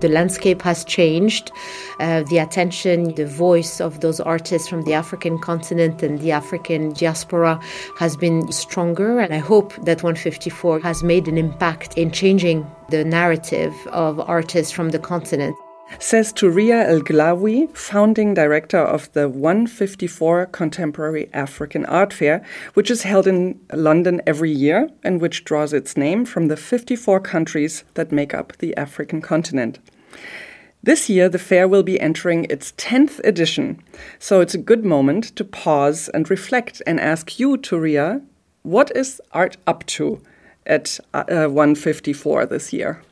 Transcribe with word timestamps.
The 0.00 0.08
landscape 0.08 0.62
has 0.62 0.84
changed. 0.84 1.50
Uh, 1.98 2.22
the 2.24 2.38
attention, 2.38 3.14
the 3.14 3.26
voice 3.26 3.80
of 3.80 4.00
those 4.00 4.20
artists 4.20 4.68
from 4.68 4.82
the 4.82 4.94
African 4.94 5.38
continent 5.38 6.02
and 6.02 6.18
the 6.20 6.32
African 6.32 6.92
diaspora 6.92 7.60
has 7.98 8.16
been 8.16 8.50
stronger. 8.52 9.18
And 9.20 9.32
I 9.34 9.38
hope 9.38 9.74
that 9.84 10.02
154 10.02 10.80
has 10.80 11.02
made 11.02 11.28
an 11.28 11.38
impact 11.38 11.96
in 11.96 12.10
changing 12.10 12.70
the 12.90 13.04
narrative 13.04 13.74
of 13.88 14.20
artists 14.20 14.72
from 14.72 14.90
the 14.90 14.98
continent. 14.98 15.56
Says 15.98 16.32
Touria 16.32 16.84
El 16.86 17.00
Glaoui, 17.00 17.74
founding 17.76 18.34
director 18.34 18.78
of 18.78 19.10
the 19.12 19.28
154 19.28 20.46
Contemporary 20.46 21.30
African 21.32 21.86
Art 21.86 22.12
Fair, 22.12 22.44
which 22.74 22.90
is 22.90 23.02
held 23.04 23.26
in 23.26 23.60
London 23.72 24.20
every 24.26 24.50
year 24.50 24.90
and 25.02 25.20
which 25.20 25.44
draws 25.44 25.72
its 25.72 25.96
name 25.96 26.24
from 26.24 26.48
the 26.48 26.56
54 26.56 27.20
countries 27.20 27.84
that 27.94 28.12
make 28.12 28.34
up 28.34 28.56
the 28.58 28.76
African 28.76 29.22
continent. 29.22 29.78
This 30.82 31.08
year, 31.08 31.28
the 31.28 31.38
fair 31.38 31.66
will 31.66 31.82
be 31.82 32.00
entering 32.00 32.44
its 32.44 32.72
10th 32.72 33.18
edition, 33.24 33.82
so 34.18 34.40
it's 34.40 34.54
a 34.54 34.58
good 34.58 34.84
moment 34.84 35.34
to 35.36 35.44
pause 35.44 36.08
and 36.10 36.30
reflect 36.30 36.82
and 36.86 37.00
ask 37.00 37.40
you, 37.40 37.56
Touria, 37.56 38.22
what 38.62 38.94
is 38.96 39.20
art 39.32 39.56
up 39.66 39.86
to 39.86 40.20
at 40.66 41.00
uh, 41.14 41.46
154 41.46 42.46
this 42.46 42.72
year? 42.72 43.02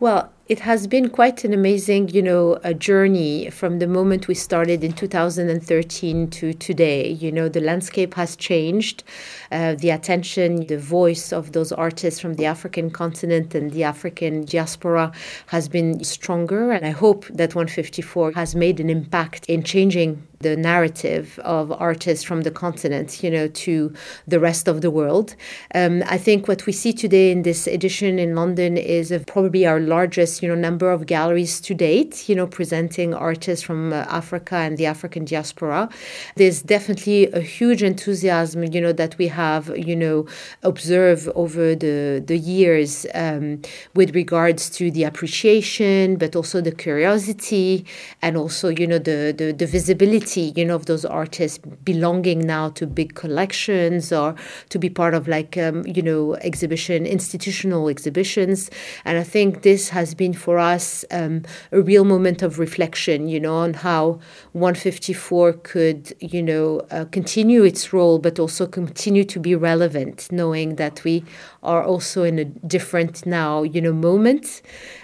Well, 0.00 0.32
it 0.48 0.60
has 0.60 0.86
been 0.86 1.10
quite 1.10 1.44
an 1.44 1.52
amazing, 1.52 2.08
you 2.08 2.22
know, 2.22 2.58
a 2.64 2.72
journey 2.72 3.50
from 3.50 3.80
the 3.80 3.86
moment 3.86 4.28
we 4.28 4.34
started 4.34 4.82
in 4.82 4.94
2013 4.94 6.30
to 6.30 6.54
today. 6.54 7.10
You 7.10 7.30
know, 7.30 7.50
the 7.50 7.60
landscape 7.60 8.14
has 8.14 8.34
changed. 8.34 9.04
Uh, 9.52 9.74
the 9.74 9.90
attention, 9.90 10.66
the 10.66 10.78
voice 10.78 11.34
of 11.34 11.52
those 11.52 11.70
artists 11.70 12.18
from 12.18 12.34
the 12.34 12.46
African 12.46 12.90
continent 12.90 13.54
and 13.54 13.72
the 13.72 13.84
African 13.84 14.46
diaspora 14.46 15.12
has 15.48 15.68
been 15.68 16.02
stronger. 16.02 16.72
And 16.72 16.86
I 16.86 16.90
hope 16.90 17.26
that 17.26 17.54
154 17.54 18.32
has 18.32 18.54
made 18.54 18.80
an 18.80 18.88
impact 18.88 19.44
in 19.46 19.62
changing 19.62 20.26
the 20.40 20.56
narrative 20.56 21.38
of 21.40 21.72
artists 21.72 22.24
from 22.24 22.42
the 22.42 22.50
continent, 22.50 23.22
you 23.22 23.30
know, 23.30 23.48
to 23.48 23.92
the 24.26 24.38
rest 24.38 24.68
of 24.68 24.80
the 24.80 24.90
world. 24.90 25.34
Um, 25.74 26.02
I 26.06 26.16
think 26.16 26.46
what 26.46 26.64
we 26.66 26.72
see 26.72 26.92
today 26.92 27.32
in 27.32 27.42
this 27.42 27.66
edition 27.66 28.18
in 28.18 28.34
London 28.34 28.76
is 28.76 29.12
probably 29.26 29.66
our 29.66 29.80
largest, 29.80 30.37
you 30.42 30.48
know, 30.48 30.54
number 30.54 30.90
of 30.90 31.06
galleries 31.06 31.60
to 31.60 31.74
date, 31.74 32.28
you 32.28 32.34
know, 32.34 32.46
presenting 32.46 33.14
artists 33.14 33.64
from 33.64 33.92
uh, 33.92 34.06
Africa 34.08 34.56
and 34.56 34.76
the 34.76 34.86
African 34.86 35.24
diaspora. 35.24 35.88
There's 36.36 36.62
definitely 36.62 37.30
a 37.32 37.40
huge 37.40 37.82
enthusiasm, 37.82 38.64
you 38.64 38.80
know, 38.80 38.92
that 38.92 39.16
we 39.18 39.28
have, 39.28 39.76
you 39.76 39.96
know, 39.96 40.26
observed 40.62 41.28
over 41.34 41.74
the 41.74 42.22
the 42.24 42.36
years 42.36 43.06
um, 43.14 43.62
with 43.94 44.14
regards 44.14 44.70
to 44.70 44.90
the 44.90 45.04
appreciation, 45.04 46.16
but 46.16 46.34
also 46.34 46.60
the 46.60 46.72
curiosity, 46.72 47.84
and 48.22 48.36
also, 48.36 48.68
you 48.68 48.86
know, 48.86 48.98
the 48.98 49.34
the, 49.36 49.52
the 49.52 49.66
visibility 49.66 50.52
you 50.56 50.64
know, 50.64 50.74
of 50.74 50.86
those 50.86 51.04
artists 51.04 51.58
belonging 51.84 52.40
now 52.40 52.68
to 52.70 52.86
big 52.86 53.14
collections 53.14 54.12
or 54.12 54.34
to 54.68 54.78
be 54.78 54.90
part 54.90 55.14
of 55.14 55.28
like, 55.28 55.56
um, 55.56 55.86
you 55.86 56.02
know, 56.02 56.34
exhibition, 56.36 57.06
institutional 57.06 57.88
exhibitions. 57.88 58.70
And 59.04 59.18
I 59.18 59.24
think 59.24 59.62
this 59.62 59.88
has 59.90 60.14
been 60.14 60.27
for 60.32 60.58
us 60.58 61.04
um, 61.10 61.42
a 61.72 61.80
real 61.80 62.04
moment 62.04 62.42
of 62.42 62.58
reflection, 62.58 63.28
you 63.28 63.40
know, 63.40 63.54
on 63.56 63.74
how 63.74 64.20
154 64.52 65.52
could, 65.54 66.12
you 66.20 66.42
know, 66.42 66.80
uh, 66.90 67.04
continue 67.06 67.64
its 67.64 67.92
role, 67.92 68.18
but 68.18 68.38
also 68.38 68.66
continue 68.66 69.24
to 69.24 69.38
be 69.38 69.54
relevant, 69.54 70.28
knowing 70.30 70.76
that 70.76 71.04
we 71.04 71.24
are 71.62 71.82
also 71.82 72.22
in 72.22 72.38
a 72.38 72.44
different 72.44 73.26
now, 73.26 73.62
you 73.62 73.80
know, 73.80 73.92
moment. 73.92 74.62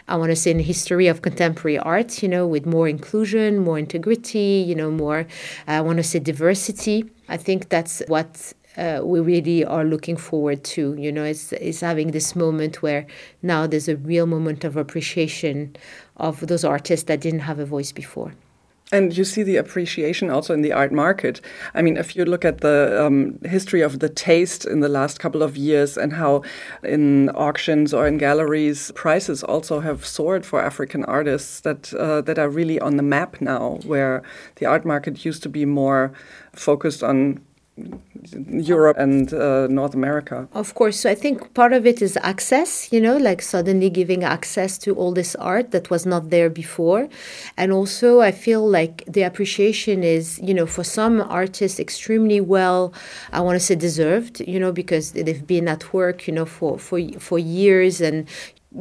I 0.08 0.16
want 0.16 0.30
to 0.30 0.36
say 0.36 0.50
in 0.50 0.58
the 0.58 0.62
history 0.62 1.06
of 1.06 1.22
contemporary 1.22 1.78
art, 1.78 2.22
you 2.22 2.28
know, 2.28 2.46
with 2.46 2.66
more 2.66 2.88
inclusion, 2.88 3.58
more 3.58 3.78
integrity, 3.78 4.64
you 4.66 4.74
know, 4.74 4.90
more, 4.90 5.26
I 5.66 5.80
want 5.80 5.96
to 5.96 6.02
say 6.02 6.18
diversity. 6.18 7.10
I 7.28 7.36
think 7.38 7.70
that's 7.70 8.02
what 8.06 8.52
uh, 8.76 9.00
we 9.02 9.20
really 9.20 9.64
are 9.64 9.84
looking 9.84 10.16
forward 10.16 10.64
to. 10.64 10.94
You 10.94 11.12
know, 11.12 11.24
it's 11.24 11.52
is 11.52 11.80
having 11.80 12.10
this 12.10 12.34
moment 12.34 12.82
where 12.82 13.06
now 13.42 13.66
there's 13.66 13.88
a 13.88 13.96
real 13.96 14.26
moment 14.26 14.64
of 14.64 14.76
appreciation 14.76 15.76
of 16.16 16.46
those 16.46 16.64
artists 16.64 17.06
that 17.06 17.20
didn't 17.20 17.40
have 17.40 17.58
a 17.58 17.66
voice 17.66 17.92
before. 17.92 18.32
And 18.92 19.16
you 19.16 19.24
see 19.24 19.42
the 19.42 19.56
appreciation 19.56 20.30
also 20.30 20.52
in 20.52 20.60
the 20.60 20.72
art 20.72 20.92
market. 20.92 21.40
I 21.74 21.80
mean, 21.80 21.96
if 21.96 22.14
you 22.14 22.24
look 22.24 22.44
at 22.44 22.60
the 22.60 23.04
um, 23.04 23.38
history 23.42 23.80
of 23.80 23.98
the 23.98 24.10
taste 24.10 24.66
in 24.66 24.80
the 24.80 24.90
last 24.90 25.18
couple 25.18 25.42
of 25.42 25.56
years 25.56 25.96
and 25.96 26.12
how 26.12 26.42
in 26.82 27.30
auctions 27.30 27.94
or 27.94 28.06
in 28.06 28.18
galleries 28.18 28.92
prices 28.94 29.42
also 29.42 29.80
have 29.80 30.04
soared 30.04 30.44
for 30.44 30.62
African 30.62 31.02
artists 31.06 31.60
that 31.60 31.94
uh, 31.94 32.20
that 32.20 32.38
are 32.38 32.50
really 32.50 32.78
on 32.78 32.96
the 32.96 33.02
map 33.02 33.40
now, 33.40 33.80
where 33.86 34.22
the 34.56 34.66
art 34.66 34.84
market 34.84 35.24
used 35.24 35.42
to 35.44 35.48
be 35.48 35.64
more 35.64 36.12
focused 36.52 37.02
on 37.02 37.40
Europe 38.48 38.96
and 38.98 39.32
uh, 39.32 39.66
North 39.66 39.94
America. 39.94 40.48
Of 40.52 40.74
course. 40.74 41.00
So 41.00 41.10
I 41.10 41.14
think 41.14 41.54
part 41.54 41.72
of 41.72 41.86
it 41.86 42.00
is 42.00 42.16
access, 42.22 42.92
you 42.92 43.00
know, 43.00 43.16
like 43.16 43.42
suddenly 43.42 43.90
giving 43.90 44.22
access 44.22 44.78
to 44.78 44.94
all 44.94 45.12
this 45.12 45.34
art 45.36 45.72
that 45.72 45.90
was 45.90 46.06
not 46.06 46.30
there 46.30 46.48
before. 46.48 47.08
And 47.56 47.72
also, 47.72 48.20
I 48.20 48.30
feel 48.30 48.66
like 48.66 49.04
the 49.06 49.22
appreciation 49.22 50.04
is, 50.04 50.38
you 50.40 50.54
know, 50.54 50.66
for 50.66 50.84
some 50.84 51.20
artists 51.20 51.80
extremely 51.80 52.40
well, 52.40 52.94
I 53.32 53.40
want 53.40 53.56
to 53.56 53.60
say 53.60 53.74
deserved, 53.74 54.40
you 54.40 54.60
know, 54.60 54.72
because 54.72 55.12
they've 55.12 55.46
been 55.46 55.68
at 55.68 55.92
work, 55.92 56.28
you 56.28 56.34
know, 56.34 56.46
for, 56.46 56.78
for, 56.78 57.00
for 57.18 57.38
years 57.38 58.00
and, 58.00 58.26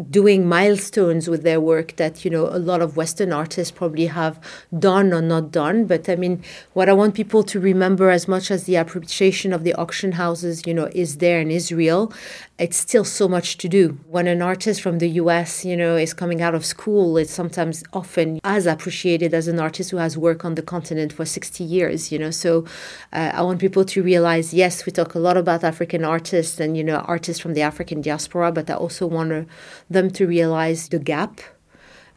doing 0.10 0.48
milestones 0.48 1.30
with 1.30 1.44
their 1.44 1.62
work 1.62 1.96
that 1.98 2.26
you 2.26 2.32
know 2.32 2.48
a 2.48 2.58
lot 2.58 2.82
of 2.82 2.98
western 2.98 3.32
artists 3.32 3.72
probably 3.72 4.08
have 4.08 4.40
done 4.78 5.14
or 5.14 5.22
not 5.22 5.52
done. 5.52 5.86
But 5.86 6.10
i 6.10 6.16
mean 6.16 6.44
what 6.74 6.90
i 6.90 6.94
want 6.94 7.14
people 7.14 7.44
to 7.44 7.60
remember 7.60 8.10
as 8.10 8.28
much 8.28 8.50
as 8.50 8.64
the 8.64 8.76
appreciation 8.76 9.54
of 9.54 9.64
the 9.64 9.74
auction 9.74 10.14
houses 10.14 10.64
you 10.66 10.74
know 10.74 10.90
is 10.94 11.18
there 11.18 11.40
in 11.40 11.52
israel 11.52 12.12
it's 12.60 12.78
still 12.78 13.04
so 13.04 13.28
much 13.28 13.58
to 13.58 13.68
do. 13.68 13.98
When 14.08 14.28
an 14.28 14.42
artist 14.42 14.82
from 14.82 15.00
the 15.00 15.10
us 15.10 15.66
you 15.66 15.76
know 15.76 15.96
is 15.96 16.14
coming 16.14 16.42
out 16.42 16.56
of 16.56 16.66
school 16.66 17.18
it's 17.18 17.32
sometimes 17.32 17.84
often 17.94 18.40
as 18.44 18.66
appreciated 18.66 19.34
as 19.34 19.48
an 19.48 19.60
artist 19.60 19.92
who 19.92 19.98
has 19.98 20.18
worked 20.18 20.46
on 20.46 20.56
the 20.56 20.62
continent 20.62 21.12
for 21.14 21.26
60 21.26 21.64
years 21.64 22.12
you 22.12 22.20
know? 22.20 22.32
So 22.32 22.66
uh, 23.12 23.32
i 23.34 23.42
want 23.42 23.60
people 23.60 23.86
to 23.86 24.04
realize 24.04 24.54
yes 24.54 24.86
we 24.86 24.92
talk 24.92 25.16
a 25.16 25.20
lot 25.20 25.38
about 25.38 25.64
african 25.64 26.04
artists 26.04 26.60
and 26.60 26.78
you 26.78 26.84
know 26.84 26.98
artists 27.16 27.42
from 27.42 27.54
the 27.54 27.62
african 27.62 28.02
diaspora 28.02 28.52
but 28.52 28.70
i 28.70 28.74
also 28.74 29.08
want 29.08 29.48
them 29.90 30.10
to 30.12 30.28
realize 30.28 30.90
the 30.90 31.00
gap 31.00 31.42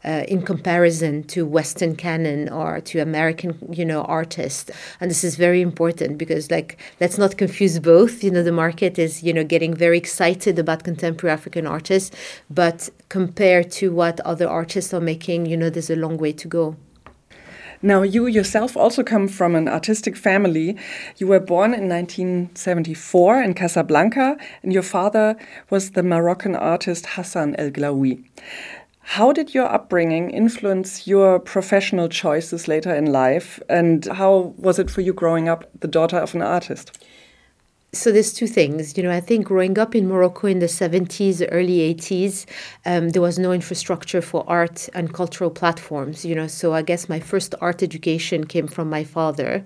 uh, 0.06 0.24
in 0.28 0.42
comparison 0.42 1.24
to 1.24 1.44
Western 1.44 1.96
canon 1.96 2.48
or 2.48 2.80
to 2.80 3.00
American, 3.00 3.58
you 3.70 3.84
know, 3.84 4.02
artists. 4.02 4.70
And 5.00 5.10
this 5.10 5.24
is 5.24 5.36
very 5.36 5.60
important 5.60 6.16
because, 6.16 6.50
like, 6.50 6.78
let's 7.00 7.18
not 7.18 7.36
confuse 7.36 7.78
both. 7.78 8.22
You 8.22 8.30
know, 8.30 8.42
the 8.42 8.52
market 8.52 8.98
is, 8.98 9.22
you 9.22 9.32
know, 9.32 9.44
getting 9.44 9.74
very 9.74 9.98
excited 9.98 10.58
about 10.58 10.84
contemporary 10.84 11.32
African 11.32 11.66
artists, 11.66 12.16
but 12.48 12.88
compared 13.08 13.70
to 13.72 13.92
what 13.92 14.20
other 14.20 14.48
artists 14.48 14.94
are 14.94 15.00
making, 15.00 15.46
you 15.46 15.56
know, 15.56 15.70
there's 15.70 15.90
a 15.90 15.96
long 15.96 16.16
way 16.16 16.32
to 16.32 16.48
go. 16.48 16.76
Now, 17.82 18.02
you 18.02 18.26
yourself 18.26 18.76
also 18.76 19.02
come 19.02 19.28
from 19.28 19.54
an 19.54 19.68
artistic 19.68 20.16
family. 20.16 20.76
You 21.18 21.26
were 21.26 21.40
born 21.40 21.74
in 21.74 21.88
1974 21.88 23.42
in 23.42 23.54
Casablanca, 23.54 24.36
and 24.62 24.72
your 24.72 24.82
father 24.82 25.36
was 25.68 25.90
the 25.90 26.02
Moroccan 26.02 26.56
artist 26.56 27.06
Hassan 27.06 27.54
El 27.56 27.70
Glaoui. 27.70 28.24
How 29.10 29.32
did 29.32 29.54
your 29.54 29.72
upbringing 29.72 30.30
influence 30.30 31.06
your 31.06 31.38
professional 31.38 32.08
choices 32.08 32.66
later 32.66 32.92
in 32.92 33.06
life, 33.06 33.60
and 33.68 34.04
how 34.04 34.52
was 34.58 34.80
it 34.80 34.90
for 34.90 35.00
you 35.00 35.12
growing 35.12 35.48
up 35.48 35.64
the 35.80 35.86
daughter 35.86 36.18
of 36.18 36.34
an 36.34 36.42
artist? 36.42 36.98
So 37.96 38.12
there's 38.12 38.32
two 38.32 38.46
things. 38.46 38.96
You 38.96 39.02
know, 39.02 39.10
I 39.10 39.20
think 39.20 39.46
growing 39.46 39.78
up 39.78 39.94
in 39.94 40.06
Morocco 40.08 40.46
in 40.46 40.58
the 40.58 40.66
70s, 40.66 41.46
early 41.50 41.94
80s, 41.94 42.46
um, 42.84 43.10
there 43.10 43.22
was 43.22 43.38
no 43.38 43.52
infrastructure 43.52 44.22
for 44.22 44.44
art 44.46 44.88
and 44.94 45.12
cultural 45.12 45.50
platforms. 45.50 46.24
You 46.24 46.34
know, 46.34 46.46
so 46.46 46.74
I 46.74 46.82
guess 46.82 47.08
my 47.08 47.20
first 47.20 47.54
art 47.60 47.82
education 47.82 48.46
came 48.46 48.66
from 48.66 48.90
my 48.90 49.04
father, 49.04 49.64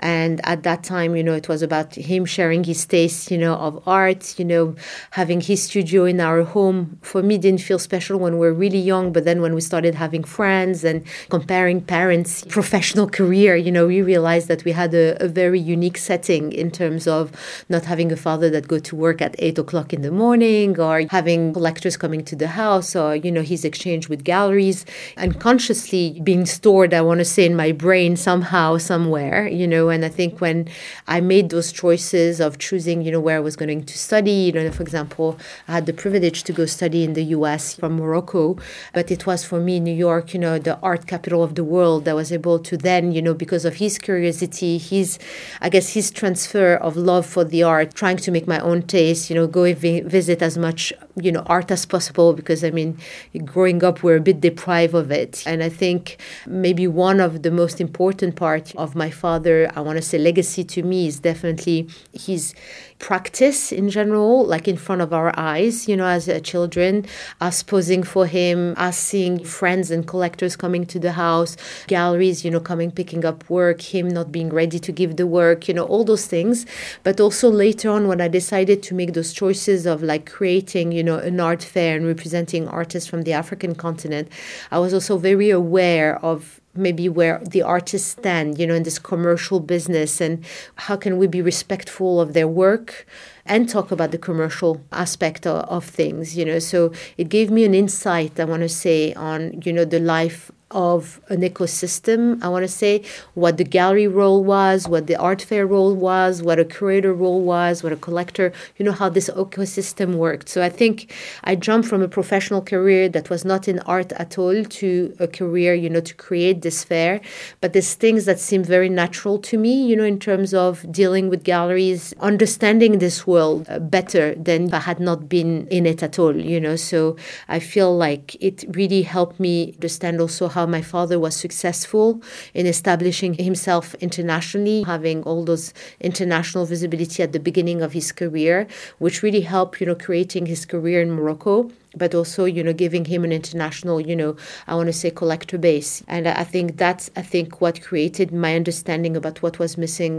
and 0.00 0.40
at 0.44 0.62
that 0.64 0.82
time, 0.82 1.16
you 1.16 1.22
know, 1.22 1.34
it 1.34 1.48
was 1.48 1.62
about 1.62 1.94
him 1.94 2.24
sharing 2.24 2.64
his 2.64 2.84
taste, 2.84 3.30
you 3.30 3.38
know, 3.38 3.54
of 3.54 3.82
art. 3.86 4.38
You 4.38 4.44
know, 4.44 4.76
having 5.12 5.40
his 5.40 5.62
studio 5.62 6.04
in 6.04 6.20
our 6.20 6.42
home 6.42 6.98
for 7.02 7.22
me 7.22 7.38
didn't 7.38 7.60
feel 7.60 7.78
special 7.78 8.18
when 8.18 8.34
we 8.34 8.40
were 8.40 8.54
really 8.54 8.78
young, 8.78 9.12
but 9.12 9.24
then 9.24 9.40
when 9.40 9.54
we 9.54 9.60
started 9.60 9.94
having 9.94 10.24
friends 10.24 10.84
and 10.84 11.04
comparing 11.28 11.80
parents' 11.80 12.44
professional 12.48 13.08
career, 13.08 13.56
you 13.56 13.72
know, 13.72 13.86
we 13.86 14.02
realized 14.02 14.48
that 14.48 14.64
we 14.64 14.72
had 14.72 14.92
a, 14.94 15.22
a 15.22 15.28
very 15.28 15.60
unique 15.60 15.98
setting 15.98 16.52
in 16.52 16.70
terms 16.70 17.06
of 17.06 17.30
not 17.68 17.84
having 17.84 18.10
a 18.10 18.16
father 18.16 18.48
that 18.50 18.66
go 18.66 18.78
to 18.78 18.96
work 18.96 19.20
at 19.20 19.34
eight 19.38 19.58
o'clock 19.58 19.92
in 19.92 20.02
the 20.02 20.10
morning 20.10 20.78
or 20.80 21.02
having 21.10 21.52
collectors 21.52 21.96
coming 21.96 22.24
to 22.24 22.34
the 22.34 22.48
house 22.48 22.96
or, 22.96 23.14
you 23.14 23.30
know, 23.30 23.42
his 23.42 23.64
exchange 23.64 24.08
with 24.08 24.24
galleries 24.24 24.86
unconsciously 25.16 26.20
being 26.24 26.46
stored, 26.46 26.94
I 26.94 27.02
want 27.02 27.18
to 27.18 27.24
say, 27.24 27.44
in 27.44 27.56
my 27.56 27.72
brain 27.72 28.16
somehow, 28.16 28.78
somewhere, 28.78 29.46
you 29.48 29.66
know, 29.66 29.90
and 29.90 30.04
I 30.04 30.08
think 30.08 30.40
when 30.40 30.68
I 31.06 31.20
made 31.20 31.50
those 31.50 31.70
choices 31.72 32.40
of 32.40 32.58
choosing, 32.58 33.02
you 33.02 33.12
know, 33.12 33.20
where 33.20 33.36
I 33.36 33.40
was 33.40 33.56
going 33.56 33.84
to 33.84 33.98
study, 33.98 34.30
you 34.30 34.52
know, 34.52 34.70
for 34.70 34.82
example, 34.82 35.38
I 35.66 35.72
had 35.72 35.86
the 35.86 35.92
privilege 35.92 36.44
to 36.44 36.52
go 36.52 36.64
study 36.66 37.04
in 37.04 37.12
the 37.12 37.24
US 37.36 37.74
from 37.74 37.96
Morocco, 37.96 38.56
but 38.94 39.10
it 39.10 39.26
was 39.26 39.44
for 39.44 39.60
me 39.60 39.78
New 39.78 39.94
York, 39.94 40.32
you 40.32 40.40
know, 40.40 40.58
the 40.58 40.78
art 40.80 41.06
capital 41.06 41.42
of 41.42 41.54
the 41.54 41.64
world. 41.64 42.08
I 42.08 42.14
was 42.14 42.32
able 42.32 42.58
to 42.60 42.76
then, 42.76 43.12
you 43.12 43.20
know, 43.20 43.34
because 43.34 43.64
of 43.64 43.74
his 43.74 43.98
curiosity, 43.98 44.78
his, 44.78 45.18
I 45.60 45.68
guess, 45.68 45.92
his 45.92 46.10
transfer 46.10 46.74
of 46.76 46.96
love 46.96 47.26
for 47.26 47.44
the 47.44 47.57
art, 47.62 47.94
trying 47.94 48.16
to 48.18 48.30
make 48.30 48.46
my 48.46 48.60
own 48.60 48.82
taste, 48.82 49.30
you 49.30 49.36
know, 49.36 49.46
go 49.46 49.72
vi- 49.74 50.00
visit 50.00 50.42
as 50.42 50.56
much, 50.58 50.92
you 51.16 51.32
know, 51.32 51.42
art 51.46 51.70
as 51.70 51.86
possible 51.86 52.32
because 52.32 52.64
I 52.64 52.70
mean, 52.70 52.98
growing 53.44 53.82
up, 53.84 54.02
we're 54.02 54.16
a 54.16 54.20
bit 54.20 54.40
deprived 54.40 54.94
of 54.94 55.10
it. 55.10 55.42
And 55.46 55.62
I 55.62 55.68
think 55.68 56.18
maybe 56.46 56.86
one 56.86 57.20
of 57.20 57.42
the 57.42 57.50
most 57.50 57.80
important 57.80 58.36
part 58.36 58.74
of 58.76 58.94
my 58.94 59.10
father, 59.10 59.70
I 59.76 59.80
want 59.80 59.96
to 59.96 60.02
say 60.02 60.18
legacy 60.18 60.64
to 60.64 60.82
me 60.82 61.06
is 61.06 61.20
definitely 61.20 61.88
his 62.12 62.54
practice 62.98 63.72
in 63.72 63.88
general, 63.88 64.44
like 64.44 64.66
in 64.66 64.76
front 64.76 65.00
of 65.00 65.12
our 65.12 65.32
eyes, 65.38 65.88
you 65.88 65.96
know, 65.96 66.06
as 66.06 66.28
uh, 66.28 66.40
children, 66.40 67.04
us 67.40 67.62
posing 67.62 68.02
for 68.02 68.26
him, 68.26 68.74
us 68.76 68.98
seeing 68.98 69.42
friends 69.44 69.90
and 69.90 70.06
collectors 70.06 70.56
coming 70.56 70.84
to 70.86 70.98
the 70.98 71.12
house, 71.12 71.56
galleries, 71.86 72.44
you 72.44 72.50
know, 72.50 72.60
coming, 72.60 72.90
picking 72.90 73.24
up 73.24 73.48
work, 73.48 73.80
him 73.80 74.08
not 74.08 74.32
being 74.32 74.50
ready 74.50 74.78
to 74.78 74.92
give 74.92 75.16
the 75.16 75.26
work, 75.26 75.68
you 75.68 75.74
know, 75.74 75.84
all 75.84 76.04
those 76.04 76.26
things. 76.26 76.66
But 77.04 77.20
also 77.20 77.48
later 77.50 77.90
on, 77.90 78.08
when 78.08 78.20
I 78.20 78.28
decided 78.28 78.82
to 78.84 78.94
make 78.94 79.14
those 79.14 79.32
choices 79.32 79.86
of 79.86 80.02
like 80.02 80.30
creating, 80.30 80.92
you 80.92 81.04
know, 81.04 81.18
an 81.18 81.40
art 81.40 81.62
fair 81.62 81.96
and 81.96 82.06
representing 82.06 82.68
artists 82.68 83.08
from 83.08 83.22
the 83.22 83.32
African 83.32 83.74
continent, 83.74 84.28
I 84.70 84.78
was 84.78 84.92
also 84.92 85.18
very 85.18 85.50
aware 85.50 86.18
of 86.24 86.60
maybe 86.78 87.08
where 87.08 87.40
the 87.44 87.62
artists 87.62 88.10
stand, 88.12 88.58
you 88.58 88.66
know, 88.66 88.74
in 88.74 88.84
this 88.84 88.98
commercial 88.98 89.60
business 89.60 90.20
and 90.20 90.44
how 90.76 90.96
can 90.96 91.18
we 91.18 91.26
be 91.26 91.42
respectful 91.42 92.20
of 92.20 92.32
their 92.32 92.48
work 92.48 93.06
and 93.44 93.68
talk 93.68 93.90
about 93.90 94.10
the 94.10 94.18
commercial 94.18 94.80
aspect 94.92 95.46
of, 95.46 95.64
of 95.64 95.84
things, 95.84 96.36
you 96.36 96.44
know. 96.44 96.58
So 96.58 96.92
it 97.16 97.28
gave 97.28 97.50
me 97.50 97.64
an 97.64 97.74
insight, 97.74 98.38
I 98.38 98.44
want 98.44 98.62
to 98.62 98.68
say, 98.68 99.12
on, 99.14 99.60
you 99.64 99.72
know, 99.72 99.84
the 99.84 100.00
life 100.00 100.50
of 100.70 101.20
an 101.28 101.40
ecosystem. 101.40 102.42
I 102.42 102.48
want 102.48 102.64
to 102.64 102.68
say 102.68 103.02
what 103.34 103.56
the 103.56 103.64
gallery 103.64 104.06
role 104.06 104.44
was, 104.44 104.86
what 104.86 105.06
the 105.06 105.16
art 105.16 105.40
fair 105.40 105.66
role 105.66 105.94
was, 105.94 106.42
what 106.42 106.58
a 106.58 106.64
curator 106.64 107.14
role 107.14 107.40
was, 107.40 107.82
what 107.82 107.92
a 107.92 107.96
collector, 107.96 108.52
you 108.76 108.84
know, 108.84 108.92
how 108.92 109.08
this 109.08 109.30
ecosystem 109.30 110.16
worked. 110.16 110.48
So 110.48 110.62
I 110.62 110.68
think 110.68 111.14
I 111.44 111.54
jumped 111.54 111.88
from 111.88 112.02
a 112.02 112.08
professional 112.08 112.60
career 112.60 113.08
that 113.08 113.30
was 113.30 113.44
not 113.44 113.66
in 113.66 113.78
art 113.80 114.12
at 114.12 114.36
all 114.38 114.64
to 114.64 115.16
a 115.18 115.26
career, 115.26 115.74
you 115.74 115.88
know, 115.88 116.00
to 116.00 116.14
create 116.14 116.62
this 116.62 116.84
fair. 116.84 117.20
But 117.60 117.72
there's 117.72 117.94
things 117.94 118.26
that 118.26 118.38
seem 118.38 118.62
very 118.62 118.88
natural 118.88 119.38
to 119.38 119.56
me, 119.56 119.86
you 119.86 119.96
know, 119.96 120.04
in 120.04 120.18
terms 120.18 120.52
of 120.52 120.90
dealing 120.92 121.30
with 121.30 121.44
galleries, 121.44 122.12
understanding 122.20 122.98
this 122.98 123.26
world 123.26 123.66
uh, 123.68 123.78
better 123.78 124.34
than 124.34 124.72
I 124.72 124.80
had 124.80 125.00
not 125.00 125.28
been 125.28 125.66
in 125.68 125.86
it 125.86 126.02
at 126.02 126.18
all, 126.18 126.36
you 126.36 126.60
know. 126.60 126.76
So 126.76 127.16
I 127.48 127.58
feel 127.58 127.96
like 127.96 128.36
it 128.40 128.64
really 128.68 129.02
helped 129.02 129.40
me 129.40 129.72
understand 129.74 130.20
also 130.20 130.48
how 130.48 130.57
how 130.58 130.66
my 130.66 130.82
father 130.82 131.18
was 131.20 131.36
successful 131.36 132.20
in 132.52 132.66
establishing 132.66 133.32
himself 133.34 133.94
internationally, 134.06 134.82
having 134.82 135.22
all 135.22 135.44
those 135.44 135.66
international 136.00 136.64
visibility 136.66 137.22
at 137.22 137.32
the 137.32 137.38
beginning 137.48 137.80
of 137.80 137.92
his 137.92 138.10
career, 138.10 138.66
which 138.98 139.22
really 139.22 139.44
helped, 139.54 139.80
you 139.80 139.86
know, 139.86 139.94
creating 139.94 140.46
his 140.46 140.66
career 140.66 141.00
in 141.00 141.10
Morocco 141.12 141.70
but 141.96 142.14
also 142.14 142.44
you 142.44 142.62
know 142.62 142.74
giving 142.84 143.06
him 143.06 143.24
an 143.24 143.32
international 143.32 143.98
you 143.98 144.14
know 144.14 144.36
i 144.66 144.74
want 144.74 144.88
to 144.88 144.92
say 144.92 145.10
collector 145.10 145.56
base. 145.56 146.04
And 146.06 146.28
i 146.28 146.44
think 146.44 146.76
that's 146.76 147.10
i 147.16 147.22
think 147.22 147.62
what 147.62 147.80
created 147.88 148.28
my 148.30 148.54
understanding 148.54 149.16
about 149.16 149.40
what 149.42 149.58
was 149.58 149.78
missing 149.78 150.14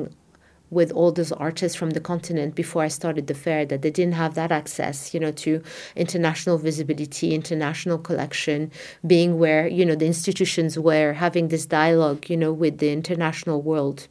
with 0.70 0.92
all 0.92 1.12
those 1.12 1.32
artists 1.32 1.78
from 1.78 1.92
the 1.92 2.00
continent 2.00 2.56
before 2.56 2.84
I 2.84 2.88
started 2.88 3.28
the 3.28 3.34
fair 3.34 3.66
that 3.66 3.82
they 3.82 3.92
didn't 3.92 4.14
have 4.14 4.36
that 4.36 4.52
access, 4.52 5.14
you 5.14 5.20
know, 5.20 5.32
to 5.32 5.62
international 5.96 6.58
visibility, 6.58 7.34
international 7.34 7.98
collection, 7.98 8.72
being 9.06 9.40
where, 9.40 9.68
you 9.68 9.86
know, 9.86 9.96
the 9.96 10.06
institutions 10.06 10.78
were 10.78 11.14
having 11.14 11.48
this 11.48 11.66
dialogue, 11.66 12.30
you 12.30 12.38
know, 12.38 12.54
with 12.54 12.78
the 12.78 12.92
international 12.92 13.62
world. 13.62 14.08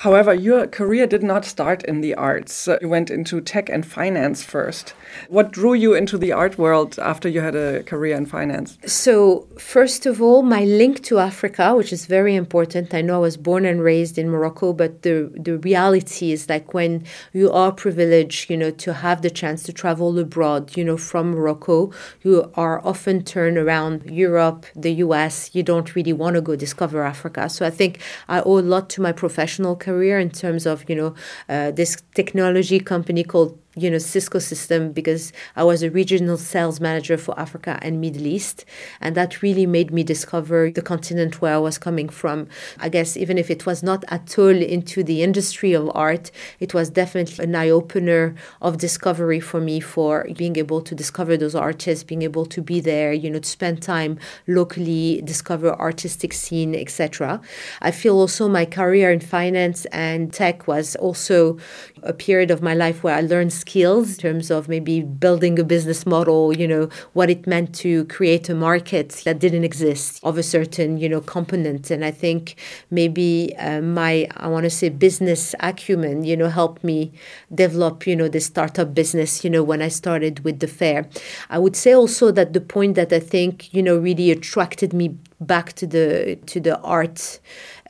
However, 0.00 0.32
your 0.32 0.66
career 0.66 1.06
did 1.06 1.22
not 1.22 1.44
start 1.44 1.84
in 1.84 2.00
the 2.00 2.14
arts. 2.14 2.66
You 2.80 2.88
went 2.88 3.10
into 3.10 3.42
tech 3.42 3.68
and 3.68 3.84
finance 3.84 4.42
first. 4.42 4.94
What 5.28 5.50
drew 5.50 5.74
you 5.74 5.92
into 5.92 6.16
the 6.16 6.32
art 6.32 6.56
world 6.56 6.98
after 6.98 7.28
you 7.28 7.42
had 7.42 7.54
a 7.54 7.82
career 7.82 8.16
in 8.16 8.24
finance? 8.24 8.78
So, 8.86 9.46
first 9.58 10.06
of 10.06 10.22
all, 10.22 10.40
my 10.40 10.64
link 10.64 11.02
to 11.02 11.18
Africa, 11.18 11.74
which 11.76 11.92
is 11.92 12.06
very 12.06 12.34
important. 12.34 12.94
I 12.94 13.02
know 13.02 13.16
I 13.16 13.18
was 13.18 13.36
born 13.36 13.66
and 13.66 13.82
raised 13.82 14.16
in 14.16 14.30
Morocco, 14.30 14.72
but 14.72 15.02
the, 15.02 15.30
the 15.36 15.58
reality 15.58 16.32
is 16.32 16.48
like 16.48 16.72
when 16.72 17.04
you 17.34 17.52
are 17.52 17.70
privileged, 17.70 18.48
you 18.48 18.56
know, 18.56 18.70
to 18.70 18.94
have 18.94 19.20
the 19.20 19.28
chance 19.28 19.62
to 19.64 19.72
travel 19.72 20.18
abroad, 20.18 20.78
you 20.78 20.84
know, 20.84 20.96
from 20.96 21.32
Morocco, 21.32 21.92
you 22.22 22.50
are 22.54 22.80
often 22.86 23.22
turned 23.22 23.58
around 23.58 24.10
Europe, 24.10 24.64
the 24.74 24.94
US. 25.04 25.50
You 25.52 25.62
don't 25.62 25.94
really 25.94 26.14
want 26.14 26.36
to 26.36 26.40
go 26.40 26.56
discover 26.56 27.02
Africa. 27.02 27.50
So, 27.50 27.66
I 27.66 27.70
think 27.70 28.00
I 28.28 28.40
owe 28.40 28.58
a 28.58 28.62
lot 28.62 28.88
to 28.90 29.02
my 29.02 29.12
professional 29.12 29.76
career 29.76 29.89
career 29.90 30.18
in 30.18 30.30
terms 30.30 30.66
of 30.66 30.88
you 30.88 30.96
know 31.00 31.14
uh, 31.48 31.70
this 31.70 31.96
technology 32.14 32.80
company 32.80 33.24
called 33.24 33.58
you 33.76 33.90
know 33.90 33.98
Cisco 33.98 34.38
system 34.38 34.92
because 34.92 35.32
I 35.54 35.64
was 35.64 35.82
a 35.82 35.90
regional 35.90 36.36
sales 36.36 36.80
manager 36.80 37.16
for 37.16 37.38
Africa 37.38 37.78
and 37.82 38.00
Middle 38.00 38.26
East. 38.26 38.64
And 39.00 39.14
that 39.14 39.42
really 39.42 39.66
made 39.66 39.92
me 39.92 40.02
discover 40.02 40.70
the 40.70 40.82
continent 40.82 41.40
where 41.40 41.54
I 41.54 41.58
was 41.58 41.78
coming 41.78 42.08
from. 42.08 42.48
I 42.78 42.88
guess 42.88 43.16
even 43.16 43.38
if 43.38 43.50
it 43.50 43.66
was 43.66 43.82
not 43.82 44.04
at 44.08 44.38
all 44.38 44.48
into 44.48 45.02
the 45.04 45.22
industry 45.22 45.72
of 45.72 45.90
art 45.94 46.30
it 46.58 46.74
was 46.74 46.90
definitely 46.90 47.44
an 47.44 47.54
eye 47.54 47.70
opener 47.70 48.34
of 48.60 48.78
discovery 48.78 49.40
for 49.40 49.60
me 49.60 49.80
for 49.80 50.26
being 50.36 50.56
able 50.56 50.80
to 50.82 50.94
discover 50.94 51.36
those 51.36 51.54
artists 51.54 52.04
being 52.04 52.22
able 52.22 52.46
to 52.46 52.60
be 52.62 52.80
there 52.80 53.12
you 53.12 53.30
know 53.30 53.38
to 53.38 53.48
spend 53.48 53.82
time 53.82 54.18
locally 54.46 55.22
discover 55.24 55.72
artistic 55.80 56.32
scene 56.32 56.74
etc 56.74 57.40
I 57.80 57.90
feel 57.90 58.16
also 58.16 58.48
my 58.48 58.64
career 58.64 59.10
in 59.10 59.20
finance 59.20 59.84
and 59.86 60.32
tech 60.32 60.66
was 60.66 60.96
also 60.96 61.58
a 62.02 62.12
period 62.12 62.50
of 62.50 62.62
my 62.62 62.74
life 62.74 63.02
where 63.02 63.16
I 63.16 63.20
learned 63.20 63.52
skills 63.60 64.14
in 64.14 64.16
terms 64.16 64.50
of 64.50 64.68
maybe 64.68 65.02
building 65.02 65.58
a 65.58 65.64
business 65.64 66.06
model, 66.06 66.56
you 66.56 66.66
know, 66.66 66.88
what 67.12 67.30
it 67.30 67.46
meant 67.46 67.74
to 67.76 68.04
create 68.06 68.48
a 68.48 68.54
market 68.54 69.10
that 69.24 69.38
didn't 69.38 69.64
exist 69.64 70.20
of 70.22 70.38
a 70.38 70.42
certain, 70.42 70.98
you 70.98 71.08
know, 71.08 71.20
component. 71.20 71.90
And 71.90 72.04
I 72.04 72.10
think 72.10 72.56
maybe 72.90 73.54
uh, 73.58 73.80
my, 73.80 74.28
I 74.36 74.48
want 74.48 74.64
to 74.64 74.70
say 74.70 74.88
business 74.88 75.54
acumen, 75.60 76.24
you 76.24 76.36
know, 76.36 76.48
helped 76.48 76.82
me 76.82 77.12
develop, 77.54 78.06
you 78.06 78.16
know, 78.16 78.28
the 78.28 78.40
startup 78.40 78.94
business, 78.94 79.44
you 79.44 79.50
know, 79.50 79.62
when 79.62 79.82
I 79.82 79.88
started 79.88 80.44
with 80.44 80.60
the 80.60 80.66
fair. 80.66 81.08
I 81.48 81.58
would 81.58 81.76
say 81.76 81.92
also 81.92 82.30
that 82.32 82.52
the 82.52 82.60
point 82.60 82.94
that 82.96 83.12
I 83.12 83.20
think, 83.20 83.72
you 83.72 83.82
know, 83.82 83.96
really 83.96 84.30
attracted 84.30 84.92
me 84.92 85.16
back 85.40 85.72
to 85.72 85.86
the 85.86 86.38
to 86.46 86.60
the 86.60 86.78
art 86.80 87.40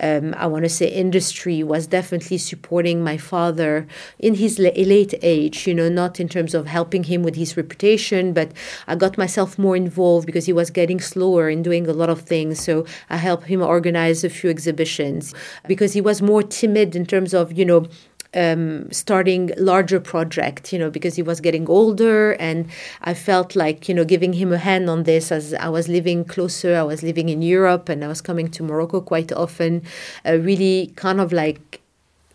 um, 0.00 0.34
I 0.36 0.46
want 0.46 0.64
to 0.64 0.68
say 0.68 0.88
industry 0.88 1.62
was 1.62 1.86
definitely 1.86 2.38
supporting 2.38 3.04
my 3.04 3.16
father 3.16 3.86
in 4.18 4.34
his 4.34 4.58
late 4.58 5.14
age, 5.22 5.66
you 5.66 5.74
know, 5.74 5.88
not 5.88 6.18
in 6.18 6.28
terms 6.28 6.54
of 6.54 6.66
helping 6.66 7.04
him 7.04 7.22
with 7.22 7.36
his 7.36 7.56
reputation, 7.56 8.32
but 8.32 8.52
I 8.86 8.96
got 8.96 9.18
myself 9.18 9.58
more 9.58 9.76
involved 9.76 10.26
because 10.26 10.46
he 10.46 10.52
was 10.52 10.70
getting 10.70 11.00
slower 11.00 11.48
in 11.48 11.62
doing 11.62 11.86
a 11.86 11.92
lot 11.92 12.10
of 12.10 12.22
things. 12.22 12.62
So 12.62 12.86
I 13.10 13.16
helped 13.16 13.46
him 13.46 13.62
organize 13.62 14.24
a 14.24 14.30
few 14.30 14.50
exhibitions 14.50 15.34
because 15.66 15.92
he 15.92 16.00
was 16.00 16.22
more 16.22 16.42
timid 16.42 16.96
in 16.96 17.06
terms 17.06 17.34
of, 17.34 17.52
you 17.52 17.64
know, 17.64 17.86
um, 18.34 18.90
starting 18.92 19.50
larger 19.56 20.00
project, 20.00 20.72
you 20.72 20.78
know, 20.78 20.90
because 20.90 21.16
he 21.16 21.22
was 21.22 21.40
getting 21.40 21.68
older, 21.68 22.32
and 22.32 22.70
I 23.02 23.14
felt 23.14 23.56
like 23.56 23.88
you 23.88 23.94
know 23.94 24.04
giving 24.04 24.34
him 24.34 24.52
a 24.52 24.58
hand 24.58 24.88
on 24.88 25.02
this 25.04 25.32
as 25.32 25.54
I 25.54 25.68
was 25.68 25.88
living 25.88 26.24
closer. 26.24 26.76
I 26.76 26.82
was 26.82 27.02
living 27.02 27.28
in 27.28 27.42
Europe, 27.42 27.88
and 27.88 28.04
I 28.04 28.08
was 28.08 28.20
coming 28.20 28.48
to 28.52 28.62
Morocco 28.62 29.00
quite 29.00 29.32
often. 29.32 29.82
Uh, 30.26 30.38
really, 30.38 30.92
kind 30.96 31.20
of 31.20 31.32
like 31.32 31.79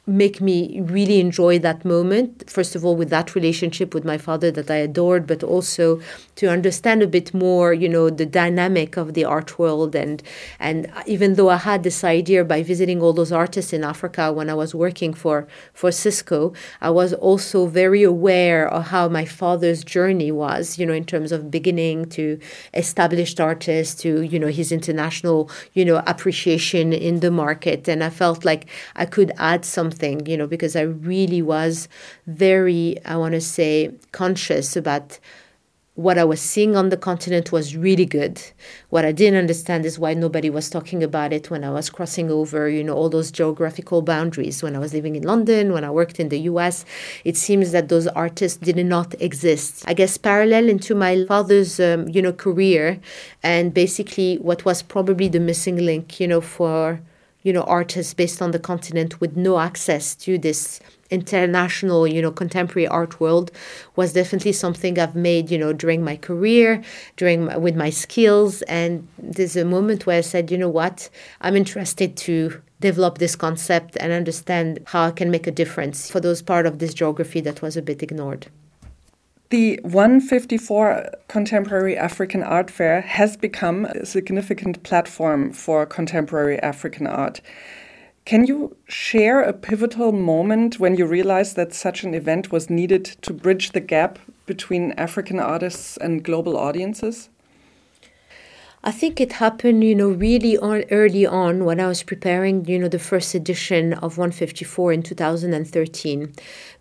make 0.08 0.40
me 0.40 0.82
really 0.82 1.20
enjoy 1.20 1.58
that 1.60 1.84
moment. 1.84 2.48
First 2.50 2.76
of 2.76 2.86
all, 2.86 2.96
with 2.96 3.10
that 3.10 3.34
relationship 3.34 3.94
with 3.94 4.06
my 4.06 4.18
father 4.18 4.52
that 4.52 4.70
I 4.70 4.76
adored, 4.76 5.26
but 5.26 5.44
also 5.44 6.00
to 6.36 6.48
understand 6.48 7.02
a 7.02 7.08
bit 7.08 7.34
more, 7.34 7.74
you 7.74 7.90
know, 7.90 8.10
the 8.10 8.26
dynamic 8.26 8.98
of 8.98 9.16
the 9.16 9.26
art 9.26 9.58
world. 9.58 9.96
And 9.96 10.22
and 10.60 10.92
even 11.08 11.36
though 11.36 11.50
I 11.50 11.58
had 11.58 11.84
this 11.84 12.04
idea 12.04 12.46
by 12.46 12.62
visiting 12.62 13.02
all 13.02 13.14
those 13.14 13.32
artists 13.32 13.74
in 13.74 13.84
Africa 13.84 14.32
when 14.32 14.50
I 14.50 14.54
was 14.54 14.76
working 14.76 15.14
for 15.14 15.48
for 15.74 15.92
Cisco, 15.92 16.54
I 16.82 16.92
was 16.92 17.14
also 17.14 17.66
very 17.66 18.04
aware 18.04 18.68
of 18.68 18.88
how 18.88 19.10
my 19.10 19.26
father's 19.26 19.84
journey 19.84 20.32
was, 20.32 20.78
you 20.78 20.86
know, 20.86 20.94
in 20.94 21.06
terms 21.06 21.32
of 21.32 21.50
beginning 21.50 22.06
to 22.10 22.40
established 22.74 23.40
artists 23.40 24.02
to 24.04 24.22
you 24.22 24.38
know 24.38 24.48
his 24.48 24.72
international, 24.72 25.50
you 25.74 25.84
know, 25.84 26.04
appreciation 26.06 26.94
in 26.94 27.22
the 27.22 27.32
market. 27.32 27.88
And 27.88 28.04
I 28.04 28.12
felt 28.12 28.46
like 28.46 28.68
I 28.96 29.06
could 29.06 29.32
add 29.38 29.66
some 29.66 29.90
something, 29.96 30.26
you 30.26 30.38
know, 30.38 30.48
because 30.48 30.76
I 30.76 30.82
really 30.82 31.42
was 31.42 31.88
very, 32.28 32.98
I 33.06 33.16
want 33.18 33.34
to 33.34 33.42
say, 33.42 33.92
conscious 34.12 34.76
about 34.76 35.20
what 35.96 36.18
I 36.18 36.26
was 36.26 36.42
seeing 36.42 36.76
on 36.76 36.90
the 36.90 36.98
continent 36.98 37.54
was 37.54 37.78
really 37.78 38.06
good. 38.06 38.42
What 38.90 39.06
I 39.06 39.14
didn't 39.14 39.40
understand 39.40 39.86
is 39.86 39.98
why 39.98 40.14
nobody 40.14 40.50
was 40.50 40.70
talking 40.70 41.02
about 41.02 41.32
it 41.32 41.50
when 41.50 41.64
I 41.64 41.70
was 41.70 41.90
crossing 41.90 42.30
over, 42.30 42.68
you 42.68 42.84
know, 42.84 42.94
all 42.94 43.10
those 43.10 43.32
geographical 43.32 44.02
boundaries. 44.02 44.62
When 44.62 44.76
I 44.76 44.80
was 44.80 44.94
living 44.94 45.16
in 45.16 45.24
London, 45.24 45.72
when 45.72 45.86
I 45.86 45.92
worked 45.92 46.20
in 46.20 46.28
the 46.28 46.40
US, 46.52 46.84
it 47.24 47.38
seems 47.38 47.72
that 47.72 47.88
those 47.88 48.08
artists 48.08 48.58
did 48.58 48.76
not 48.86 49.16
exist. 49.22 49.86
I 49.88 49.94
guess 49.94 50.18
parallel 50.18 50.68
into 50.68 50.96
my 50.96 51.24
father's, 51.30 51.80
um, 51.80 52.10
you 52.10 52.22
know, 52.22 52.34
career, 52.34 53.00
and 53.42 53.74
basically 53.74 54.36
what 54.42 54.66
was 54.66 54.82
probably 54.84 55.30
the 55.30 55.40
missing 55.40 55.78
link, 55.78 56.20
you 56.20 56.28
know, 56.28 56.42
for 56.42 57.00
you 57.46 57.54
know 57.54 57.64
artists 57.64 58.14
based 58.14 58.42
on 58.42 58.52
the 58.52 58.60
continent 58.60 59.22
with 59.22 59.38
no 59.38 59.60
access 59.60 60.16
to 60.16 60.38
this 60.38 60.82
international 61.12 62.08
you 62.08 62.22
know 62.22 62.32
contemporary 62.32 62.88
art 62.88 63.20
world 63.20 63.52
was 63.96 64.12
definitely 64.14 64.52
something 64.52 64.98
i've 64.98 65.16
made 65.16 65.52
you 65.52 65.58
know 65.58 65.72
during 65.72 66.04
my 66.04 66.18
career 66.18 66.84
during 67.16 67.46
my, 67.46 67.56
with 67.58 67.76
my 67.76 67.90
skills. 67.90 68.62
And 68.64 69.08
there's 69.18 69.56
a 69.56 69.66
moment 69.66 70.06
where 70.06 70.18
i 70.18 70.22
said 70.22 70.52
you 70.52 70.58
know 70.58 70.70
what? 70.70 71.10
I'm 71.42 71.56
interested 71.56 72.18
to 72.18 72.62
develop 72.80 73.20
this 73.20 73.36
concept 73.36 73.96
and 74.00 74.12
understand 74.12 74.80
how 74.86 75.04
i 75.06 75.12
can 75.12 75.32
make 75.32 75.48
a 75.48 75.52
difference. 75.52 76.12
For 76.12 76.20
those 76.20 76.42
part 76.42 76.66
of 76.66 76.80
this 76.80 76.94
geography 76.94 77.42
that 77.42 77.62
was 77.62 77.78
a 77.78 77.82
bit 77.82 78.02
ignored 78.04 78.48
the 79.50 79.80
154 79.84 81.12
Contemporary 81.28 81.96
African 81.96 82.42
Art 82.42 82.72
Fair 82.72 83.02
has 83.02 83.38
become 83.38 83.86
a 83.86 84.06
significant 84.06 84.82
platform 84.84 85.52
for 85.54 85.86
contemporary 85.86 86.60
African 86.60 87.06
art. 87.06 87.42
Can 88.26 88.48
you 88.48 88.76
share 88.88 89.42
a 89.42 89.54
pivotal 89.54 90.12
moment 90.12 90.80
when 90.80 90.96
you 90.96 91.06
realized 91.06 91.56
that 91.58 91.76
such 91.76 92.04
an 92.04 92.16
event 92.16 92.52
was 92.52 92.72
needed 92.72 93.06
to 93.22 93.34
bridge 93.34 93.74
the 93.74 93.80
gap 93.80 94.18
between 94.48 94.94
African 94.94 95.40
artists 95.40 95.96
and 95.98 96.24
global 96.24 96.58
audiences? 96.58 97.30
I 98.88 98.92
think 98.92 99.20
it 99.20 99.34
happened, 99.34 99.84
you 99.84 99.96
know, 99.96 100.10
really 100.10 100.60
on, 100.60 100.84
early 100.92 101.26
on 101.26 101.66
when 101.66 101.80
I 101.80 101.88
was 101.88 102.04
preparing, 102.04 102.66
you 102.66 102.78
know, 102.78 102.88
the 102.88 103.00
first 103.00 103.34
edition 103.34 103.94
of 103.94 104.20
154 104.20 104.94
in 104.94 105.02
2013, 105.02 106.32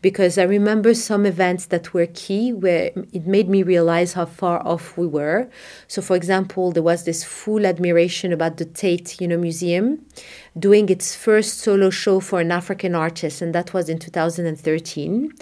because 0.05 0.37
I 0.37 0.43
remember 0.43 0.93
some 0.93 1.25
events 1.25 1.65
that 1.73 1.95
were 1.95 2.07
key 2.13 2.53
where 2.53 2.91
it 3.11 3.27
made 3.27 3.49
me 3.49 3.63
realize 3.63 4.13
how 4.13 4.27
far 4.27 4.61
off 4.63 4.99
we 4.99 5.07
were. 5.07 5.49
So, 5.89 6.03
for 6.03 6.15
example, 6.15 6.73
there 6.73 6.83
was 6.83 7.07
this 7.07 7.25
full 7.25 7.65
admiration 7.65 8.31
about 8.31 8.59
the 8.59 8.67
Tate, 8.67 9.19
you 9.19 9.27
know, 9.27 9.39
Museum 9.39 10.05
doing 10.59 10.91
its 10.91 11.17
first 11.17 11.61
solo 11.61 11.89
show 11.89 12.21
for 12.21 12.39
an 12.41 12.53
African 12.53 12.95
artist, 12.95 13.41
and 13.41 13.55
that 13.55 13.73
was 13.73 13.89
in 13.89 13.99
2013. 13.99 15.33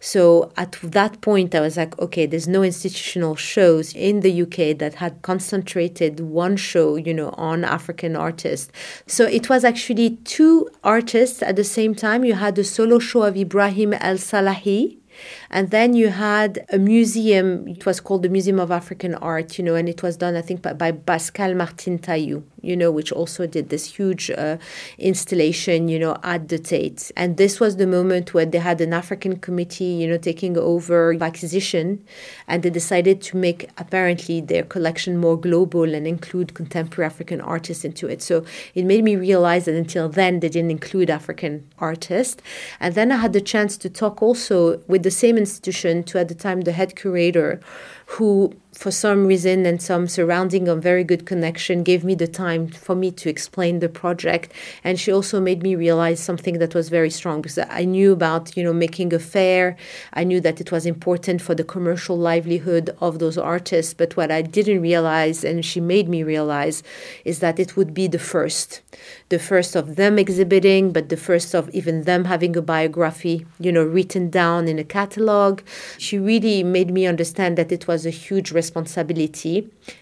So 0.00 0.52
at 0.56 0.72
that 0.82 1.20
point, 1.20 1.54
I 1.54 1.60
was 1.60 1.76
like, 1.76 1.98
okay, 1.98 2.26
there's 2.26 2.46
no 2.46 2.62
institutional 2.62 3.34
shows 3.34 3.94
in 3.94 4.20
the 4.20 4.42
UK 4.42 4.78
that 4.78 4.94
had 4.96 5.22
concentrated 5.22 6.20
one 6.20 6.56
show, 6.56 6.96
you 6.96 7.14
know, 7.14 7.30
on 7.30 7.64
African 7.64 8.14
artists. 8.14 8.70
So 9.06 9.24
it 9.24 9.48
was 9.48 9.64
actually 9.64 10.16
two 10.24 10.68
artists 10.84 11.42
at 11.42 11.56
the 11.56 11.64
same 11.64 11.94
time. 11.94 12.24
You 12.24 12.34
had 12.34 12.56
the 12.56 12.64
solo 12.64 12.98
show 12.98 13.22
of 13.22 13.36
Ibrahim 13.36 13.94
El 14.06 14.20
Salahi, 14.20 15.02
and 15.50 15.70
then 15.70 15.94
you 15.94 16.08
had 16.08 16.66
a 16.70 16.78
museum, 16.78 17.68
it 17.68 17.86
was 17.86 18.00
called 18.00 18.22
the 18.22 18.28
Museum 18.28 18.58
of 18.58 18.70
African 18.70 19.14
Art, 19.16 19.58
you 19.58 19.64
know, 19.64 19.74
and 19.74 19.88
it 19.88 20.02
was 20.02 20.16
done, 20.16 20.36
I 20.36 20.42
think, 20.42 20.62
by, 20.62 20.72
by 20.72 20.92
Pascale 20.92 21.54
Marthine 21.54 21.98
Tayou, 21.98 22.42
you 22.62 22.76
know, 22.76 22.90
which 22.90 23.12
also 23.12 23.46
did 23.46 23.68
this 23.68 23.96
huge 23.96 24.30
uh, 24.30 24.56
installation, 24.98 25.88
you 25.88 25.98
know, 25.98 26.16
at 26.22 26.48
the 26.48 26.58
Tate. 26.58 27.10
And 27.16 27.36
this 27.36 27.60
was 27.60 27.76
the 27.76 27.86
moment 27.86 28.34
where 28.34 28.46
they 28.46 28.58
had 28.58 28.80
an 28.80 28.92
African 28.92 29.36
committee, 29.36 29.84
you 29.84 30.08
know, 30.08 30.18
taking 30.18 30.56
over 30.58 31.16
acquisition, 31.22 32.04
and 32.48 32.62
they 32.62 32.70
decided 32.70 33.20
to 33.22 33.36
make 33.36 33.70
apparently 33.78 34.40
their 34.40 34.62
collection 34.62 35.16
more 35.18 35.38
global 35.38 35.94
and 35.94 36.06
include 36.06 36.54
contemporary 36.54 37.06
African 37.06 37.40
artists 37.40 37.84
into 37.84 38.08
it. 38.08 38.22
So 38.22 38.44
it 38.74 38.84
made 38.84 39.04
me 39.04 39.16
realize 39.16 39.66
that 39.66 39.74
until 39.74 40.08
then 40.08 40.40
they 40.40 40.48
didn't 40.48 40.70
include 40.70 41.10
African 41.10 41.66
artists. 41.78 42.42
And 42.80 42.94
then 42.94 43.12
I 43.12 43.16
had 43.16 43.32
the 43.32 43.40
chance 43.40 43.76
to 43.78 43.88
talk 43.88 44.22
also 44.22 44.78
with 44.86 45.02
the 45.06 45.10
same 45.12 45.38
institution 45.38 46.02
to 46.02 46.18
at 46.18 46.26
the 46.26 46.34
time 46.34 46.62
the 46.62 46.72
head 46.72 46.96
curator 46.96 47.60
who 48.06 48.52
for 48.76 48.90
some 48.90 49.26
reason 49.26 49.64
and 49.64 49.80
some 49.80 50.06
surrounding 50.06 50.68
of 50.68 50.82
very 50.82 51.02
good 51.02 51.24
connection 51.24 51.82
gave 51.82 52.04
me 52.04 52.14
the 52.14 52.26
time 52.26 52.68
for 52.68 52.94
me 52.94 53.10
to 53.10 53.30
explain 53.30 53.78
the 53.78 53.88
project. 53.88 54.52
And 54.84 55.00
she 55.00 55.10
also 55.10 55.40
made 55.40 55.62
me 55.62 55.74
realize 55.74 56.20
something 56.20 56.58
that 56.58 56.74
was 56.74 56.90
very 56.90 57.08
strong 57.08 57.40
because 57.40 57.58
i 57.58 57.84
knew 57.84 58.12
about 58.12 58.54
you 58.56 58.62
know 58.62 58.74
making 58.74 59.14
a 59.14 59.18
fair. 59.18 59.76
I 60.12 60.24
knew 60.24 60.40
that 60.42 60.60
it 60.60 60.70
was 60.70 60.84
important 60.84 61.40
for 61.40 61.54
the 61.54 61.64
commercial 61.64 62.18
livelihood 62.18 62.94
of 63.00 63.18
those 63.18 63.38
artists. 63.38 63.94
But 63.94 64.14
what 64.16 64.30
i 64.30 64.42
didn't 64.42 64.82
realize 64.82 65.42
and 65.42 65.64
she 65.64 65.80
made 65.80 66.08
me 66.08 66.22
realize 66.22 66.82
is 67.24 67.38
that 67.38 67.58
it 67.58 67.76
would 67.76 67.94
be 67.94 68.06
the 68.08 68.18
first. 68.18 68.82
The 69.30 69.38
first 69.38 69.74
of 69.74 69.96
them 69.96 70.18
exhibiting 70.18 70.92
but 70.92 71.08
the 71.08 71.16
first 71.16 71.54
of 71.54 71.70
even 71.70 72.02
them 72.02 72.26
having 72.26 72.54
a 72.56 72.62
biography 72.62 73.46
you 73.58 73.72
know 73.72 73.84
written 73.84 74.28
down 74.28 74.68
in 74.68 74.78
a 74.78 74.84
catalog. 74.84 75.62
She 75.96 76.18
really 76.18 76.62
made 76.62 76.90
me 76.90 77.06
understand 77.06 77.56
that 77.56 77.72
it 77.72 77.88
was 77.88 78.04
a 78.04 78.10
huge 78.10 78.52
responsibility 78.52 78.65
responsibility 78.66 79.56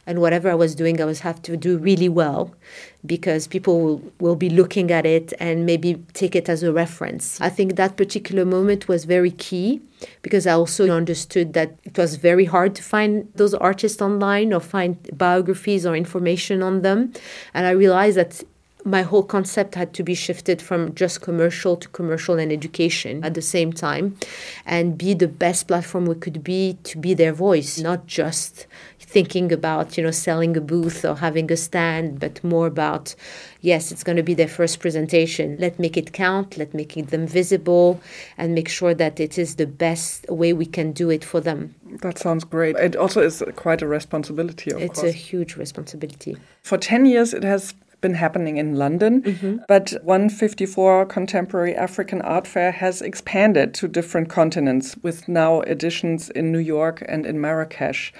and 0.06 0.14
whatever 0.24 0.46
I 0.50 0.58
was 0.64 0.74
doing 0.74 0.94
I 1.00 1.06
was 1.12 1.20
have 1.20 1.40
to 1.48 1.52
do 1.66 1.72
really 1.88 2.10
well 2.22 2.42
because 3.14 3.42
people 3.46 3.76
will, 3.84 4.00
will 4.24 4.38
be 4.46 4.50
looking 4.60 4.90
at 4.98 5.04
it 5.16 5.26
and 5.46 5.66
maybe 5.66 5.90
take 6.14 6.34
it 6.40 6.48
as 6.48 6.62
a 6.62 6.72
reference. 6.72 7.24
I 7.48 7.50
think 7.56 7.76
that 7.76 7.92
particular 7.96 8.44
moment 8.56 8.88
was 8.88 9.04
very 9.16 9.30
key 9.46 9.68
because 10.22 10.46
I 10.46 10.52
also 10.52 10.88
understood 11.02 11.52
that 11.58 11.68
it 11.84 11.96
was 12.02 12.16
very 12.16 12.46
hard 12.54 12.74
to 12.78 12.82
find 12.82 13.12
those 13.40 13.54
artists 13.70 14.00
online 14.00 14.48
or 14.56 14.60
find 14.60 14.96
biographies 15.24 15.82
or 15.88 15.94
information 16.04 16.62
on 16.62 16.82
them. 16.82 17.12
And 17.52 17.66
I 17.66 17.72
realized 17.84 18.16
that 18.16 18.42
my 18.84 19.02
whole 19.02 19.22
concept 19.22 19.74
had 19.74 19.94
to 19.94 20.02
be 20.02 20.14
shifted 20.14 20.60
from 20.60 20.94
just 20.94 21.22
commercial 21.22 21.76
to 21.76 21.88
commercial 21.88 22.38
and 22.38 22.52
education 22.52 23.24
at 23.24 23.34
the 23.34 23.42
same 23.42 23.72
time 23.72 24.16
and 24.66 24.98
be 24.98 25.14
the 25.14 25.28
best 25.28 25.66
platform 25.68 26.04
we 26.04 26.14
could 26.14 26.44
be 26.44 26.78
to 26.84 26.98
be 26.98 27.14
their 27.14 27.32
voice 27.32 27.78
not 27.78 28.06
just 28.06 28.66
thinking 29.14 29.52
about 29.52 29.96
you 29.96 30.02
know 30.02 30.10
selling 30.10 30.56
a 30.56 30.60
booth 30.60 31.04
or 31.04 31.16
having 31.16 31.50
a 31.52 31.56
stand 31.56 32.18
but 32.18 32.42
more 32.42 32.66
about 32.66 33.14
yes 33.60 33.92
it's 33.92 34.02
going 34.02 34.16
to 34.16 34.22
be 34.22 34.34
their 34.34 34.48
first 34.48 34.80
presentation. 34.80 35.56
Let's 35.58 35.78
make 35.78 35.96
it 35.96 36.12
count 36.12 36.56
let's 36.56 36.74
make 36.74 36.94
them 36.94 37.26
visible 37.26 38.00
and 38.36 38.54
make 38.54 38.68
sure 38.68 38.94
that 38.94 39.20
it 39.20 39.38
is 39.38 39.56
the 39.56 39.66
best 39.66 40.28
way 40.28 40.52
we 40.52 40.66
can 40.66 40.92
do 40.92 41.10
it 41.10 41.24
for 41.24 41.40
them. 41.40 41.74
That 42.02 42.18
sounds 42.18 42.44
great. 42.44 42.76
It 42.76 42.96
also 42.96 43.20
is 43.22 43.42
quite 43.56 43.82
a 43.82 43.86
responsibility 43.86 44.70
it's 44.72 45.00
course. 45.00 45.08
a 45.08 45.12
huge 45.12 45.56
responsibility. 45.56 46.36
For 46.62 46.78
10 46.78 47.06
years 47.06 47.32
it 47.34 47.44
has 47.44 47.74
been 48.04 48.14
happening 48.26 48.58
in 48.58 48.74
London, 48.74 49.22
mm-hmm. 49.22 49.56
but 49.66 49.94
154 50.02 51.06
Contemporary 51.06 51.74
African 51.74 52.20
Art 52.20 52.46
Fair 52.46 52.70
has 52.70 53.00
expanded 53.00 53.72
to 53.78 53.88
different 53.88 54.28
continents 54.28 54.94
with 55.02 55.26
now 55.26 55.62
editions 55.62 56.28
in 56.28 56.52
New 56.52 56.64
York 56.76 57.02
and 57.08 57.24
in 57.24 57.40
Marrakesh. 57.40 58.12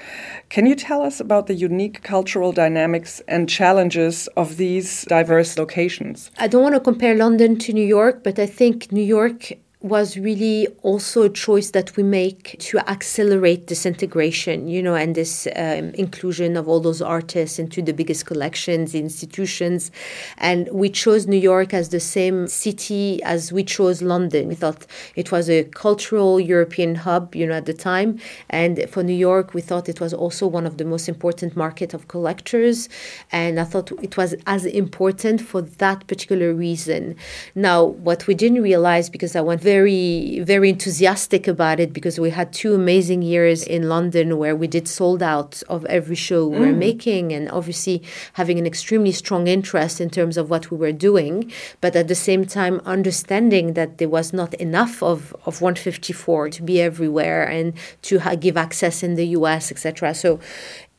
Can 0.49 0.65
you 0.65 0.75
tell 0.75 1.03
us 1.03 1.21
about 1.21 1.49
the 1.49 1.55
unique 1.55 2.03
cultural 2.03 2.51
dynamics 2.51 3.21
and 3.29 3.47
challenges 3.47 4.27
of 4.39 4.57
these 4.57 5.05
diverse 5.05 5.59
locations? 5.59 6.31
I 6.39 6.49
don't 6.49 6.63
want 6.63 6.77
to 6.77 6.81
compare 6.81 7.15
London 7.15 7.59
to 7.59 7.75
New 7.75 7.87
York, 7.99 8.25
but 8.25 8.39
I 8.39 8.47
think 8.47 8.91
New 8.91 9.09
York 9.19 9.53
was 9.85 10.17
really 10.17 10.67
also 10.83 11.25
a 11.25 11.29
choice 11.29 11.73
that 11.73 11.95
we 11.95 12.03
make 12.03 12.57
to 12.59 12.79
accelerate 12.89 13.67
this 13.67 13.85
integration, 13.85 14.67
you 14.67 14.83
know, 14.83 14.95
and 14.95 15.15
this 15.15 15.47
um, 15.57 15.91
inclusion 15.91 16.57
of 16.57 16.67
all 16.67 16.81
those 16.81 17.03
artists 17.03 17.59
into 17.59 17.83
the 17.83 17.93
biggest 17.93 18.25
collections, 18.25 18.95
institutions. 18.95 19.91
And 20.39 20.71
we 20.73 20.89
chose 20.89 21.27
New 21.27 21.37
York 21.37 21.75
as 21.75 21.91
the 21.91 22.01
same 22.01 22.47
city 22.47 23.23
as 23.25 23.53
we 23.53 23.63
chose 23.63 24.01
London. 24.01 24.49
We 24.49 24.55
thought 24.55 24.87
it 25.17 25.31
was 25.31 25.51
a 25.51 25.65
cultural 25.65 26.41
European 26.41 26.95
hub, 26.95 27.35
you 27.35 27.47
know, 27.47 27.53
at 27.53 27.67
the 27.67 27.75
time. 27.75 28.19
And 28.49 28.89
for 28.89 29.03
New 29.03 29.13
York, 29.13 29.53
we 29.53 29.61
thought 29.61 29.91
it 29.91 30.01
was 30.01 30.15
also 30.15 30.47
one 30.47 30.65
of 30.65 30.79
the 30.79 30.87
most 30.87 31.11
important 31.11 31.59
market 31.59 31.93
of 31.93 32.09
collectors. 32.09 32.89
And 33.33 33.61
I 33.61 33.65
thought 33.65 33.93
it 34.03 34.17
was 34.17 34.35
as 34.47 34.65
important 34.65 35.43
for 35.43 35.61
that 35.61 36.07
particular 36.07 36.55
reason. 36.55 37.17
Now, 37.55 37.85
what 37.85 38.27
we 38.27 38.35
didn't 38.35 38.63
realize, 38.63 39.11
because 39.11 39.37
I 39.37 39.43
went 39.43 39.61
very 39.61 39.74
very, 39.75 40.39
very 40.55 40.69
enthusiastic 40.77 41.43
about 41.55 41.79
it 41.85 41.91
because 41.93 42.17
we 42.25 42.31
had 42.31 42.49
two 42.53 42.73
amazing 42.83 43.23
years 43.23 43.59
in 43.77 43.83
London 43.95 44.27
where 44.41 44.57
we 44.63 44.69
did 44.77 44.87
sold 44.87 45.23
out 45.35 45.53
of 45.75 45.85
every 45.87 46.19
show 46.27 46.41
we 46.47 46.61
were 46.67 46.79
mm. 46.79 46.87
making 46.89 47.25
and 47.37 47.45
obviously 47.59 47.97
having 48.41 48.57
an 48.63 48.67
extremely 48.73 49.15
strong 49.23 49.45
interest 49.57 49.95
in 50.05 50.09
terms 50.19 50.37
of 50.41 50.45
what 50.53 50.71
we 50.71 50.77
were 50.85 50.97
doing, 51.09 51.37
but 51.83 51.93
at 51.97 52.07
the 52.13 52.21
same 52.29 52.45
time 52.59 52.75
understanding 52.97 53.67
that 53.79 53.91
there 53.99 54.13
was 54.19 54.29
not 54.41 54.55
enough 54.69 54.95
of, 55.03 55.35
of 55.49 55.55
154 55.61 56.51
to 56.51 56.63
be 56.63 56.77
everywhere 56.91 57.43
and 57.59 57.67
to 58.03 58.15
ha- 58.25 58.37
give 58.47 58.57
access 58.67 59.03
in 59.03 59.13
the 59.21 59.27
US, 59.39 59.73
etc. 59.73 60.15
So 60.15 60.39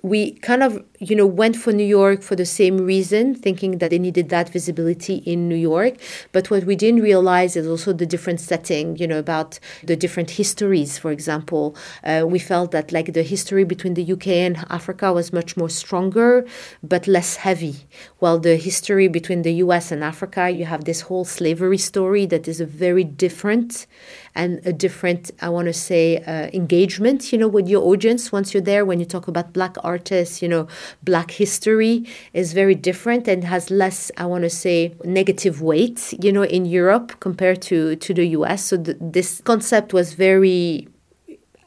we 0.06 0.34
kind 0.50 0.62
of 0.62 0.84
you 1.00 1.16
know 1.16 1.26
went 1.26 1.56
for 1.56 1.74
New 1.74 1.90
York 2.00 2.22
for 2.22 2.36
the 2.36 2.46
same 2.46 2.78
reason, 2.78 3.34
thinking 3.34 3.80
that 3.80 3.90
they 3.90 3.98
needed 3.98 4.30
that 4.30 4.50
visibility 4.50 5.16
in 5.26 5.50
New 5.50 5.56
York. 5.56 5.96
But 6.32 6.52
what 6.52 6.64
we 6.66 6.76
didn't 6.76 7.02
realize 7.02 7.56
is 7.56 7.68
also 7.68 7.92
the 7.92 8.06
different 8.06 8.40
setting, 8.40 8.98
you 8.98 9.08
know, 9.08 9.18
about 9.18 9.60
the 9.84 9.96
different 9.96 10.30
histories. 10.32 11.00
For 11.00 11.12
example, 11.12 11.76
uh, 12.04 12.24
we 12.28 12.38
felt 12.38 12.70
that 12.70 12.92
like 12.92 13.14
the 13.14 13.24
history 13.24 13.64
between 13.64 13.96
the 13.96 14.06
UK 14.14 14.28
and 14.48 14.64
Africa 14.70 15.12
was 15.12 15.34
much 15.34 15.58
more 15.58 15.70
stronger, 15.70 16.46
but 16.84 17.08
less 17.08 17.38
heavy. 17.38 17.76
While 18.20 18.38
the 18.38 18.58
history 18.58 19.08
between 19.08 19.42
the 19.42 19.54
US 19.66 19.92
and 19.92 20.04
Africa, 20.04 20.52
you 20.52 20.66
have 20.66 20.86
this 20.86 21.02
whole 21.02 21.26
slavery 21.26 21.80
story 21.80 22.28
that 22.28 22.48
is 22.48 22.62
a 22.62 22.66
very 22.66 23.04
different 23.04 23.88
and 24.36 24.66
a 24.66 24.74
different, 24.74 25.32
I 25.42 25.50
want 25.50 25.68
to 25.68 25.74
say, 25.74 26.18
uh, 26.18 26.50
engagement, 26.54 27.32
you 27.32 27.38
know, 27.38 27.48
with 27.48 27.68
your 27.68 27.84
audience 27.84 28.32
once 28.32 28.54
you're 28.54 28.62
there. 28.62 28.86
When 28.86 29.00
you 29.00 29.06
talk 29.06 29.28
about 29.28 29.54
black 29.54 29.78
artists, 29.84 30.42
you 30.42 30.50
know, 30.50 30.68
black 31.04 31.32
history 31.32 32.06
is 32.34 32.54
very 32.54 32.76
different 32.76 33.28
and 33.28 33.44
has 33.46 33.72
less, 33.72 34.12
I 34.18 34.26
want 34.26 34.44
to 34.44 34.50
say, 34.50 34.94
negative 35.04 35.62
weight, 35.62 36.14
you 36.22 36.32
know, 36.32 36.44
in 36.44 36.66
Europe 36.66 37.20
compared 37.20 37.62
to, 37.64 37.96
to 37.96 38.14
the 38.14 38.28
US. 38.40 38.66
So 38.66 38.78
th- 38.78 38.98
this 39.00 39.42
concept 39.46 39.94
was 39.94 40.14
very 40.14 40.88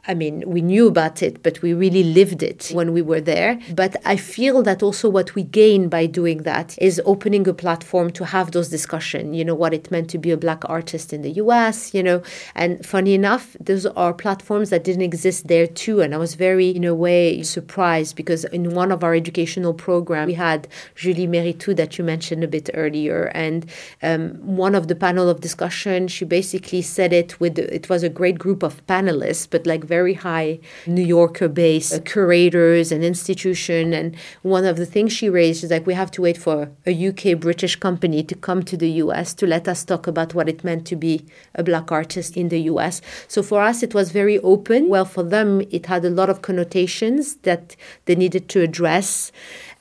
I 0.09 0.15
mean, 0.15 0.43
we 0.47 0.63
knew 0.63 0.89
about 0.89 1.23
it, 1.23 1.43
but 1.43 1.61
we 1.61 1.75
really 1.75 2.03
lived 2.03 2.43
it 2.43 2.71
when 2.73 2.95
we 2.95 3.03
were 3.03 3.21
there. 3.21 3.61
But 3.75 3.97
I 4.07 4.17
feel 4.17 4.63
that 4.63 4.83
also 4.83 5.11
what 5.11 5.35
we 5.35 5.43
gain 5.43 5.91
by 5.91 6.07
doing 6.07 6.45
that 6.45 6.77
is 6.81 7.01
opening 7.05 7.47
a 7.47 7.53
platform 7.53 8.11
to 8.13 8.25
have 8.25 8.53
those 8.53 8.71
discussions, 8.71 9.37
you 9.37 9.45
know, 9.45 9.55
what 9.55 9.75
it 9.75 9.91
meant 9.91 10.09
to 10.11 10.19
be 10.19 10.31
a 10.31 10.39
black 10.39 10.69
artist 10.69 11.13
in 11.13 11.21
the 11.21 11.33
US, 11.33 11.93
you 11.93 12.03
know. 12.03 12.23
And 12.55 12.85
funny 12.87 13.13
enough, 13.13 13.55
those 13.61 13.85
are 13.85 14.15
platforms 14.15 14.71
that 14.71 14.83
didn't 14.83 15.03
exist 15.03 15.47
there 15.47 15.67
too. 15.67 16.01
And 16.01 16.15
I 16.15 16.17
was 16.17 16.37
very, 16.37 16.71
in 16.71 16.85
a 16.85 16.95
way, 16.95 17.43
surprised 17.43 18.17
because 18.17 18.45
in 18.47 18.75
one 18.75 18.91
of 18.91 19.05
our 19.05 19.15
educational 19.15 19.75
programs, 19.75 20.29
we 20.29 20.35
had 20.35 20.69
Julie 20.95 21.27
Mehretu 21.27 21.77
that 21.77 21.99
you 21.99 22.05
mentioned 22.05 22.43
a 22.43 22.49
bit 22.49 22.71
earlier. 22.73 23.31
And 23.35 23.67
um, 24.03 24.31
one 24.41 24.75
of 24.75 24.89
the 24.89 24.97
panel 24.97 25.29
of 25.29 25.43
discussion, 25.43 26.09
she 26.09 26.25
basically 26.25 26.81
said 26.81 27.13
it 27.13 27.39
with, 27.41 27.59
it 27.59 27.91
was 27.91 28.03
a 28.03 28.09
great 28.09 28.39
group 28.39 28.63
of 28.63 28.87
panelists, 28.87 29.47
but 29.51 29.67
like 29.67 29.85
very 29.85 29.98
very 29.99 30.15
high 30.15 30.51
New 30.87 31.07
Yorker 31.17 31.49
based 31.49 32.05
curators 32.13 32.87
and 32.93 33.01
institution. 33.13 33.85
And 33.99 34.09
one 34.57 34.65
of 34.71 34.77
the 34.77 34.89
things 34.95 35.13
she 35.13 35.29
raised 35.41 35.61
is 35.65 35.71
like 35.75 35.87
we 35.87 35.95
have 36.03 36.13
to 36.17 36.23
wait 36.27 36.39
for 36.47 36.57
a 36.93 36.93
UK 37.09 37.23
British 37.47 37.75
company 37.87 38.21
to 38.31 38.35
come 38.47 38.61
to 38.71 38.77
the 38.77 38.91
US 39.05 39.27
to 39.41 39.45
let 39.55 39.65
us 39.73 39.81
talk 39.91 40.05
about 40.07 40.35
what 40.37 40.49
it 40.53 40.65
meant 40.69 40.85
to 40.91 40.97
be 40.97 41.15
a 41.61 41.63
black 41.69 41.89
artist 42.01 42.31
in 42.37 42.49
the 42.55 42.61
US. 42.73 42.95
So 43.35 43.39
for 43.51 43.61
us, 43.71 43.83
it 43.87 43.93
was 43.99 44.07
very 44.21 44.39
open. 44.53 44.81
Well, 44.95 45.09
for 45.17 45.25
them, 45.37 45.49
it 45.77 45.85
had 45.93 46.05
a 46.05 46.15
lot 46.21 46.29
of 46.31 46.43
connotations 46.49 47.23
that 47.49 47.65
they 48.05 48.17
needed 48.25 48.45
to 48.53 48.59
address. 48.69 49.33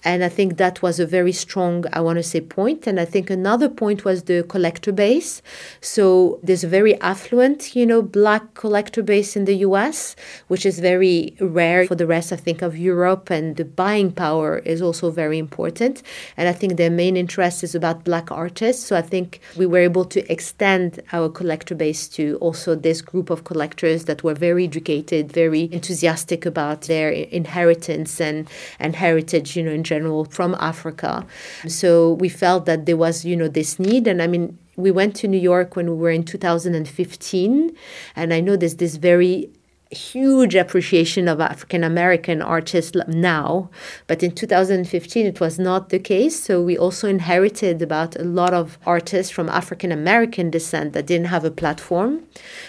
And 0.04 0.24
I 0.24 0.30
think 0.30 0.58
that 0.58 0.84
was 0.84 1.00
a 1.00 1.08
very 1.08 1.32
strong, 1.32 1.84
I 1.92 2.02
want 2.02 2.18
to 2.18 2.24
say, 2.24 2.40
point. 2.40 2.86
And 2.86 3.00
I 3.00 3.06
think 3.06 3.30
another 3.30 3.68
point 3.68 4.06
was 4.06 4.24
the 4.24 4.44
collector 4.44 4.92
base. 4.92 5.42
So 5.82 6.40
there's 6.44 6.64
a 6.64 6.68
very 6.68 7.00
affluent, 7.02 7.76
you 7.76 7.86
know, 7.86 8.04
black 8.04 8.54
collector 8.54 9.02
base 9.02 9.36
in 9.36 9.46
the 9.46 9.56
US, 9.56 10.16
which 10.50 10.68
is 10.68 10.80
very 10.80 11.36
rare 11.40 11.88
for 11.88 11.96
the 11.96 12.06
rest, 12.06 12.32
I 12.32 12.36
think, 12.36 12.62
of 12.62 12.78
Europe. 12.78 13.32
And 13.32 13.56
the 13.56 13.66
buying 13.66 14.12
power 14.12 14.60
is 14.60 14.84
also 14.84 15.10
very 15.10 15.40
important. 15.40 16.04
And 16.38 16.48
I 16.48 16.54
think 16.54 16.78
their 16.78 16.92
main 16.92 17.18
interest 17.18 17.64
is 17.64 17.74
about 17.74 18.04
black 18.04 18.32
artists. 18.32 18.86
So 18.86 18.96
I 18.96 19.02
think 19.02 19.40
we 19.58 19.66
were 19.66 19.80
able 19.80 20.06
to 20.06 20.32
extend 20.32 21.02
our 21.12 21.28
collector 21.28 21.74
base 21.74 22.08
to 22.10 22.38
also 22.40 22.76
this 22.76 23.02
group 23.02 23.32
of 23.32 23.46
collectors 23.46 24.06
that 24.06 24.24
were 24.24 24.36
very 24.36 24.66
educated, 24.66 25.32
very 25.32 25.70
enthusiastic 25.74 26.46
about 26.46 26.84
their 26.84 27.10
inheritance 27.10 28.22
and, 28.22 28.48
and 28.80 28.96
heritage, 28.96 29.58
you 29.58 29.64
know, 29.64 29.72
in 29.72 29.87
general 29.88 30.26
from 30.26 30.56
Africa. 30.60 31.26
So 31.68 32.14
we 32.14 32.30
felt 32.30 32.66
that 32.66 32.86
there 32.86 32.98
was, 32.98 33.26
you 33.26 33.36
know, 33.36 33.48
this 33.48 33.80
need. 33.80 34.08
And 34.08 34.22
I 34.22 34.28
mean, 34.28 34.58
we 34.76 34.92
went 34.92 35.16
to 35.18 35.28
New 35.28 35.40
York 35.40 35.76
when 35.76 35.90
we 35.90 35.96
were 35.96 36.12
in 36.12 36.24
2015, 36.24 37.76
and 38.16 38.34
I 38.34 38.40
know 38.40 38.56
there's 38.56 38.76
this 38.76 38.96
very 38.98 39.50
huge 39.92 40.56
appreciation 40.56 41.28
of 41.28 41.40
African 41.40 41.84
American 41.84 42.42
artists 42.42 42.98
now, 43.08 43.70
but 44.06 44.22
in 44.22 44.32
2015 44.32 45.26
it 45.26 45.40
was 45.40 45.58
not 45.58 45.90
the 45.90 46.00
case. 46.00 46.44
So 46.44 46.62
we 46.62 46.78
also 46.78 47.08
inherited 47.08 47.82
about 47.82 48.16
a 48.18 48.24
lot 48.24 48.54
of 48.54 48.78
artists 48.86 49.32
from 49.32 49.50
African 49.50 49.92
American 49.92 50.50
descent 50.50 50.94
that 50.94 51.08
didn't 51.08 51.28
have 51.28 51.46
a 51.46 51.52
platform. 51.52 52.24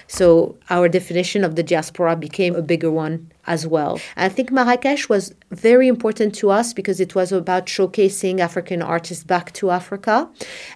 So 0.07 0.57
our 0.71 0.89
definition 0.89 1.45
of 1.45 1.57
the 1.57 1.63
diaspora 1.63 2.17
became 2.17 2.55
a 2.55 2.63
bigger 2.63 2.91
one 2.91 3.31
as 3.49 3.67
well. 3.67 3.99
I 4.17 4.29
think 4.29 4.53
Marrakesh 4.53 5.09
was 5.09 5.35
very 5.51 5.89
important 5.89 6.35
to 6.37 6.51
us 6.51 6.73
because 6.73 7.01
it 7.01 7.15
was 7.15 7.33
about 7.33 7.67
showcasing 7.67 8.39
African 8.39 8.83
artists 8.83 9.25
back 9.25 9.53
to 9.55 9.71
Africa. 9.71 10.29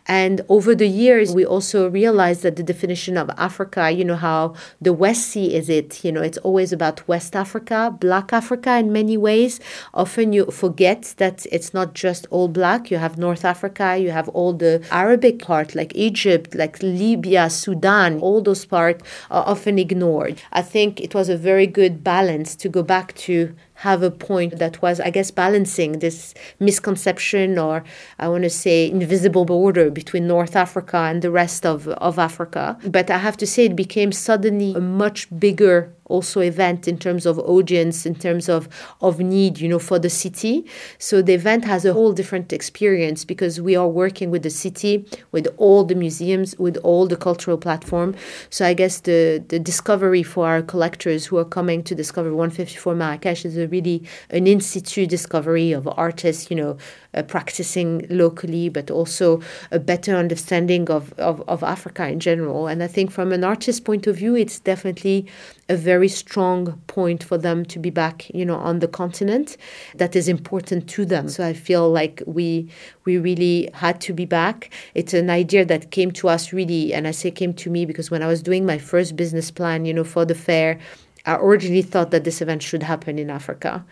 And 0.06 0.40
over 0.48 0.74
the 0.74 0.88
years, 0.88 1.34
we 1.34 1.44
also 1.44 1.88
realized 1.88 2.42
that 2.42 2.56
the 2.56 2.62
definition 2.62 3.16
of 3.18 3.30
Africa, 3.36 3.90
you 3.90 4.04
know, 4.04 4.16
how 4.16 4.54
the 4.80 4.92
West 4.92 5.28
Sea 5.28 5.54
is 5.54 5.68
it, 5.68 6.02
you 6.04 6.10
know, 6.10 6.22
it's 6.22 6.38
always 6.38 6.72
about 6.72 7.06
West 7.06 7.36
Africa, 7.36 7.94
Black 8.00 8.32
Africa 8.32 8.78
in 8.78 8.92
many 8.92 9.16
ways. 9.16 9.60
Often 9.92 10.32
you 10.32 10.46
forget 10.46 11.14
that 11.18 11.46
it's 11.52 11.74
not 11.74 11.94
just 11.94 12.26
all 12.30 12.48
Black. 12.48 12.90
You 12.90 12.96
have 12.96 13.18
North 13.18 13.44
Africa, 13.44 13.98
you 13.98 14.10
have 14.10 14.28
all 14.30 14.54
the 14.54 14.82
Arabic 14.90 15.40
part, 15.40 15.74
like 15.74 15.94
Egypt, 15.94 16.54
like 16.54 16.82
Libya, 16.82 17.50
Sudan, 17.50 18.18
all 18.20 18.40
those 18.40 18.64
parts 18.64 19.04
are 19.30 19.44
often 19.46 19.78
ignored. 19.78 20.40
I 20.52 20.62
think 20.62 21.00
it 21.00 21.14
was 21.14 21.28
a 21.28 21.36
very 21.36 21.66
good 21.66 22.02
balance 22.02 22.56
to 22.62 22.68
go 22.68 22.82
back 22.82 23.14
to 23.14 23.54
have 23.74 24.02
a 24.02 24.10
point 24.10 24.58
that 24.58 24.80
was, 24.80 25.00
I 25.00 25.10
guess, 25.10 25.30
balancing 25.30 25.98
this 25.98 26.34
misconception 26.60 27.58
or 27.58 27.82
I 28.18 28.28
want 28.28 28.44
to 28.44 28.50
say 28.50 28.88
invisible 28.88 29.44
border 29.44 29.90
between 29.90 30.26
North 30.26 30.54
Africa 30.54 30.98
and 30.98 31.20
the 31.20 31.30
rest 31.30 31.66
of, 31.66 31.88
of 31.88 32.18
Africa. 32.18 32.78
But 32.86 33.10
I 33.10 33.18
have 33.18 33.36
to 33.38 33.46
say, 33.46 33.66
it 33.66 33.76
became 33.76 34.12
suddenly 34.12 34.74
a 34.74 34.80
much 34.80 35.28
bigger 35.38 35.92
also 36.12 36.40
event 36.40 36.86
in 36.86 36.96
terms 36.98 37.24
of 37.26 37.38
audience, 37.38 38.06
in 38.06 38.14
terms 38.14 38.48
of, 38.48 38.68
of 39.00 39.18
need, 39.18 39.58
you 39.58 39.68
know, 39.68 39.78
for 39.78 39.98
the 39.98 40.10
city. 40.10 40.64
So 40.98 41.22
the 41.22 41.34
event 41.34 41.64
has 41.64 41.84
a 41.84 41.92
whole 41.92 42.12
different 42.12 42.52
experience 42.52 43.24
because 43.24 43.60
we 43.60 43.74
are 43.74 43.88
working 43.88 44.30
with 44.30 44.42
the 44.42 44.50
city, 44.50 44.92
with 45.32 45.46
all 45.56 45.84
the 45.84 45.94
museums, 45.94 46.54
with 46.58 46.76
all 46.78 47.06
the 47.06 47.16
cultural 47.16 47.58
platform. 47.58 48.14
So 48.50 48.66
I 48.66 48.74
guess 48.74 49.00
the, 49.00 49.42
the 49.48 49.58
discovery 49.58 50.22
for 50.22 50.46
our 50.46 50.62
collectors 50.62 51.26
who 51.26 51.38
are 51.38 51.44
coming 51.58 51.82
to 51.84 51.94
discover 51.94 52.30
154 52.30 52.94
Marrakesh 52.94 53.44
is 53.44 53.56
a 53.56 53.66
really 53.68 54.02
an 54.30 54.46
in 54.46 54.60
situ 54.60 55.06
discovery 55.06 55.72
of 55.72 55.88
artists, 55.96 56.50
you 56.50 56.56
know, 56.56 56.76
uh, 57.14 57.22
practicing 57.22 58.06
locally, 58.08 58.68
but 58.68 58.90
also 58.90 59.40
a 59.70 59.78
better 59.78 60.16
understanding 60.16 60.90
of, 60.90 61.12
of, 61.18 61.42
of 61.48 61.62
Africa 61.62 62.08
in 62.08 62.20
general. 62.20 62.66
And 62.66 62.82
I 62.82 62.86
think 62.86 63.10
from 63.10 63.32
an 63.32 63.44
artist's 63.44 63.80
point 63.80 64.06
of 64.06 64.16
view, 64.16 64.34
it's 64.34 64.58
definitely 64.60 65.26
a 65.72 65.76
very 65.76 66.08
strong 66.08 66.80
point 66.86 67.24
for 67.24 67.38
them 67.38 67.64
to 67.64 67.78
be 67.78 67.90
back, 67.90 68.28
you 68.34 68.44
know, 68.44 68.56
on 68.56 68.80
the 68.80 68.88
continent 68.88 69.56
that 69.94 70.14
is 70.14 70.28
important 70.28 70.88
to 70.90 71.04
them. 71.04 71.28
So 71.28 71.44
I 71.46 71.54
feel 71.54 71.90
like 71.90 72.22
we 72.26 72.68
we 73.06 73.18
really 73.18 73.70
had 73.72 74.00
to 74.02 74.12
be 74.12 74.26
back. 74.26 74.70
It's 74.94 75.14
an 75.14 75.30
idea 75.30 75.64
that 75.64 75.90
came 75.90 76.10
to 76.12 76.28
us 76.28 76.52
really, 76.52 76.92
and 76.92 77.08
I 77.08 77.12
say 77.12 77.30
came 77.30 77.54
to 77.54 77.70
me 77.70 77.86
because 77.86 78.10
when 78.10 78.22
I 78.22 78.28
was 78.28 78.42
doing 78.42 78.66
my 78.66 78.78
first 78.78 79.16
business 79.16 79.50
plan, 79.50 79.86
you 79.86 79.94
know, 79.94 80.04
for 80.04 80.24
the 80.24 80.34
fair, 80.34 80.78
I 81.24 81.36
originally 81.36 81.82
thought 81.82 82.10
that 82.10 82.24
this 82.24 82.42
event 82.42 82.62
should 82.62 82.82
happen 82.82 83.18
in 83.18 83.30
Africa. 83.30 83.84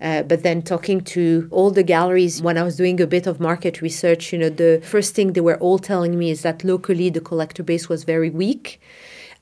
Uh, 0.00 0.22
but 0.22 0.42
then 0.42 0.62
talking 0.62 1.02
to 1.16 1.48
all 1.50 1.70
the 1.70 1.82
galleries, 1.82 2.42
when 2.42 2.56
I 2.58 2.62
was 2.62 2.76
doing 2.76 3.00
a 3.00 3.06
bit 3.06 3.26
of 3.26 3.40
market 3.40 3.80
research, 3.82 4.32
you 4.32 4.38
know, 4.38 4.48
the 4.48 4.80
first 4.82 5.14
thing 5.14 5.34
they 5.34 5.42
were 5.42 5.58
all 5.58 5.78
telling 5.78 6.18
me 6.18 6.30
is 6.30 6.42
that 6.42 6.64
locally 6.64 7.10
the 7.10 7.20
collector 7.20 7.62
base 7.62 7.88
was 7.88 8.04
very 8.04 8.30
weak 8.30 8.80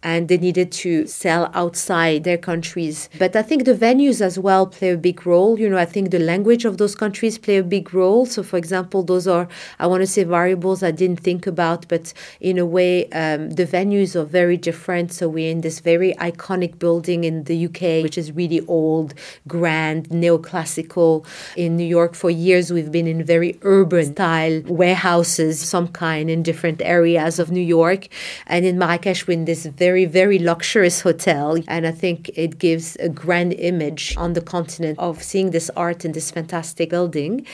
and 0.03 0.29
they 0.29 0.39
needed 0.39 0.71
to 0.71 1.07
sell 1.07 1.51
outside 1.55 2.25
their 2.25 2.39
countries. 2.39 3.09
But 3.19 3.35
I 3.35 3.43
think 3.43 3.65
the 3.65 3.75
venues 3.75 4.21
as 4.21 4.39
well 4.39 4.67
play 4.67 4.91
a 4.91 4.97
big 4.97 5.27
role. 5.27 5.59
You 5.59 5.69
know, 5.69 5.79
I 5.79 5.85
think 5.85 6.11
the 6.11 6.19
language 6.19 6.65
of 6.65 6.79
those 6.79 6.95
countries 6.95 7.39
play 7.39 7.57
a 7.57 7.63
big 7.63 7.93
role. 7.95 8.27
So, 8.27 8.43
for 8.43 8.57
example, 8.57 9.03
those 9.03 9.27
are, 9.27 9.49
I 9.79 9.87
want 9.87 10.03
to 10.03 10.07
say, 10.07 10.25
variables 10.25 10.83
I 10.83 10.91
didn't 10.91 11.21
think 11.21 11.47
about, 11.47 11.89
but 11.89 12.13
in 12.41 12.59
a 12.59 12.67
way, 12.67 13.09
um, 13.11 13.51
the 13.51 13.67
venues 13.67 14.15
are 14.15 14.25
very 14.25 14.57
different. 14.57 15.13
So, 15.13 15.29
we're 15.29 15.51
in 15.51 15.63
this 15.63 15.81
very 15.81 16.13
iconic 16.15 16.79
building 16.79 17.25
in 17.25 17.45
the 17.45 17.67
UK, 17.67 18.03
which 18.03 18.19
is 18.19 18.33
really 18.33 18.61
old, 18.67 19.15
grand, 19.49 20.09
neoclassical. 20.11 21.27
In 21.57 21.77
New 21.77 21.85
York, 21.85 22.15
for 22.15 22.31
years, 22.31 22.73
we've 22.73 22.93
been 22.93 23.07
in 23.07 23.25
very 23.25 23.59
urban 23.63 24.13
style 24.13 24.63
warehouses, 24.67 25.61
some 25.61 25.89
kind 25.89 26.29
in 26.29 26.43
different 26.43 26.83
areas 26.83 27.39
of 27.39 27.51
New 27.51 27.61
York. 27.79 28.09
And 28.47 28.65
in 28.65 28.79
Marrakesh, 28.79 29.27
we're 29.27 29.35
in 29.35 29.47
this 29.47 29.67
very 29.67 29.96
very, 29.97 30.05
very 30.05 30.39
luxurious 30.39 31.01
hotel. 31.01 31.57
And 31.69 31.87
I 31.87 31.91
think 31.91 32.31
it 32.35 32.59
gives 32.59 32.97
a 32.97 33.09
grand 33.09 33.55
image 33.55 34.15
on 34.19 34.35
the 34.35 34.43
continent 34.43 34.99
of 34.99 35.23
seeing 35.23 35.53
this 35.53 35.71
art 35.75 36.05
in 36.05 36.13
this 36.13 36.31
fantastic 36.31 36.91
building. 36.91 37.47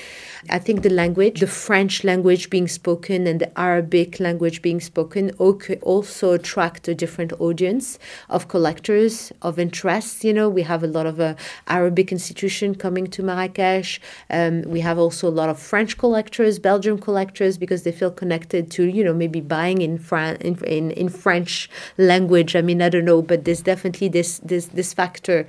I 0.51 0.59
think 0.59 0.83
the 0.83 0.91
language, 0.91 1.41
the 1.41 1.47
French 1.47 2.03
language 2.03 2.51
being 2.51 2.67
spoken 2.67 3.27
and 3.27 3.41
the 3.41 3.59
Arabic 3.59 4.19
language 4.19 4.61
being 4.61 4.81
spoken, 4.81 5.31
also 5.39 6.33
attract 6.33 6.89
a 6.89 6.95
different 6.95 7.33
audience 7.41 7.99
of 8.29 8.49
collectors, 8.49 9.33
of 9.43 9.59
interests. 9.59 10.25
You 10.25 10.33
know, 10.33 10.49
we 10.49 10.63
have 10.63 10.83
a 10.83 10.89
lot 10.89 11.07
of 11.07 11.21
uh, 11.21 11.35
Arabic 11.69 12.11
institution 12.11 12.75
coming 12.75 13.07
to 13.09 13.23
Marrakesh. 13.23 14.01
Um, 14.31 14.63
we 14.63 14.81
have 14.81 14.99
also 14.99 15.29
a 15.29 15.31
lot 15.31 15.49
of 15.49 15.59
French 15.61 15.97
collectors, 15.97 16.59
Belgian 16.59 16.99
collectors, 16.99 17.57
because 17.57 17.85
they 17.85 17.93
feel 17.93 18.11
connected 18.11 18.71
to, 18.73 18.85
you 18.85 19.05
know, 19.05 19.15
maybe 19.15 19.41
buying 19.41 19.81
in, 19.81 19.99
Fran- 19.99 20.37
in, 20.37 20.63
in, 20.65 20.91
in 20.93 21.09
French 21.09 21.71
language. 21.99 22.57
I 22.57 22.63
mean, 22.63 22.83
I 22.83 22.89
don't 22.89 23.05
know, 23.05 23.23
but 23.23 23.45
there's 23.45 23.63
definitely 23.63 24.09
this 24.09 24.39
this 24.39 24.67
this 24.67 24.93
factor 24.93 25.47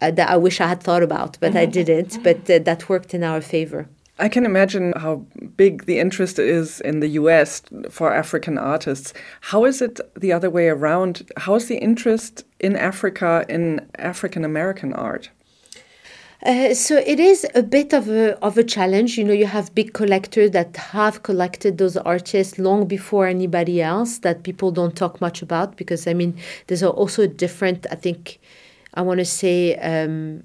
uh, 0.00 0.12
that 0.12 0.30
I 0.30 0.36
wish 0.36 0.60
I 0.60 0.68
had 0.68 0.82
thought 0.82 1.02
about, 1.02 1.36
but 1.40 1.50
mm-hmm. 1.50 1.58
I 1.58 1.66
didn't. 1.66 2.22
But 2.22 2.48
uh, 2.48 2.60
that 2.60 2.88
worked 2.88 3.12
in 3.12 3.24
our 3.24 3.40
favor. 3.40 3.88
I 4.18 4.28
can 4.30 4.46
imagine 4.46 4.94
how 4.96 5.26
big 5.56 5.84
the 5.84 5.98
interest 5.98 6.38
is 6.38 6.80
in 6.80 7.00
the 7.00 7.08
US 7.08 7.62
for 7.90 8.14
African 8.14 8.56
artists. 8.56 9.12
How 9.42 9.64
is 9.66 9.82
it 9.82 10.00
the 10.18 10.32
other 10.32 10.48
way 10.48 10.68
around? 10.68 11.30
How 11.36 11.56
is 11.56 11.66
the 11.68 11.76
interest 11.76 12.44
in 12.58 12.76
Africa 12.76 13.44
in 13.48 13.86
African 13.98 14.44
American 14.44 14.94
art? 14.94 15.30
Uh, 16.42 16.72
so 16.74 16.96
it 16.98 17.18
is 17.18 17.46
a 17.54 17.62
bit 17.62 17.92
of 17.92 18.08
a 18.08 18.38
of 18.42 18.56
a 18.56 18.64
challenge. 18.64 19.18
You 19.18 19.24
know, 19.24 19.34
you 19.34 19.46
have 19.46 19.74
big 19.74 19.92
collectors 19.92 20.52
that 20.52 20.76
have 20.76 21.22
collected 21.22 21.76
those 21.76 21.96
artists 21.96 22.58
long 22.58 22.86
before 22.86 23.26
anybody 23.26 23.82
else 23.82 24.18
that 24.18 24.44
people 24.44 24.70
don't 24.70 24.96
talk 24.96 25.20
much 25.20 25.42
about 25.42 25.76
because 25.76 26.06
I 26.06 26.14
mean, 26.14 26.34
there's 26.68 26.82
also 26.82 27.22
a 27.22 27.28
different. 27.28 27.86
I 27.90 27.96
think 27.96 28.38
I 28.94 29.02
want 29.02 29.18
to 29.18 29.26
say. 29.26 29.76
Um, 29.76 30.44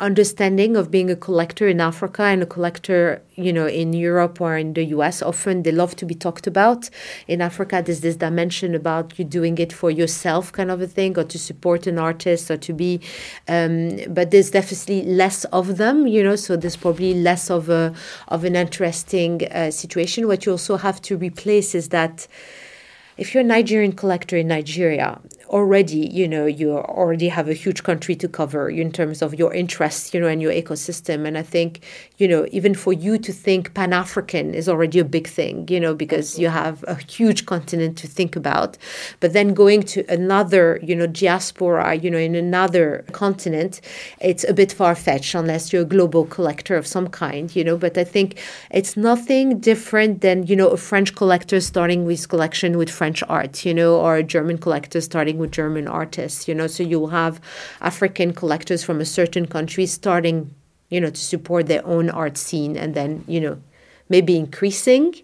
understanding 0.00 0.76
of 0.76 0.90
being 0.90 1.10
a 1.10 1.16
collector 1.16 1.68
in 1.68 1.80
Africa 1.80 2.22
and 2.22 2.42
a 2.42 2.46
collector, 2.46 3.22
you 3.36 3.52
know, 3.52 3.66
in 3.66 3.92
Europe 3.92 4.40
or 4.40 4.56
in 4.56 4.72
the 4.72 4.84
US. 4.86 5.22
Often 5.22 5.62
they 5.62 5.70
love 5.70 5.94
to 5.96 6.04
be 6.04 6.14
talked 6.14 6.46
about. 6.46 6.90
In 7.28 7.40
Africa, 7.40 7.82
there's 7.84 8.00
this 8.00 8.16
dimension 8.16 8.74
about 8.74 9.16
you 9.18 9.24
doing 9.24 9.58
it 9.58 9.72
for 9.72 9.90
yourself, 9.90 10.50
kind 10.50 10.70
of 10.70 10.80
a 10.80 10.88
thing, 10.88 11.16
or 11.16 11.24
to 11.24 11.38
support 11.38 11.86
an 11.86 11.98
artist 11.98 12.50
or 12.50 12.56
to 12.56 12.72
be. 12.72 13.00
Um, 13.46 14.00
but 14.08 14.32
there's 14.32 14.50
definitely 14.50 15.02
less 15.02 15.44
of 15.46 15.76
them, 15.76 16.06
you 16.06 16.24
know. 16.24 16.36
So 16.36 16.56
there's 16.56 16.76
probably 16.76 17.14
less 17.14 17.48
of 17.50 17.68
a 17.68 17.94
of 18.28 18.44
an 18.44 18.56
interesting 18.56 19.46
uh, 19.52 19.70
situation. 19.70 20.26
What 20.26 20.46
you 20.46 20.52
also 20.52 20.76
have 20.78 21.00
to 21.02 21.16
replace 21.16 21.76
is 21.76 21.90
that 21.90 22.26
if 23.18 23.34
you're 23.34 23.42
a 23.42 23.46
Nigerian 23.46 23.92
collector 23.92 24.36
in 24.36 24.48
Nigeria, 24.48 25.20
already, 25.52 26.08
you 26.10 26.26
know, 26.26 26.46
you 26.46 26.72
already 26.78 27.28
have 27.28 27.48
a 27.48 27.52
huge 27.52 27.82
country 27.82 28.16
to 28.16 28.26
cover 28.26 28.70
in 28.70 28.90
terms 28.90 29.20
of 29.20 29.34
your 29.34 29.52
interests, 29.52 30.14
you 30.14 30.20
know, 30.20 30.26
and 30.26 30.40
your 30.40 30.50
ecosystem. 30.50 31.26
And 31.26 31.36
I 31.36 31.42
think, 31.42 31.80
you 32.16 32.26
know, 32.26 32.46
even 32.52 32.74
for 32.74 32.92
you 32.92 33.18
to 33.18 33.32
think 33.32 33.74
Pan 33.74 33.92
African 33.92 34.54
is 34.54 34.68
already 34.68 34.98
a 34.98 35.04
big 35.04 35.26
thing, 35.26 35.68
you 35.68 35.78
know, 35.78 35.94
because 35.94 36.38
you 36.38 36.48
have 36.48 36.82
a 36.88 36.94
huge 36.94 37.44
continent 37.44 37.98
to 37.98 38.06
think 38.06 38.34
about. 38.34 38.78
But 39.20 39.34
then 39.34 39.52
going 39.52 39.82
to 39.84 40.04
another, 40.08 40.80
you 40.82 40.96
know, 40.96 41.06
diaspora, 41.06 41.96
you 41.96 42.10
know, 42.10 42.18
in 42.18 42.34
another 42.34 43.04
continent, 43.12 43.82
it's 44.20 44.44
a 44.44 44.54
bit 44.54 44.72
far 44.72 44.94
fetched 44.94 45.34
unless 45.34 45.72
you're 45.72 45.82
a 45.82 45.84
global 45.84 46.24
collector 46.24 46.76
of 46.76 46.86
some 46.86 47.08
kind, 47.08 47.54
you 47.54 47.62
know. 47.62 47.76
But 47.76 47.98
I 47.98 48.04
think 48.04 48.40
it's 48.70 48.96
nothing 48.96 49.58
different 49.58 50.22
than, 50.22 50.46
you 50.46 50.56
know, 50.56 50.68
a 50.68 50.78
French 50.78 51.14
collector 51.14 51.60
starting 51.60 52.06
with 52.06 52.28
collection 52.30 52.78
with 52.78 52.88
French 52.88 53.22
art, 53.28 53.66
you 53.66 53.74
know, 53.74 54.00
or 54.00 54.16
a 54.16 54.22
German 54.22 54.56
collector 54.56 55.02
starting 55.02 55.41
with 55.42 55.52
German 55.52 55.86
artists, 55.86 56.48
you 56.48 56.54
know. 56.54 56.66
So 56.66 56.82
you'll 56.82 57.08
have 57.08 57.40
African 57.82 58.32
collectors 58.32 58.82
from 58.82 59.00
a 59.00 59.04
certain 59.04 59.46
country 59.46 59.84
starting, 59.84 60.54
you 60.88 61.00
know, 61.00 61.10
to 61.10 61.20
support 61.20 61.66
their 61.66 61.84
own 61.86 62.08
art 62.08 62.38
scene 62.38 62.76
and 62.76 62.94
then, 62.94 63.24
you 63.28 63.40
know, 63.40 63.60
maybe 64.08 64.36
increasing 64.36 65.14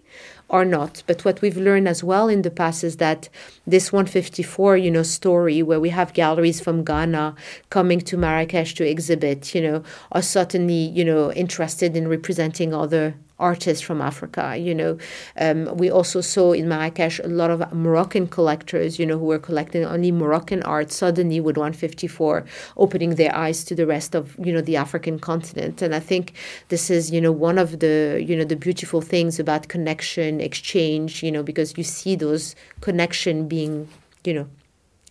or 0.49 0.65
not. 0.65 1.03
But 1.07 1.23
what 1.23 1.41
we've 1.41 1.57
learned 1.57 1.87
as 1.87 2.03
well 2.03 2.27
in 2.27 2.41
the 2.41 2.51
past 2.51 2.83
is 2.83 2.97
that 2.97 3.29
this 3.65 3.91
154, 3.91 4.77
you 4.77 4.91
know, 4.91 5.03
story 5.03 5.63
where 5.63 5.79
we 5.79 5.89
have 5.89 6.13
galleries 6.13 6.59
from 6.59 6.83
Ghana 6.83 7.35
coming 7.69 8.01
to 8.01 8.17
Marrakesh 8.17 8.73
to 8.75 8.87
exhibit, 8.87 9.55
you 9.55 9.61
know, 9.61 9.83
are 10.11 10.21
certainly, 10.21 10.73
you 10.73 11.05
know, 11.05 11.31
interested 11.33 11.95
in 11.95 12.07
representing 12.07 12.73
other 12.73 13.15
artists 13.39 13.83
from 13.83 14.01
Africa. 14.01 14.55
You 14.57 14.75
know, 14.75 14.97
um, 15.39 15.75
we 15.77 15.89
also 15.89 16.21
saw 16.21 16.51
in 16.51 16.67
Marrakesh 16.67 17.19
a 17.19 17.27
lot 17.27 17.51
of 17.51 17.73
Moroccan 17.73 18.27
collectors, 18.27 18.99
you 18.99 19.05
know, 19.05 19.17
who 19.17 19.25
were 19.25 19.39
collecting 19.39 19.83
only 19.85 20.11
Moroccan 20.11 20.63
art. 20.63 20.91
Suddenly, 20.91 21.39
with 21.39 21.57
154, 21.57 22.45
opening 22.77 23.15
their 23.15 23.35
eyes 23.35 23.63
to 23.65 23.75
the 23.75 23.85
rest 23.85 24.15
of 24.15 24.35
you 24.43 24.53
know 24.53 24.61
the 24.61 24.75
African 24.75 25.19
continent. 25.19 25.81
And 25.81 25.95
I 25.95 25.99
think 25.99 26.33
this 26.69 26.89
is 26.89 27.11
you 27.11 27.21
know 27.21 27.31
one 27.31 27.57
of 27.57 27.79
the 27.79 28.23
you 28.25 28.35
know 28.35 28.45
the 28.45 28.55
beautiful 28.55 29.01
things 29.01 29.39
about 29.39 29.67
connection, 29.67 30.41
exchange. 30.41 31.23
You 31.23 31.31
know, 31.31 31.43
because 31.43 31.77
you 31.77 31.83
see 31.83 32.15
those 32.15 32.55
connection 32.81 33.47
being 33.47 33.87
you 34.23 34.33
know 34.33 34.47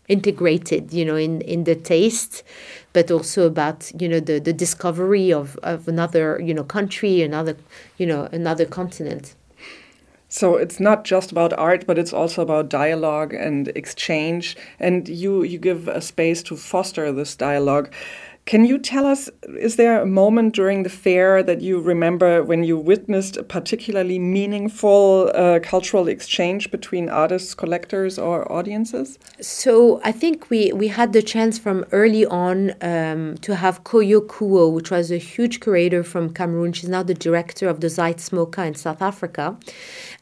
integrated, 0.08 0.92
you 0.92 1.04
know, 1.04 1.16
in, 1.16 1.40
in 1.42 1.64
the 1.64 1.74
taste, 1.74 2.42
but 2.92 3.10
also 3.10 3.46
about, 3.46 3.90
you 4.00 4.08
know, 4.08 4.20
the, 4.20 4.38
the 4.38 4.52
discovery 4.52 5.32
of, 5.32 5.56
of 5.62 5.86
another, 5.86 6.40
you 6.42 6.54
know, 6.54 6.64
country, 6.64 7.22
another, 7.22 7.56
you 7.98 8.06
know, 8.06 8.28
another 8.32 8.64
continent. 8.64 9.34
So 10.30 10.56
it's 10.56 10.78
not 10.78 11.04
just 11.04 11.32
about 11.32 11.54
art, 11.54 11.86
but 11.86 11.98
it's 11.98 12.12
also 12.12 12.42
about 12.42 12.68
dialogue 12.68 13.32
and 13.32 13.68
exchange. 13.68 14.56
And 14.78 15.08
you, 15.08 15.42
you 15.42 15.58
give 15.58 15.88
a 15.88 16.02
space 16.02 16.42
to 16.44 16.56
foster 16.56 17.10
this 17.12 17.34
dialogue. 17.34 17.90
Can 18.48 18.64
you 18.64 18.78
tell 18.78 19.04
us, 19.04 19.28
is 19.60 19.76
there 19.76 20.00
a 20.00 20.06
moment 20.06 20.54
during 20.54 20.82
the 20.82 20.88
fair 20.88 21.42
that 21.42 21.60
you 21.60 21.80
remember 21.80 22.42
when 22.42 22.64
you 22.64 22.78
witnessed 22.78 23.36
a 23.36 23.42
particularly 23.42 24.18
meaningful 24.18 25.30
uh, 25.34 25.60
cultural 25.62 26.08
exchange 26.08 26.70
between 26.70 27.10
artists, 27.10 27.54
collectors, 27.54 28.18
or 28.18 28.50
audiences? 28.50 29.18
So 29.42 30.00
I 30.02 30.12
think 30.12 30.48
we, 30.48 30.72
we 30.72 30.88
had 30.88 31.12
the 31.12 31.20
chance 31.20 31.58
from 31.58 31.84
early 31.92 32.24
on 32.24 32.72
um, 32.80 33.36
to 33.42 33.54
have 33.54 33.84
Koyo 33.84 34.26
Kouoh, 34.26 34.72
which 34.72 34.90
was 34.90 35.10
a 35.10 35.18
huge 35.18 35.60
curator 35.60 36.02
from 36.02 36.32
Cameroon. 36.32 36.72
She's 36.72 36.88
now 36.88 37.02
the 37.02 37.12
director 37.12 37.68
of 37.68 37.82
the 37.82 37.88
Zeitz 37.88 38.32
in 38.66 38.74
South 38.76 39.02
Africa. 39.02 39.58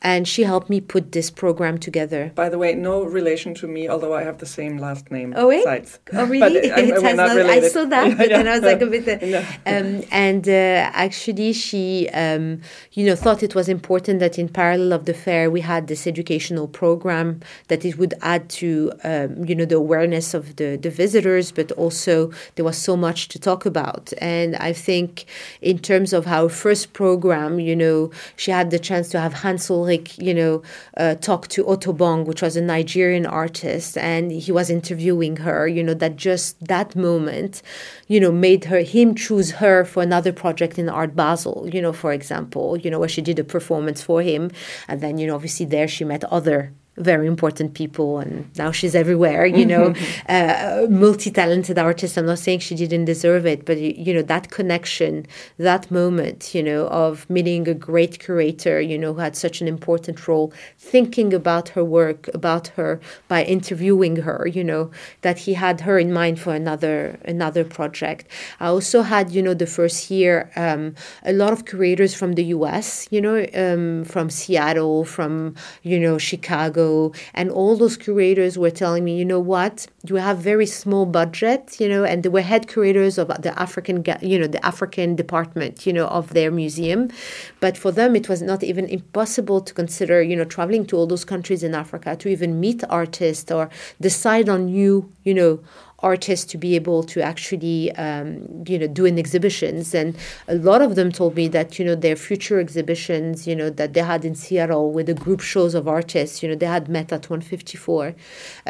And 0.03 0.27
she 0.27 0.43
helped 0.43 0.69
me 0.69 0.81
put 0.81 1.13
this 1.13 1.31
program 1.31 1.79
together. 1.79 2.33
By 2.35 2.49
the 2.49 2.59
way, 2.59 2.75
no 2.75 3.05
relation 3.05 3.55
to 3.55 3.69
me, 3.69 3.89
although 3.89 4.15
I 4.15 4.25
have 4.25 4.39
the 4.39 4.47
same 4.47 4.79
last 4.79 5.13
name. 5.13 5.33
Oh, 5.37 5.47
wait? 5.47 5.65
Zeitz. 5.65 6.01
Oh, 6.13 6.27
really? 6.37 6.73
I, 6.73 6.81
I, 6.81 7.13
not, 7.13 7.31
I 7.31 7.69
saw 7.69 7.85
that 7.85 8.16
but 8.17 8.31
yeah, 8.31 8.37
then 8.39 8.49
I 8.49 8.53
was 8.53 8.63
like 8.63 8.81
a 8.81 8.87
bit. 8.87 9.07
Uh, 9.07 9.43
um, 9.67 10.03
and 10.11 10.49
uh, 10.49 10.91
actually, 10.93 11.53
she, 11.53 12.09
um, 12.11 12.61
you 12.93 13.07
know, 13.07 13.15
thought 13.15 13.43
it 13.43 13.55
was 13.55 13.69
important 13.69 14.21
that 14.21 14.39
in 14.39 14.49
parallel 14.49 14.93
of 14.93 15.05
the 15.05 15.15
fair, 15.15 15.51
we 15.51 15.61
had 15.61 15.87
this 15.87 16.07
educational 16.07 16.69
program 16.69 17.41
that 17.69 17.85
it 17.85 17.99
would 17.99 18.15
add 18.23 18.49
to, 18.49 18.93
um, 19.05 19.45
you 19.45 19.55
know, 19.55 19.65
the 19.65 19.77
awareness 19.77 20.35
of 20.35 20.57
the 20.57 20.77
the 20.77 20.91
visitors, 20.91 21.53
but 21.53 21.73
also 21.73 22.31
there 22.55 22.65
was 22.65 22.77
so 22.77 22.97
much 22.97 23.29
to 23.29 23.39
talk 23.39 23.67
about. 23.67 24.13
And 24.19 24.57
I 24.57 24.73
think, 24.73 25.27
in 25.61 25.79
terms 25.79 26.13
of 26.13 26.27
our 26.27 26.49
first 26.49 26.93
program, 26.93 27.61
you 27.61 27.77
know, 27.77 28.11
she 28.37 28.51
had 28.51 28.71
the 28.71 28.79
chance 28.79 29.09
to 29.11 29.21
have 29.21 29.35
Hans 29.35 29.71
Ulrich, 29.71 30.19
you 30.19 30.35
know, 30.35 30.63
uh, 30.97 31.15
talk 31.17 31.49
to 31.49 31.65
Otobong, 31.65 32.25
which 32.27 32.43
was 32.43 32.57
a 32.57 32.63
Nigerian 32.63 33.27
artist, 33.27 33.97
and 33.99 34.33
he 34.33 34.53
was 34.53 34.71
interviewing 34.71 35.37
her. 35.37 35.69
You 35.69 35.83
know, 35.83 35.95
that 35.95 36.17
just 36.17 36.65
that 36.67 36.97
moment, 36.97 37.63
you 38.07 38.21
know, 38.21 38.33
made 38.33 38.65
her 38.67 38.81
him 38.81 39.15
choose 39.15 39.53
her 39.53 39.85
for 39.85 40.03
another 40.03 40.33
project 40.33 40.79
in 40.79 40.89
Art 40.89 41.17
Basel, 41.17 41.69
you 41.73 41.83
know, 41.83 41.93
for 41.93 42.13
example, 42.13 42.77
you 42.77 42.91
know, 42.91 42.99
where 42.99 43.09
she 43.09 43.23
did 43.23 43.39
a 43.39 43.45
performance 43.45 44.03
for 44.03 44.23
him. 44.23 44.51
And 44.89 45.01
then, 45.01 45.19
you 45.19 45.27
know, 45.27 45.35
obviously 45.35 45.67
there 45.67 45.89
she 45.89 46.05
met 46.05 46.25
other 46.25 46.73
very 46.97 47.27
important 47.27 47.75
people 47.75 48.19
and 48.19 48.51
now 48.57 48.71
she's 48.71 48.95
everywhere 48.95 49.47
you 49.47 49.67
know. 49.67 49.95
Uh, 50.29 50.87
multi-talented 50.91 51.79
artist 51.79 52.17
i'm 52.17 52.27
not 52.27 52.39
saying 52.39 52.59
she 52.59 52.75
didn't 52.75 53.05
deserve 53.05 53.47
it 53.47 53.65
but 53.65 53.79
you 53.79 54.13
know 54.13 54.23
that 54.23 54.51
connection 54.51 55.27
that 55.59 55.91
moment 55.91 56.55
you 56.55 56.63
know 56.63 56.87
of 56.89 57.29
meeting 57.31 57.69
a 57.69 57.75
great 57.75 58.19
curator 58.19 58.81
you 58.81 58.99
know 58.99 59.13
who 59.13 59.21
had 59.21 59.37
such 59.37 59.61
an 59.61 59.69
important 59.69 60.27
role 60.27 60.53
thinking 60.79 61.33
about 61.33 61.69
her 61.71 61.85
work 61.85 62.29
about 62.35 62.69
her 62.69 63.01
by 63.29 63.45
interviewing 63.45 64.17
her 64.17 64.47
you 64.47 64.65
know 64.65 64.91
that 65.23 65.39
he 65.39 65.55
had 65.55 65.81
her 65.83 65.99
in 65.99 66.13
mind 66.13 66.39
for 66.39 66.55
another 66.55 67.19
another 67.25 67.65
project. 67.65 68.27
I 68.61 68.67
also 68.69 69.03
had 69.03 69.31
you 69.37 69.43
know 69.43 69.55
the 69.55 69.67
first 69.79 70.11
year 70.11 70.51
um, 70.57 70.95
a 71.25 71.33
lot 71.33 71.53
of 71.53 71.65
curators 71.71 72.15
from 72.15 72.31
the 72.35 72.45
us 72.45 73.07
you 73.11 73.21
know 73.21 73.37
um, 73.65 74.05
from 74.05 74.27
seattle 74.31 75.05
from 75.05 75.55
you 75.83 75.99
know 76.05 76.17
chicago 76.31 76.86
And 77.35 77.51
all 77.51 77.77
those 77.77 77.97
curators 77.97 78.59
were 78.59 78.71
telling 78.71 79.05
me, 79.05 79.17
you 79.17 79.25
know 79.25 79.41
what, 79.41 79.87
you 80.09 80.17
have 80.17 80.39
very 80.39 80.67
small 80.67 81.05
budget, 81.07 81.63
you 81.81 81.89
know, 81.89 82.05
and 82.05 82.23
they 82.23 82.29
were 82.29 82.47
head 82.53 82.69
curators 82.69 83.19
of 83.19 83.29
the 83.47 83.53
African, 83.67 84.05
you 84.21 84.39
know, 84.39 84.47
the 84.47 84.65
African 84.65 85.17
department, 85.17 85.87
you 85.87 85.93
know, 85.93 86.07
of 86.19 86.25
their 86.37 86.51
museum. 86.51 87.11
But 87.61 87.77
for 87.77 87.91
them, 87.93 88.17
it 88.17 88.29
was 88.29 88.41
not 88.43 88.63
even 88.63 88.87
impossible 88.99 89.61
to 89.69 89.73
consider, 89.75 90.23
you 90.23 90.37
know, 90.37 90.45
traveling 90.45 90.87
to 90.87 90.97
all 90.97 91.07
those 91.07 91.25
countries 91.25 91.63
in 91.63 91.75
Africa 91.75 92.17
to 92.17 92.29
even 92.29 92.61
meet 92.61 92.83
artists 92.89 93.51
or 93.51 93.69
decide 94.01 94.49
on 94.49 94.67
new, 94.67 95.11
you 95.25 95.35
know, 95.35 95.61
artists 96.13 96.47
to 96.53 96.57
be 96.67 96.71
able 96.81 97.01
to 97.13 97.19
actually 97.33 97.79
um, 98.05 98.29
you 98.71 98.79
know 98.81 98.89
do 98.99 99.05
in 99.11 99.19
exhibitions. 99.25 99.95
And 100.01 100.09
a 100.49 100.57
lot 100.71 100.81
of 100.87 100.91
them 100.99 101.11
told 101.21 101.33
me 101.41 101.47
that 101.57 101.69
you 101.79 101.85
know 101.85 101.97
their 102.07 102.19
future 102.29 102.59
exhibitions 102.67 103.47
you 103.49 103.57
know 103.61 103.71
that 103.81 103.91
they 103.95 104.05
had 104.13 104.25
in 104.25 104.35
Seattle 104.43 104.87
with 104.97 105.07
the 105.07 105.19
group 105.25 105.41
shows 105.53 105.75
of 105.75 105.85
artists 105.99 106.43
you 106.43 106.49
know 106.49 106.57
they 106.63 106.73
had 106.79 106.89
met 106.97 107.09
at 107.17 107.29
154 107.31 108.09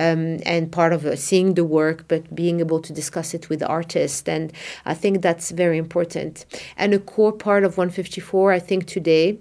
um, 0.04 0.38
and 0.54 0.72
part 0.78 0.92
of 0.96 1.00
uh, 1.04 1.16
seeing 1.28 1.54
the 1.54 1.64
work 1.80 1.98
but 2.08 2.22
being 2.42 2.58
able 2.60 2.80
to 2.80 2.92
discuss 3.00 3.28
it 3.34 3.44
with 3.50 3.62
artists. 3.78 4.28
And 4.36 4.52
I 4.92 4.94
think 4.94 5.14
that's 5.26 5.50
very 5.50 5.78
important. 5.86 6.34
And 6.76 6.94
a 6.94 6.98
core 6.98 7.36
part 7.46 7.62
of 7.64 7.76
154 7.76 8.52
I 8.52 8.58
think 8.58 8.86
today 8.86 9.38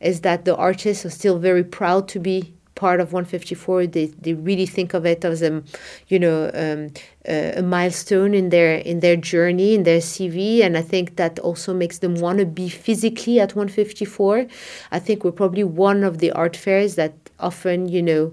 is 0.00 0.20
that 0.20 0.44
the 0.44 0.56
artists 0.56 1.04
are 1.06 1.10
still 1.20 1.38
very 1.38 1.64
proud 1.64 2.08
to 2.08 2.18
be 2.18 2.55
part 2.76 3.00
of 3.00 3.12
154 3.12 3.86
they, 3.88 4.06
they 4.06 4.34
really 4.34 4.66
think 4.66 4.94
of 4.94 5.04
it 5.04 5.24
as 5.24 5.42
a 5.42 5.62
you 6.08 6.18
know 6.18 6.50
um, 6.54 6.90
a 7.24 7.62
milestone 7.62 8.34
in 8.34 8.50
their 8.50 8.76
in 8.76 9.00
their 9.00 9.16
journey 9.16 9.74
in 9.74 9.82
their 9.82 9.98
cv 9.98 10.62
and 10.62 10.76
i 10.76 10.82
think 10.82 11.16
that 11.16 11.38
also 11.40 11.74
makes 11.74 11.98
them 11.98 12.14
want 12.14 12.38
to 12.38 12.46
be 12.46 12.68
physically 12.68 13.40
at 13.40 13.56
154 13.56 14.46
i 14.92 14.98
think 14.98 15.24
we're 15.24 15.32
probably 15.32 15.64
one 15.64 16.04
of 16.04 16.18
the 16.18 16.30
art 16.32 16.54
fairs 16.54 16.94
that 16.94 17.14
often 17.40 17.88
you 17.88 18.02
know 18.02 18.32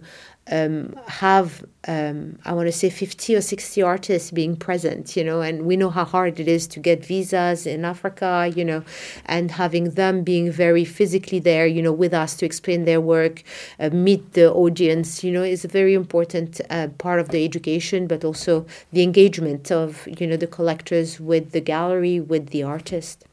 um, 0.52 0.96
have 1.08 1.64
um, 1.88 2.40
I 2.46 2.54
want 2.54 2.68
to 2.68 2.72
say 2.72 2.90
50 2.90 3.36
or 3.36 3.42
60 3.42 3.82
artists 3.82 4.32
being 4.32 4.56
present, 4.56 5.18
you 5.18 5.24
know, 5.24 5.42
and 5.42 5.66
we 5.66 5.76
know 5.76 5.90
how 5.90 6.06
hard 6.06 6.40
it 6.40 6.48
is 6.48 6.66
to 6.68 6.80
get 6.80 7.06
visas 7.06 7.66
in 7.66 7.84
Africa, 7.84 8.52
you 8.56 8.64
know, 8.64 8.84
and 9.26 9.52
having 9.52 9.92
them 9.92 10.24
being 10.24 10.50
very 10.52 10.86
physically 10.86 11.40
there, 11.40 11.68
you 11.68 11.82
know, 11.82 11.92
with 11.92 12.14
us 12.14 12.36
to 12.38 12.46
explain 12.46 12.86
their 12.86 13.02
work, 13.02 13.44
uh, 13.80 13.90
meet 13.90 14.34
the 14.34 14.52
audience, 14.54 15.24
you 15.24 15.32
know, 15.32 15.44
is 15.44 15.66
a 15.66 15.68
very 15.68 15.94
important 15.94 16.62
uh, 16.70 16.88
part 16.98 17.20
of 17.20 17.30
the 17.30 17.44
education, 17.44 18.08
but 18.08 18.24
also 18.24 18.66
the 18.94 19.04
engagement 19.04 19.72
of, 19.72 20.08
you 20.20 20.26
know, 20.26 20.38
the 20.38 20.48
collectors 20.48 21.20
with 21.20 21.52
the 21.52 21.62
gallery, 21.62 22.20
with 22.20 22.50
the 22.50 22.64
artist. 22.64 23.26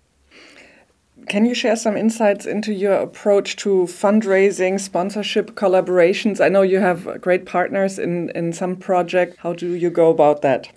Can 1.30 1.44
you 1.44 1.54
share 1.54 1.76
some 1.76 1.96
insights 1.96 2.44
into 2.44 2.72
your 2.72 2.94
approach 2.94 3.54
to 3.58 3.86
fundraising, 3.86 4.80
sponsorship, 4.80 5.52
collaborations? 5.52 6.44
I 6.44 6.48
know 6.48 6.62
you 6.62 6.80
have 6.80 7.20
great 7.20 7.46
partners 7.46 8.00
in, 8.00 8.30
in 8.30 8.52
some 8.52 8.74
project. 8.74 9.36
How 9.38 9.52
do 9.52 9.74
you 9.74 9.90
go 9.90 10.10
about 10.10 10.42
that? 10.42 10.72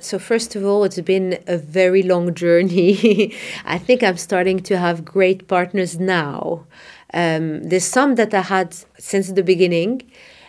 So, 0.00 0.18
first 0.18 0.56
of 0.56 0.64
all, 0.64 0.82
it's 0.82 1.00
been 1.02 1.38
a 1.46 1.56
very 1.56 2.02
long 2.02 2.34
journey. 2.34 3.32
I 3.64 3.78
think 3.78 4.02
I'm 4.02 4.16
starting 4.16 4.58
to 4.64 4.76
have 4.76 5.04
great 5.04 5.46
partners 5.46 6.00
now. 6.00 6.66
Um, 7.14 7.62
there's 7.62 7.84
some 7.84 8.16
that 8.16 8.34
I 8.34 8.40
had 8.40 8.74
since 8.98 9.30
the 9.30 9.44
beginning, 9.44 10.02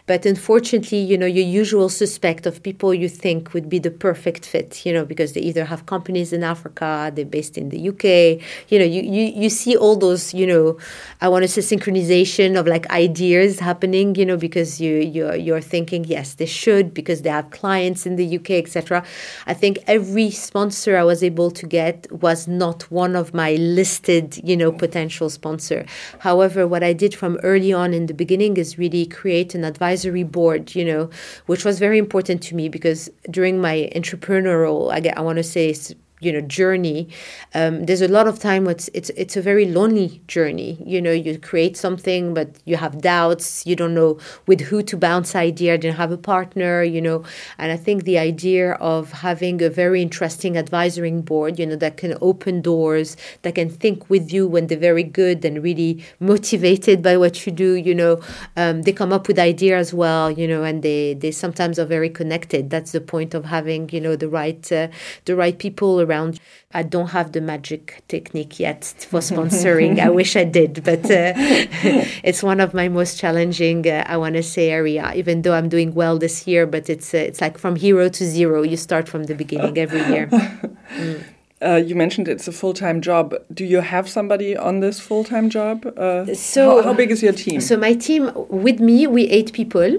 but 0.05 0.25
unfortunately, 0.25 0.97
you 0.97 1.17
know, 1.17 1.25
your 1.25 1.45
usual 1.45 1.87
suspect 1.87 2.45
of 2.45 2.61
people 2.61 2.93
you 2.93 3.07
think 3.07 3.53
would 3.53 3.69
be 3.69 3.79
the 3.79 3.89
perfect 3.89 4.45
fit, 4.45 4.85
you 4.85 4.91
know, 4.91 5.05
because 5.05 5.31
they 5.31 5.39
either 5.39 5.63
have 5.63 5.85
companies 5.85 6.33
in 6.33 6.43
Africa, 6.43 7.09
they're 7.15 7.23
based 7.23 7.57
in 7.57 7.69
the 7.69 7.87
UK, 7.87 8.43
you 8.69 8.79
know, 8.79 8.85
you, 8.85 9.01
you, 9.01 9.31
you 9.33 9.49
see 9.49 9.77
all 9.77 9.95
those, 9.95 10.33
you 10.33 10.45
know, 10.45 10.77
I 11.21 11.29
want 11.29 11.43
to 11.43 11.47
say 11.47 11.61
synchronization 11.61 12.59
of 12.59 12.67
like 12.67 12.89
ideas 12.89 13.59
happening, 13.59 14.15
you 14.15 14.25
know, 14.25 14.35
because 14.35 14.81
you 14.81 14.95
you're 14.97 15.35
you're 15.35 15.61
thinking, 15.61 16.03
yes, 16.03 16.33
they 16.33 16.47
should 16.47 16.93
because 16.93 17.21
they 17.21 17.29
have 17.29 17.49
clients 17.51 18.05
in 18.05 18.17
the 18.17 18.37
UK, 18.37 18.51
etc. 18.51 19.05
I 19.47 19.53
think 19.53 19.79
every 19.87 20.31
sponsor 20.31 20.97
I 20.97 21.03
was 21.03 21.23
able 21.23 21.49
to 21.51 21.65
get 21.65 22.11
was 22.11 22.45
not 22.45 22.91
one 22.91 23.15
of 23.15 23.33
my 23.33 23.53
listed, 23.55 24.37
you 24.43 24.57
know, 24.57 24.73
potential 24.73 25.29
sponsor. 25.29 25.85
However, 26.19 26.67
what 26.67 26.83
I 26.83 26.91
did 26.91 27.15
from 27.15 27.39
early 27.41 27.71
on 27.71 27.93
in 27.93 28.07
the 28.07 28.13
beginning 28.13 28.57
is 28.57 28.77
really 28.77 29.05
create 29.05 29.55
an 29.55 29.63
advice 29.63 29.92
advisory 29.93 30.23
board, 30.23 30.75
you 30.75 30.83
know, 30.85 31.09
which 31.45 31.63
was 31.63 31.79
very 31.79 31.97
important 31.97 32.41
to 32.43 32.55
me 32.55 32.67
because 32.69 33.09
during 33.29 33.61
my 33.61 33.89
entrepreneurial, 33.95 34.91
I, 34.91 35.13
I 35.15 35.21
want 35.21 35.37
to 35.37 35.43
say 35.43 35.75
you 36.23 36.31
know 36.31 36.41
journey 36.41 37.07
um, 37.53 37.85
there's 37.85 38.01
a 38.01 38.07
lot 38.07 38.27
of 38.27 38.39
time 38.39 38.67
it's 38.67 38.89
it's 38.93 39.09
it's 39.11 39.35
a 39.37 39.41
very 39.41 39.65
lonely 39.65 40.21
journey. 40.27 40.81
You 40.85 41.01
know 41.01 41.11
you 41.11 41.37
create 41.37 41.77
something 41.77 42.33
but 42.33 42.49
you 42.65 42.77
have 42.77 43.01
doubts. 43.01 43.65
You 43.65 43.75
don't 43.75 43.93
know 43.93 44.19
with 44.47 44.61
who 44.61 44.81
to 44.83 44.97
bounce 44.97 45.35
idea. 45.35 45.77
Didn't 45.77 45.97
have 45.97 46.11
a 46.11 46.17
partner 46.17 46.83
you 46.83 47.01
know. 47.01 47.23
And 47.57 47.71
i 47.71 47.77
think 47.77 48.03
the 48.03 48.17
idea 48.17 48.73
of 48.73 49.11
having 49.11 49.61
a 49.61 49.69
very 49.69 50.01
interesting 50.01 50.57
advisory 50.57 51.11
board 51.11 51.59
you 51.59 51.65
know 51.65 51.75
that 51.75 51.97
can 51.97 52.15
open 52.21 52.61
doors 52.61 53.17
that 53.43 53.55
can 53.55 53.69
think 53.69 54.09
with 54.09 54.31
you 54.31 54.47
when 54.47 54.67
they're 54.67 54.77
very 54.77 55.03
good 55.03 55.43
and 55.45 55.63
really 55.63 56.03
motivated 56.19 57.01
by 57.03 57.17
what 57.17 57.45
you 57.45 57.51
do 57.51 57.73
you 57.73 57.93
know 57.93 58.21
um, 58.57 58.81
they 58.83 58.93
come 58.93 59.13
up 59.13 59.27
with 59.27 59.37
ideas 59.37 59.73
as 59.73 59.93
well 59.93 60.31
you 60.31 60.47
know 60.47 60.63
and 60.63 60.81
they 60.81 61.13
they 61.13 61.31
sometimes 61.31 61.77
are 61.79 61.85
very 61.85 62.09
connected. 62.09 62.69
That's 62.69 62.91
the 62.91 63.01
point 63.01 63.33
of 63.33 63.45
having 63.45 63.89
you 63.89 64.01
know 64.05 64.15
the 64.15 64.29
right 64.29 64.63
uh, 64.71 64.87
the 65.25 65.35
right 65.35 65.57
people 65.57 65.91
around 66.01 66.12
around. 66.13 66.39
I 66.73 66.83
don't 66.83 67.07
have 67.07 67.31
the 67.31 67.41
magic 67.41 68.03
technique 68.07 68.59
yet 68.59 68.83
for 69.09 69.19
sponsoring. 69.19 69.99
I 69.99 70.09
wish 70.09 70.35
I 70.35 70.43
did, 70.43 70.83
but 70.83 71.05
uh, 71.05 71.33
it's 72.29 72.41
one 72.43 72.59
of 72.59 72.73
my 72.73 72.89
most 72.89 73.19
challenging, 73.19 73.87
uh, 73.87 74.03
I 74.07 74.17
want 74.17 74.35
to 74.35 74.43
say, 74.43 74.69
area. 74.69 75.11
Even 75.15 75.41
though 75.43 75.53
I'm 75.53 75.69
doing 75.69 75.93
well 75.93 76.17
this 76.17 76.47
year, 76.47 76.65
but 76.65 76.89
it's 76.89 77.13
uh, 77.13 77.17
it's 77.17 77.41
like 77.41 77.57
from 77.57 77.75
hero 77.75 78.09
to 78.09 78.23
zero. 78.25 78.63
You 78.63 78.77
start 78.77 79.07
from 79.09 79.23
the 79.25 79.35
beginning 79.35 79.77
every 79.77 80.03
year. 80.13 80.27
Mm. 80.27 81.23
Uh, 81.63 81.75
you 81.75 81.95
mentioned 81.95 82.27
it's 82.27 82.45
a 82.45 82.51
full 82.51 82.73
time 82.73 82.99
job. 82.99 83.33
Do 83.53 83.63
you 83.63 83.79
have 83.79 84.09
somebody 84.09 84.57
on 84.57 84.81
this 84.81 84.99
full 84.99 85.23
time 85.23 85.49
job? 85.49 85.85
Uh, 85.97 86.35
so, 86.35 86.81
how, 86.81 86.89
how, 86.89 86.93
big 86.93 87.09
is 87.09 87.23
your 87.23 87.31
team? 87.31 87.61
So, 87.61 87.77
my 87.77 87.93
team, 87.93 88.31
with 88.49 88.81
me, 88.81 89.07
we 89.07 89.29
eight 89.29 89.53
people. 89.53 89.97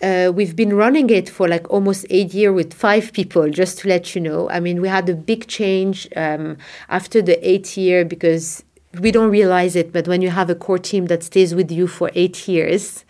Uh, 0.00 0.30
we've 0.32 0.54
been 0.54 0.74
running 0.74 1.10
it 1.10 1.28
for 1.28 1.48
like 1.48 1.68
almost 1.70 2.06
eight 2.08 2.32
years 2.32 2.54
with 2.54 2.72
five 2.72 3.12
people, 3.12 3.50
just 3.50 3.78
to 3.78 3.88
let 3.88 4.14
you 4.14 4.20
know. 4.20 4.48
I 4.48 4.60
mean, 4.60 4.80
we 4.80 4.88
had 4.88 5.08
a 5.08 5.14
big 5.14 5.48
change 5.48 6.08
um, 6.14 6.56
after 6.88 7.20
the 7.20 7.36
eight 7.48 7.76
year 7.76 8.04
because 8.04 8.62
we 9.00 9.10
don't 9.10 9.30
realize 9.30 9.74
it, 9.76 9.92
but 9.92 10.06
when 10.06 10.22
you 10.22 10.30
have 10.30 10.50
a 10.50 10.54
core 10.54 10.78
team 10.78 11.06
that 11.06 11.22
stays 11.22 11.54
with 11.54 11.70
you 11.70 11.86
for 11.88 12.10
eight 12.14 12.46
years, 12.46 13.04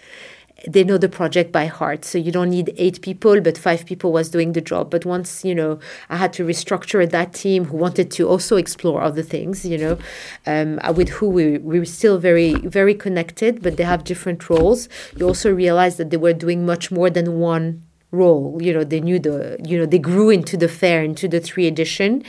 they 0.66 0.82
know 0.82 0.98
the 0.98 1.08
project 1.08 1.52
by 1.52 1.66
heart. 1.66 2.04
So 2.04 2.18
you 2.18 2.32
don't 2.32 2.50
need 2.50 2.74
eight 2.76 3.00
people, 3.00 3.40
but 3.40 3.56
five 3.56 3.86
people 3.86 4.12
was 4.12 4.28
doing 4.28 4.52
the 4.52 4.60
job. 4.60 4.90
But 4.90 5.04
once, 5.04 5.44
you 5.44 5.54
know, 5.54 5.78
I 6.08 6.16
had 6.16 6.32
to 6.34 6.44
restructure 6.44 7.08
that 7.08 7.32
team 7.32 7.66
who 7.66 7.76
wanted 7.76 8.10
to 8.12 8.28
also 8.28 8.56
explore 8.56 9.02
other 9.02 9.22
things, 9.22 9.64
you 9.64 9.78
know, 9.78 9.98
um, 10.46 10.80
uh, 10.82 10.92
with 10.92 11.10
who 11.10 11.28
we, 11.28 11.58
we 11.58 11.78
were 11.78 11.84
still 11.84 12.18
very, 12.18 12.54
very 12.54 12.94
connected, 12.94 13.62
but 13.62 13.76
they 13.76 13.84
have 13.84 14.04
different 14.04 14.48
roles. 14.50 14.88
You 15.16 15.26
also 15.26 15.52
realize 15.52 15.96
that 15.96 16.10
they 16.10 16.16
were 16.16 16.32
doing 16.32 16.66
much 16.66 16.90
more 16.90 17.10
than 17.10 17.38
one 17.38 17.84
role 18.10 18.56
you 18.60 18.72
know 18.72 18.84
they 18.84 19.00
knew 19.00 19.18
the 19.18 19.58
you 19.62 19.76
know 19.76 19.84
they 19.84 19.98
grew 19.98 20.30
into 20.30 20.56
the 20.56 20.68
fair 20.68 21.02
into 21.02 21.28
the 21.28 21.40
three 21.40 21.66
edition. 21.66 22.22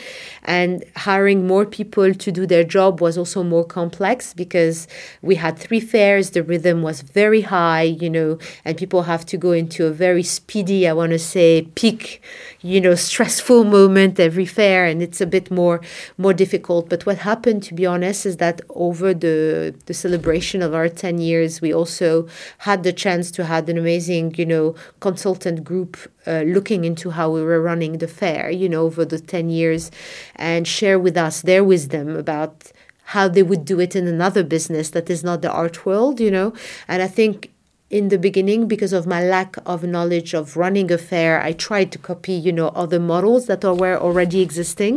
And 0.44 0.84
hiring 0.96 1.46
more 1.46 1.65
people 1.65 2.13
to 2.13 2.32
do 2.32 2.48
their 2.48 2.63
job 2.63 3.02
was 3.02 3.18
also 3.18 3.44
more 3.44 3.63
complex 3.63 4.34
because 4.34 4.88
we 5.22 5.36
had 5.36 5.58
three 5.58 5.80
fairs 5.80 6.32
the 6.32 6.42
rhythm 6.44 6.82
was 6.82 7.02
very 7.02 7.42
high 7.42 7.84
you 7.84 8.10
know 8.10 8.39
and 8.65 8.78
people 8.78 9.04
have 9.04 9.26
to 9.28 9.38
go 9.38 9.52
into 9.52 9.86
a 9.86 9.92
very 9.92 10.24
speedy 10.24 10.88
i 10.88 10.94
want 10.94 11.12
to 11.12 11.20
say 11.20 11.62
peak 11.76 12.22
you 12.62 12.82
know 12.82 12.96
stressful 12.96 13.63
moment 13.63 14.20
every 14.20 14.46
fair 14.46 14.86
and 14.86 15.02
it's 15.02 15.22
a 15.22 15.26
bit 15.26 15.50
more 15.52 15.82
more 16.18 16.34
difficult. 16.34 16.89
But 16.89 17.06
what 17.06 17.20
happened 17.20 17.63
to 17.63 17.74
be 17.74 17.86
honest 17.86 18.26
is 18.26 18.38
that 18.38 18.62
over 18.70 19.13
the 19.13 19.74
the 19.86 19.94
celebration 19.94 20.62
of 20.62 20.74
our 20.74 20.89
10 20.89 21.20
years 21.20 21.62
we 21.62 21.74
also 21.74 22.28
had 22.60 22.84
the 22.84 22.94
chance 22.94 23.32
to 23.32 23.46
have 23.46 23.70
an 23.70 23.78
amazing 23.78 24.36
you 24.36 24.46
know 24.46 24.76
consultant 25.00 25.63
group 25.69 25.97
uh, 26.25 26.43
looking 26.55 26.82
into 26.89 27.12
how 27.17 27.27
we 27.36 27.41
were 27.49 27.62
running 27.62 27.93
the 27.99 28.08
fair, 28.08 28.49
you 28.49 28.67
know, 28.73 28.84
over 28.89 29.05
the 29.05 29.19
10 29.19 29.49
years 29.49 29.91
and 30.36 30.67
share 30.67 30.97
with 31.05 31.15
us 31.15 31.43
their 31.43 31.63
wisdom 31.63 32.08
about 32.15 32.71
how 33.13 33.27
they 33.27 33.43
would 33.43 33.65
do 33.65 33.79
it 33.79 33.95
in 33.95 34.08
another 34.08 34.43
business 34.55 34.89
that 34.95 35.10
is 35.10 35.23
not 35.23 35.41
the 35.43 35.51
art 35.51 35.86
world, 35.86 36.19
you 36.19 36.32
know. 36.32 36.53
And 36.88 37.01
I 37.03 37.08
think 37.08 37.51
in 37.89 38.10
the 38.10 38.19
beginning 38.19 38.67
because 38.67 38.93
of 38.93 39.08
my 39.08 39.21
lack 39.23 39.51
of 39.65 39.84
knowledge 39.84 40.36
of 40.36 40.55
running 40.63 40.91
a 40.91 40.97
fair 41.12 41.41
i 41.49 41.51
tried 41.51 41.89
to 41.91 41.97
copy 41.97 42.34
you 42.47 42.53
know 42.60 42.67
other 42.84 42.99
models 42.99 43.47
that 43.47 43.63
were 43.63 43.97
already 43.97 44.41
existing 44.41 44.95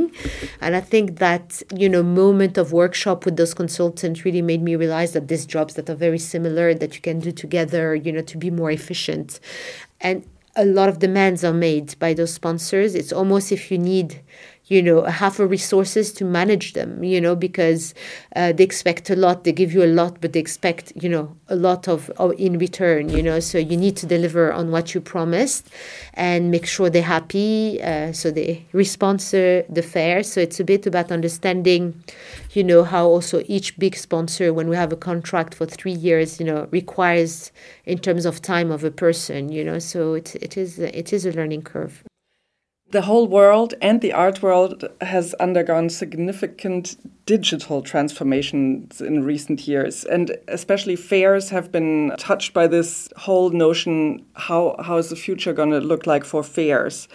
and 0.61 0.77
i 0.77 0.83
think 0.93 1.19
that 1.19 1.63
you 1.83 1.89
know 1.89 2.03
moment 2.03 2.59
of 2.59 2.67
workshop 2.71 3.25
with 3.25 3.37
those 3.39 3.55
consultants 3.63 4.27
really 4.27 4.43
made 4.43 4.63
me 4.69 4.77
realize 4.77 5.13
that 5.15 5.29
these 5.29 5.47
jobs 5.47 5.73
that 5.77 5.89
are 5.89 6.01
very 6.09 6.19
similar 6.35 6.75
that 6.75 6.95
you 6.95 7.01
can 7.09 7.19
do 7.19 7.33
together 7.33 7.95
you 7.95 8.13
know 8.13 8.25
to 8.33 8.37
be 8.37 8.51
more 8.51 8.71
efficient 8.71 9.41
and 10.03 10.17
a 10.57 10.65
lot 10.65 10.89
of 10.89 10.99
demands 10.99 11.45
are 11.45 11.53
made 11.53 11.99
by 11.99 12.15
those 12.15 12.35
sponsors. 12.35 12.95
It's 12.95 13.13
almost 13.13 13.53
if 13.53 13.71
you 13.71 13.79
need 13.79 14.21
you 14.73 14.83
know 14.83 15.03
have 15.23 15.39
a 15.39 15.47
resources 15.47 16.13
to 16.13 16.25
manage 16.25 16.73
them 16.73 17.05
you 17.05 17.21
know 17.21 17.35
because 17.37 17.95
uh, 18.37 18.53
they 18.53 18.65
expect 18.65 19.11
a 19.11 19.17
lot 19.17 19.45
they 19.45 19.53
give 19.53 19.73
you 19.73 19.83
a 19.85 19.93
lot 20.01 20.21
but 20.21 20.33
they 20.33 20.41
expect 20.41 20.93
you 21.03 21.09
know 21.09 21.37
a 21.49 21.57
lot 21.57 21.87
of, 21.87 22.11
of 22.17 22.33
in 22.39 22.59
return 22.59 23.09
you 23.09 23.23
know. 23.23 23.39
So 23.41 23.59
you 23.59 23.77
need 23.77 23.97
to 23.99 24.07
deliver 24.07 24.53
on 24.53 24.71
what 24.71 24.95
you 24.95 25.01
promised 25.01 25.69
and 26.15 26.51
make 26.51 26.67
sure 26.67 26.89
they're 26.89 27.03
happy 27.03 27.83
uh, 27.83 28.13
so 28.13 28.31
they 28.31 28.65
sponsor 28.83 29.65
the 29.69 29.83
fair. 29.83 30.23
So 30.23 30.41
it's 30.41 30.59
a 30.61 30.65
bit 30.65 30.87
about 30.87 31.13
understanding 31.13 32.03
you 32.53 32.65
know 32.65 32.85
how 32.85 33.07
also 33.07 33.43
each 33.47 33.79
big 33.79 33.97
sponsor 33.97 34.53
when 34.53 34.69
we 34.69 34.77
have 34.77 34.93
a 34.93 34.97
contract 34.97 35.55
for 35.55 35.67
three 35.67 35.93
years 35.93 36.41
you 36.41 36.47
know 36.47 36.69
requires 36.71 37.53
in 37.85 37.99
terms 37.99 38.25
of 38.25 38.41
time 38.41 38.71
of 38.71 38.85
a 38.85 38.91
person 38.91 39.53
you 39.53 39.65
know. 39.65 39.79
So 39.79 40.15
it, 40.15 40.35
it 40.37 40.57
is 40.57 40.79
it 40.79 41.13
is 41.13 41.27
a 41.27 41.33
learning 41.33 41.63
curve 41.63 42.03
the 42.93 43.03
whole 43.03 43.27
world 43.27 43.73
and 43.81 44.03
the 44.03 44.13
art 44.13 44.43
world 44.43 44.85
has 45.01 45.33
undergone 45.35 45.89
significant 45.89 46.97
digital 47.25 47.81
transformations 47.81 49.01
in 49.01 49.25
recent 49.25 49.67
years. 49.67 50.05
And 50.05 50.37
especially 50.47 50.97
fairs 50.97 51.49
have 51.49 51.73
been 51.73 52.13
touched 52.19 52.53
by 52.53 52.67
this 52.67 53.09
whole 53.17 53.49
notion 53.49 54.27
how 54.35 54.77
how 54.79 54.99
is 54.99 55.09
the 55.09 55.17
future 55.17 55.55
going 55.55 55.71
to 55.71 55.81
look 55.81 56.07
like 56.07 56.25
for 56.25 56.43
fairs? 56.43 57.09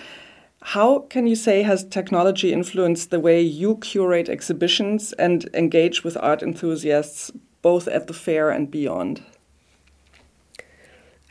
How 0.64 1.00
can 1.10 1.28
you 1.28 1.36
say 1.36 1.62
has 1.62 1.84
technology 1.84 2.52
influenced 2.52 3.12
the 3.12 3.20
way 3.20 3.40
you 3.40 3.78
curate 3.78 4.30
exhibitions 4.30 5.14
and 5.14 5.48
engage 5.54 6.04
with 6.04 6.18
art 6.18 6.42
enthusiasts 6.42 7.32
both 7.62 7.88
at 7.88 8.08
the 8.08 8.14
fair 8.14 8.50
and 8.50 8.72
beyond 8.72 9.22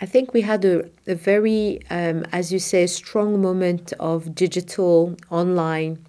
I 0.00 0.04
think 0.04 0.34
we 0.34 0.42
had 0.42 0.64
a, 0.64 0.88
a 1.06 1.14
very, 1.14 1.80
um, 1.88 2.24
as 2.30 2.52
you 2.52 2.58
say, 2.58 2.86
strong 2.86 3.40
moment 3.40 3.94
of 3.98 4.34
digital 4.34 5.16
online 5.30 6.04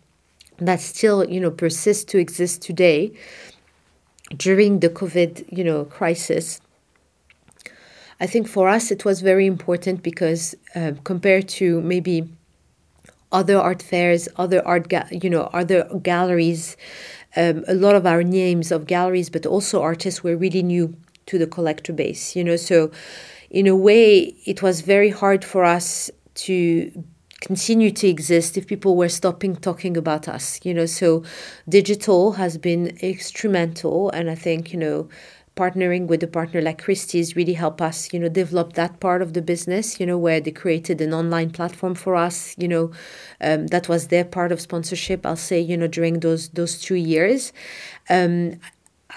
that 0.57 0.81
still, 0.81 1.23
you 1.23 1.39
know, 1.39 1.51
persists 1.51 2.03
to 2.05 2.17
exist 2.17 2.61
today 2.61 3.13
during 4.35 4.81
the 4.81 4.89
COVID, 4.89 5.45
you 5.57 5.63
know, 5.63 5.85
crisis. 5.85 6.59
I 8.19 8.27
think 8.27 8.47
for 8.47 8.67
us 8.67 8.91
it 8.91 9.05
was 9.05 9.21
very 9.21 9.45
important 9.45 10.03
because 10.03 10.53
uh, 10.75 10.93
compared 11.03 11.47
to 11.49 11.79
maybe 11.81 12.27
other 13.31 13.57
art 13.57 13.81
fairs, 13.81 14.27
other 14.35 14.65
art, 14.67 14.91
you 15.11 15.29
know, 15.29 15.43
other 15.53 15.87
galleries, 16.01 16.75
um, 17.37 17.63
a 17.67 17.73
lot 17.73 17.95
of 17.95 18.05
our 18.05 18.23
names 18.23 18.71
of 18.71 18.87
galleries, 18.87 19.29
but 19.29 19.45
also 19.45 19.81
artists 19.81 20.23
were 20.23 20.35
really 20.35 20.63
new 20.63 20.97
to 21.27 21.37
the 21.37 21.47
collector 21.47 21.93
base, 21.93 22.35
you 22.35 22.43
know, 22.43 22.55
so 22.55 22.89
in 23.49 23.67
a 23.67 23.75
way, 23.75 24.35
it 24.45 24.61
was 24.61 24.81
very 24.81 25.09
hard 25.09 25.43
for 25.43 25.63
us 25.63 26.11
to 26.35 26.91
continue 27.41 27.91
to 27.91 28.07
exist 28.07 28.57
if 28.57 28.65
people 28.65 28.95
were 28.95 29.09
stopping 29.09 29.55
talking 29.55 29.95
about 29.95 30.27
us 30.27 30.59
you 30.63 30.73
know 30.73 30.87
so 30.87 31.23
digital 31.69 32.31
has 32.31 32.57
been 32.57 32.87
instrumental 33.01 34.09
and 34.09 34.27
i 34.27 34.33
think 34.33 34.73
you 34.73 34.79
know 34.79 35.07
partnering 35.57 36.07
with 36.07 36.23
a 36.23 36.27
partner 36.27 36.61
like 36.61 36.81
Christie's 36.81 37.35
really 37.35 37.53
helped 37.53 37.81
us, 37.81 38.13
you 38.13 38.19
know, 38.19 38.29
develop 38.29 38.73
that 38.73 38.99
part 39.01 39.21
of 39.21 39.33
the 39.33 39.41
business, 39.41 39.99
you 39.99 40.05
know, 40.05 40.17
where 40.17 40.39
they 40.39 40.51
created 40.51 41.01
an 41.01 41.13
online 41.13 41.49
platform 41.49 41.95
for 41.95 42.15
us, 42.15 42.55
you 42.57 42.67
know, 42.67 42.91
um, 43.41 43.67
that 43.67 43.89
was 43.89 44.07
their 44.07 44.23
part 44.23 44.51
of 44.51 44.61
sponsorship. 44.61 45.25
I'll 45.25 45.35
say, 45.35 45.59
you 45.59 45.75
know, 45.75 45.87
during 45.87 46.19
those 46.19 46.49
those 46.49 46.79
two 46.79 46.95
years, 46.95 47.51
um, 48.09 48.59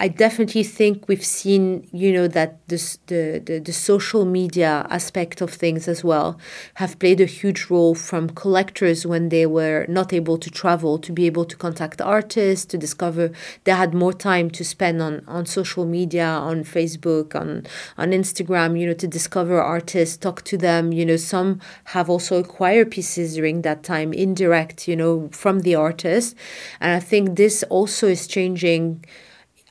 I 0.02 0.08
definitely 0.08 0.62
think 0.64 1.08
we've 1.08 1.24
seen, 1.24 1.86
you 1.92 2.10
know, 2.10 2.26
that 2.28 2.66
this, 2.68 2.98
the, 3.08 3.42
the, 3.44 3.58
the 3.58 3.72
social 3.74 4.24
media 4.24 4.86
aspect 4.88 5.42
of 5.42 5.50
things 5.52 5.86
as 5.88 6.02
well 6.02 6.40
have 6.76 6.98
played 6.98 7.20
a 7.20 7.26
huge 7.26 7.66
role 7.68 7.94
from 7.94 8.30
collectors 8.30 9.04
when 9.04 9.28
they 9.28 9.44
were 9.44 9.84
not 9.90 10.14
able 10.14 10.38
to 10.38 10.48
travel 10.48 10.98
to 11.00 11.12
be 11.12 11.26
able 11.26 11.44
to 11.44 11.54
contact 11.54 12.00
artists, 12.00 12.64
to 12.64 12.78
discover 12.78 13.30
they 13.64 13.72
had 13.72 13.92
more 13.92 14.14
time 14.14 14.48
to 14.52 14.64
spend 14.64 15.02
on, 15.02 15.22
on 15.28 15.44
social 15.44 15.84
media, 15.84 16.24
on 16.24 16.64
Facebook, 16.64 17.38
on, 17.38 17.66
on 17.98 18.12
Instagram, 18.12 18.80
you 18.80 18.86
know, 18.86 18.94
to 18.94 19.06
discover 19.06 19.60
artists, 19.60 20.16
talk 20.16 20.42
to 20.44 20.56
them. 20.56 20.94
You 20.94 21.04
know, 21.04 21.18
some 21.18 21.60
have 21.84 22.08
also 22.08 22.38
acquired 22.38 22.90
pieces 22.90 23.34
during 23.34 23.60
that 23.62 23.82
time, 23.82 24.14
indirect, 24.14 24.88
you 24.88 24.96
know, 24.96 25.28
from 25.30 25.60
the 25.60 25.74
artist. 25.74 26.34
And 26.80 26.92
I 26.94 27.00
think 27.00 27.36
this 27.36 27.62
also 27.64 28.08
is 28.08 28.26
changing 28.26 29.04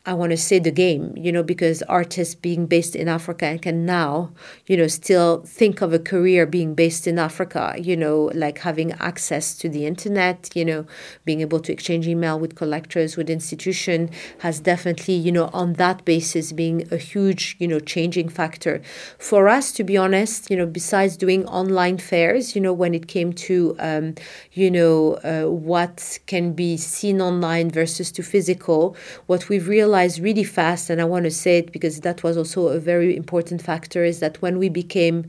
I 0.05 0.13
want 0.13 0.31
to 0.31 0.37
say 0.37 0.59
the 0.59 0.71
game, 0.71 1.13
you 1.17 1.31
know, 1.31 1.43
because 1.43 1.83
artists 1.83 2.33
being 2.33 2.67
based 2.67 2.95
in 2.95 3.07
Africa 3.09 3.59
can 3.61 3.85
now, 3.85 4.31
you 4.65 4.77
know, 4.77 4.87
still 4.87 5.43
think 5.45 5.81
of 5.81 5.93
a 5.93 5.99
career 5.99 6.45
being 6.45 6.73
based 6.73 7.05
in 7.05 7.19
Africa, 7.19 7.75
you 7.77 7.97
know, 7.97 8.31
like 8.33 8.59
having 8.59 8.93
access 8.93 9.57
to 9.57 9.67
the 9.67 9.85
internet, 9.85 10.49
you 10.55 10.63
know, 10.63 10.85
being 11.25 11.41
able 11.41 11.59
to 11.59 11.73
exchange 11.73 12.07
email 12.07 12.39
with 12.39 12.55
collectors, 12.55 13.17
with 13.17 13.29
institution 13.29 14.09
has 14.39 14.61
definitely, 14.61 15.15
you 15.15 15.33
know, 15.33 15.49
on 15.51 15.73
that 15.73 16.05
basis 16.05 16.53
being 16.53 16.87
a 16.91 16.97
huge, 16.97 17.57
you 17.59 17.67
know, 17.67 17.79
changing 17.79 18.29
factor. 18.29 18.81
For 19.17 19.49
us, 19.49 19.71
to 19.73 19.83
be 19.83 19.97
honest, 19.97 20.49
you 20.49 20.55
know, 20.55 20.65
besides 20.65 21.17
doing 21.17 21.45
online 21.47 21.97
fairs, 21.97 22.55
you 22.55 22.61
know, 22.61 22.73
when 22.73 22.93
it 22.93 23.07
came 23.07 23.33
to, 23.33 23.75
um, 23.79 24.15
you 24.53 24.71
know, 24.71 25.15
uh, 25.25 25.51
what 25.51 26.19
can 26.25 26.53
be 26.53 26.77
seen 26.77 27.21
online 27.21 27.69
versus 27.69 28.11
to 28.13 28.23
physical, 28.23 28.95
what 29.27 29.49
we've 29.49 29.67
realized 29.67 29.98
really 30.19 30.43
fast, 30.43 30.89
and 30.89 31.01
I 31.01 31.05
want 31.05 31.25
to 31.25 31.31
say 31.31 31.57
it 31.59 31.71
because 31.71 32.01
that 32.01 32.23
was 32.23 32.37
also 32.37 32.67
a 32.67 32.79
very 32.79 33.15
important 33.15 33.61
factor, 33.61 34.03
is 34.03 34.19
that 34.19 34.41
when 34.41 34.57
we 34.57 34.69
became 34.69 35.25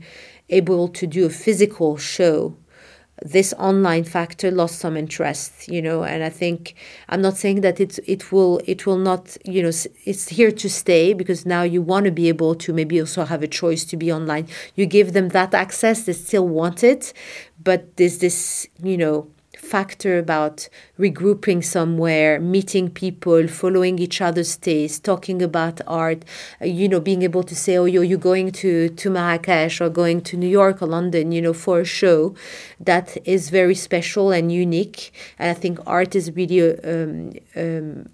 able 0.49 0.87
to 0.89 1.07
do 1.07 1.25
a 1.25 1.29
physical 1.29 1.97
show, 1.97 2.55
this 3.23 3.53
online 3.59 4.03
factor 4.03 4.49
lost 4.49 4.79
some 4.79 4.97
interest 4.97 5.67
you 5.67 5.81
know 5.81 6.03
and 6.03 6.23
i 6.23 6.29
think 6.29 6.73
i'm 7.09 7.21
not 7.21 7.37
saying 7.37 7.61
that 7.61 7.79
it 7.79 7.99
it 8.07 8.31
will 8.31 8.59
it 8.65 8.85
will 8.87 8.97
not 8.97 9.37
you 9.45 9.61
know 9.61 9.71
it's 10.05 10.29
here 10.29 10.51
to 10.51 10.67
stay 10.67 11.13
because 11.13 11.45
now 11.45 11.61
you 11.61 11.81
want 11.81 12.05
to 12.05 12.11
be 12.11 12.27
able 12.27 12.55
to 12.55 12.73
maybe 12.73 12.99
also 12.99 13.23
have 13.23 13.43
a 13.43 13.47
choice 13.47 13.83
to 13.85 13.95
be 13.95 14.11
online. 14.11 14.47
You 14.75 14.85
give 14.85 15.13
them 15.13 15.29
that 15.29 15.53
access 15.53 16.03
they 16.03 16.13
still 16.13 16.47
want 16.47 16.83
it 16.83 17.13
but 17.63 17.95
there's 17.97 18.17
this 18.17 18.67
you 18.81 18.97
know 18.97 19.27
factor 19.71 20.13
about 20.25 20.67
regrouping 20.99 21.63
somewhere, 21.63 22.39
meeting 22.55 22.89
people, 23.03 23.47
following 23.47 23.95
each 24.05 24.19
other's 24.27 24.57
taste, 24.57 25.05
talking 25.05 25.41
about 25.41 25.79
art, 25.87 26.25
uh, 26.61 26.65
you 26.65 26.87
know, 26.91 26.99
being 26.99 27.21
able 27.29 27.43
to 27.51 27.55
say, 27.55 27.77
oh, 27.77 27.85
you're, 27.85 28.03
you're 28.03 28.27
going 28.31 28.51
to, 28.51 28.89
to 28.89 29.09
Marrakesh 29.09 29.79
or 29.79 29.89
going 29.89 30.19
to 30.29 30.35
New 30.35 30.53
York 30.61 30.81
or 30.81 30.87
London, 30.87 31.31
you 31.31 31.41
know, 31.41 31.53
for 31.53 31.79
a 31.79 31.85
show 31.85 32.35
that 32.79 33.17
is 33.25 33.49
very 33.49 33.75
special 33.75 34.31
and 34.31 34.51
unique. 34.51 35.13
And 35.39 35.49
I 35.49 35.53
think 35.53 35.79
art 35.87 36.15
is 36.15 36.25
really 36.35 36.61
um, 36.91 37.31
um, 37.55 38.09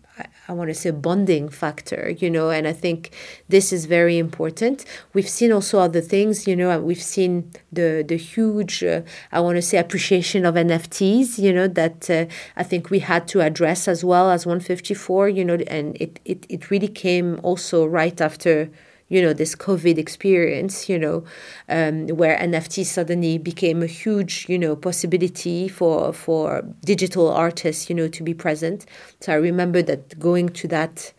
I 0.47 0.53
want 0.53 0.69
to 0.69 0.73
say 0.73 0.91
bonding 0.91 1.49
factor, 1.49 2.15
you 2.17 2.29
know, 2.29 2.49
and 2.49 2.67
I 2.67 2.73
think 2.73 3.11
this 3.49 3.71
is 3.71 3.85
very 3.85 4.17
important. 4.17 4.85
We've 5.13 5.27
seen 5.29 5.51
also 5.51 5.79
other 5.79 6.01
things, 6.01 6.47
you 6.47 6.55
know, 6.55 6.79
we've 6.79 7.01
seen 7.01 7.51
the 7.71 8.03
the 8.07 8.17
huge, 8.17 8.83
uh, 8.83 9.01
I 9.31 9.39
want 9.41 9.57
to 9.57 9.61
say 9.61 9.77
appreciation 9.77 10.45
of 10.45 10.55
NFTs, 10.55 11.37
you 11.37 11.53
know, 11.53 11.67
that 11.67 12.09
uh, 12.09 12.25
I 12.55 12.63
think 12.63 12.89
we 12.89 12.99
had 12.99 13.27
to 13.29 13.41
address 13.41 13.87
as 13.87 14.03
well 14.03 14.31
as 14.31 14.45
154, 14.45 15.29
you 15.29 15.45
know, 15.45 15.57
and 15.67 15.95
it, 16.01 16.19
it, 16.25 16.45
it 16.49 16.71
really 16.71 16.87
came 16.87 17.39
also 17.43 17.85
right 17.85 18.19
after 18.21 18.69
you 19.09 19.21
know 19.21 19.33
this 19.33 19.55
covid 19.55 19.97
experience 19.97 20.89
you 20.89 20.99
know 20.99 21.23
um, 21.69 22.07
where 22.07 22.37
nft 22.39 22.85
suddenly 22.85 23.37
became 23.37 23.81
a 23.81 23.87
huge 23.87 24.45
you 24.49 24.59
know 24.59 24.75
possibility 24.75 25.67
for 25.67 26.11
for 26.13 26.63
digital 26.83 27.29
artists 27.29 27.89
you 27.89 27.95
know 27.95 28.07
to 28.07 28.23
be 28.23 28.33
present. 28.33 28.85
So 29.21 29.33
i 29.33 29.35
remember 29.35 29.81
that 29.83 30.19
going 30.19 30.49
to 30.49 30.67
that 30.69 31.13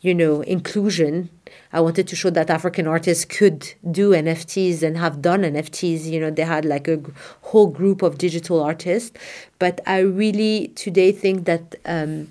you 0.00 0.14
know 0.14 0.40
inclusion 0.42 1.30
i 1.72 1.80
wanted 1.80 2.06
to 2.06 2.14
show 2.14 2.30
that 2.30 2.50
african 2.50 2.86
artists 2.86 3.24
could 3.24 3.72
do 3.90 4.10
nfts 4.10 4.82
and 4.82 4.96
have 4.96 5.22
done 5.22 5.42
nfts 5.42 6.04
you 6.04 6.20
know 6.20 6.30
they 6.30 6.42
had 6.42 6.64
like 6.64 6.86
a 6.86 7.00
whole 7.42 7.66
group 7.66 8.02
of 8.02 8.18
digital 8.18 8.62
artists. 8.62 9.16
But 9.58 9.80
i 9.86 9.98
really 9.98 10.68
today 10.76 11.12
think 11.12 11.46
that 11.46 11.74
um, 11.86 12.28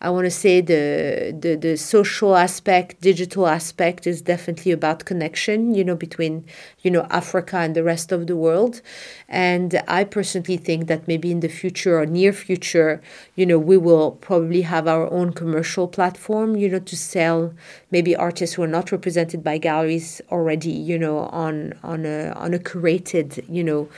I 0.00 0.10
want 0.10 0.26
to 0.26 0.30
say 0.30 0.60
the, 0.60 1.36
the 1.38 1.56
the 1.56 1.76
social 1.76 2.36
aspect, 2.36 3.00
digital 3.00 3.48
aspect 3.48 4.06
is 4.06 4.22
definitely 4.22 4.70
about 4.70 5.04
connection, 5.04 5.74
you 5.74 5.82
know, 5.82 5.96
between 5.96 6.44
you 6.82 6.90
know 6.90 7.06
Africa 7.10 7.56
and 7.56 7.74
the 7.74 7.82
rest 7.82 8.12
of 8.12 8.28
the 8.28 8.36
world. 8.36 8.80
And 9.28 9.82
I 9.88 10.04
personally 10.04 10.56
think 10.56 10.86
that 10.86 11.08
maybe 11.08 11.32
in 11.32 11.40
the 11.40 11.48
future 11.48 11.98
or 11.98 12.06
near 12.06 12.32
future, 12.32 13.02
you 13.34 13.44
know, 13.44 13.58
we 13.58 13.76
will 13.76 14.12
probably 14.12 14.62
have 14.62 14.86
our 14.86 15.10
own 15.12 15.32
commercial 15.32 15.88
platform, 15.88 16.54
you 16.56 16.68
know, 16.68 16.78
to 16.78 16.96
sell 16.96 17.52
maybe 17.90 18.14
artists 18.14 18.54
who 18.54 18.62
are 18.62 18.68
not 18.68 18.92
represented 18.92 19.42
by 19.42 19.58
galleries 19.58 20.20
already, 20.30 20.70
you 20.70 20.98
know, 20.98 21.18
on 21.44 21.74
on 21.82 22.06
a 22.06 22.30
on 22.36 22.54
a 22.54 22.58
curated, 22.60 23.44
you 23.48 23.64
know, 23.64 23.88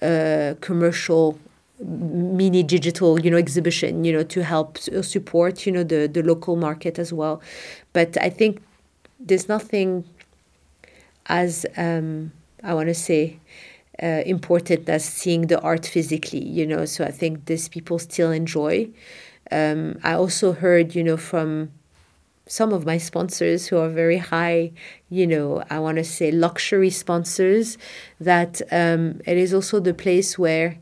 uh, 0.00 0.54
commercial 0.62 1.38
mini 1.82 2.62
digital 2.62 3.18
you 3.20 3.30
know 3.30 3.38
exhibition 3.38 4.04
you 4.04 4.12
know 4.12 4.22
to 4.22 4.44
help 4.44 4.78
support 4.78 5.64
you 5.66 5.72
know 5.72 5.82
the 5.82 6.06
the 6.06 6.22
local 6.22 6.56
market 6.56 6.98
as 6.98 7.12
well 7.12 7.40
but 7.92 8.16
i 8.20 8.28
think 8.28 8.62
there's 9.18 9.48
nothing 9.48 10.04
as 11.26 11.64
um, 11.76 12.30
i 12.62 12.74
want 12.74 12.88
to 12.88 12.94
say 12.94 13.38
uh, 14.02 14.22
important 14.26 14.88
as 14.88 15.04
seeing 15.04 15.46
the 15.48 15.60
art 15.60 15.86
physically, 15.86 16.42
you 16.42 16.66
know. 16.66 16.84
So 16.84 17.04
I 17.04 17.10
think 17.10 17.46
this 17.46 17.68
people 17.68 17.98
still 17.98 18.30
enjoy. 18.30 18.88
Um, 19.50 19.98
I 20.02 20.14
also 20.14 20.52
heard, 20.52 20.94
you 20.94 21.04
know, 21.04 21.16
from 21.16 21.70
some 22.46 22.72
of 22.72 22.84
my 22.84 22.98
sponsors 22.98 23.68
who 23.68 23.78
are 23.78 23.88
very 23.88 24.16
high, 24.16 24.72
you 25.08 25.26
know, 25.26 25.62
I 25.70 25.78
want 25.78 25.98
to 25.98 26.04
say 26.04 26.32
luxury 26.32 26.90
sponsors, 26.90 27.78
that 28.18 28.60
um, 28.72 29.20
it 29.26 29.36
is 29.36 29.54
also 29.54 29.80
the 29.80 29.94
place 29.94 30.38
where, 30.38 30.78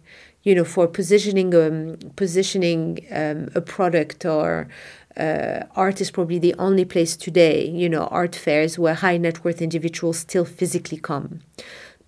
you 0.49 0.55
know, 0.55 0.65
for 0.65 0.87
positioning 0.89 1.55
um, 1.55 1.99
positioning 2.17 2.85
um, 3.13 3.51
a 3.55 3.61
product 3.61 4.25
or 4.25 4.67
uh, 5.15 5.61
art 5.77 6.01
is 6.01 6.11
probably 6.11 6.39
the 6.39 6.55
only 6.55 6.87
place 6.87 7.17
today, 7.17 7.69
you 7.69 7.87
know, 7.87 8.05
art 8.07 8.35
fairs 8.35 8.79
where 8.79 8.95
high 8.95 9.19
net 9.19 9.45
worth 9.45 9.61
individuals 9.61 10.21
still 10.21 10.47
physically 10.47 10.97
come. 10.97 11.41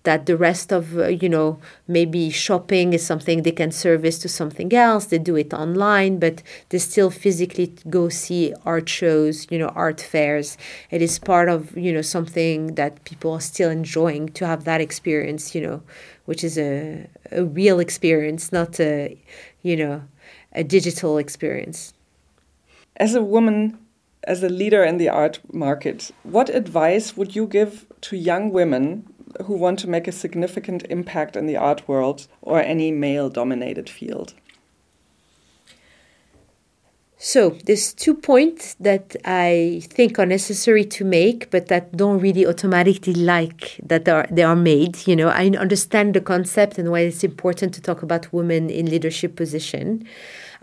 That 0.03 0.25
the 0.25 0.35
rest 0.35 0.73
of 0.73 0.97
uh, 0.97 1.09
you 1.09 1.29
know 1.29 1.59
maybe 1.87 2.31
shopping 2.31 2.93
is 2.93 3.05
something 3.05 3.43
they 3.43 3.51
can 3.51 3.71
service 3.71 4.17
to 4.23 4.29
something 4.29 4.73
else 4.73 5.05
they 5.05 5.19
do 5.19 5.35
it 5.35 5.53
online 5.53 6.17
but 6.17 6.41
they 6.69 6.79
still 6.79 7.11
physically 7.11 7.67
go 7.87 8.09
see 8.09 8.51
art 8.65 8.89
shows 8.89 9.45
you 9.51 9.59
know 9.59 9.71
art 9.85 10.01
fairs. 10.01 10.57
It 10.89 11.03
is 11.03 11.19
part 11.19 11.47
of 11.49 11.77
you 11.77 11.93
know 11.93 12.01
something 12.01 12.73
that 12.79 13.03
people 13.03 13.33
are 13.33 13.47
still 13.53 13.69
enjoying 13.69 14.29
to 14.29 14.47
have 14.47 14.63
that 14.63 14.81
experience 14.81 15.53
you 15.53 15.61
know 15.61 15.83
which 16.31 16.43
is 16.49 16.57
a, 16.57 17.07
a 17.31 17.43
real 17.43 17.77
experience 17.79 18.43
not 18.59 18.79
a 18.79 19.17
you 19.63 19.75
know 19.75 20.01
a 20.53 20.63
digital 20.63 21.17
experience 21.17 21.93
as 22.95 23.13
a 23.15 23.23
woman 23.35 23.77
as 24.23 24.41
a 24.41 24.55
leader 24.61 24.83
in 24.91 24.97
the 24.97 25.09
art 25.09 25.35
market 25.65 26.11
what 26.23 26.47
advice 26.61 27.17
would 27.17 27.35
you 27.35 27.45
give 27.57 27.85
to 27.99 28.15
young 28.15 28.45
women 28.59 28.87
who 29.45 29.53
want 29.53 29.79
to 29.79 29.89
make 29.89 30.07
a 30.07 30.11
significant 30.11 30.85
impact 30.89 31.35
in 31.35 31.47
the 31.47 31.57
art 31.57 31.87
world 31.87 32.27
or 32.41 32.61
any 32.61 32.91
male 32.91 33.29
dominated 33.29 33.89
field? 33.89 34.33
So 37.23 37.51
there's 37.65 37.93
two 37.93 38.15
points 38.15 38.73
that 38.79 39.15
I 39.25 39.83
think 39.83 40.17
are 40.17 40.25
necessary 40.25 40.83
to 40.85 41.05
make, 41.05 41.51
but 41.51 41.67
that 41.67 41.95
don't 41.95 42.19
really 42.19 42.47
automatically 42.47 43.13
like 43.13 43.79
that 43.83 44.09
are 44.09 44.25
they 44.31 44.41
are 44.41 44.55
made. 44.55 45.07
You 45.07 45.15
know, 45.15 45.27
I 45.27 45.45
understand 45.49 46.15
the 46.15 46.21
concept 46.21 46.79
and 46.79 46.89
why 46.89 47.01
it's 47.01 47.23
important 47.23 47.75
to 47.75 47.81
talk 47.81 48.01
about 48.01 48.33
women 48.33 48.71
in 48.71 48.89
leadership 48.89 49.35
position. 49.35 50.07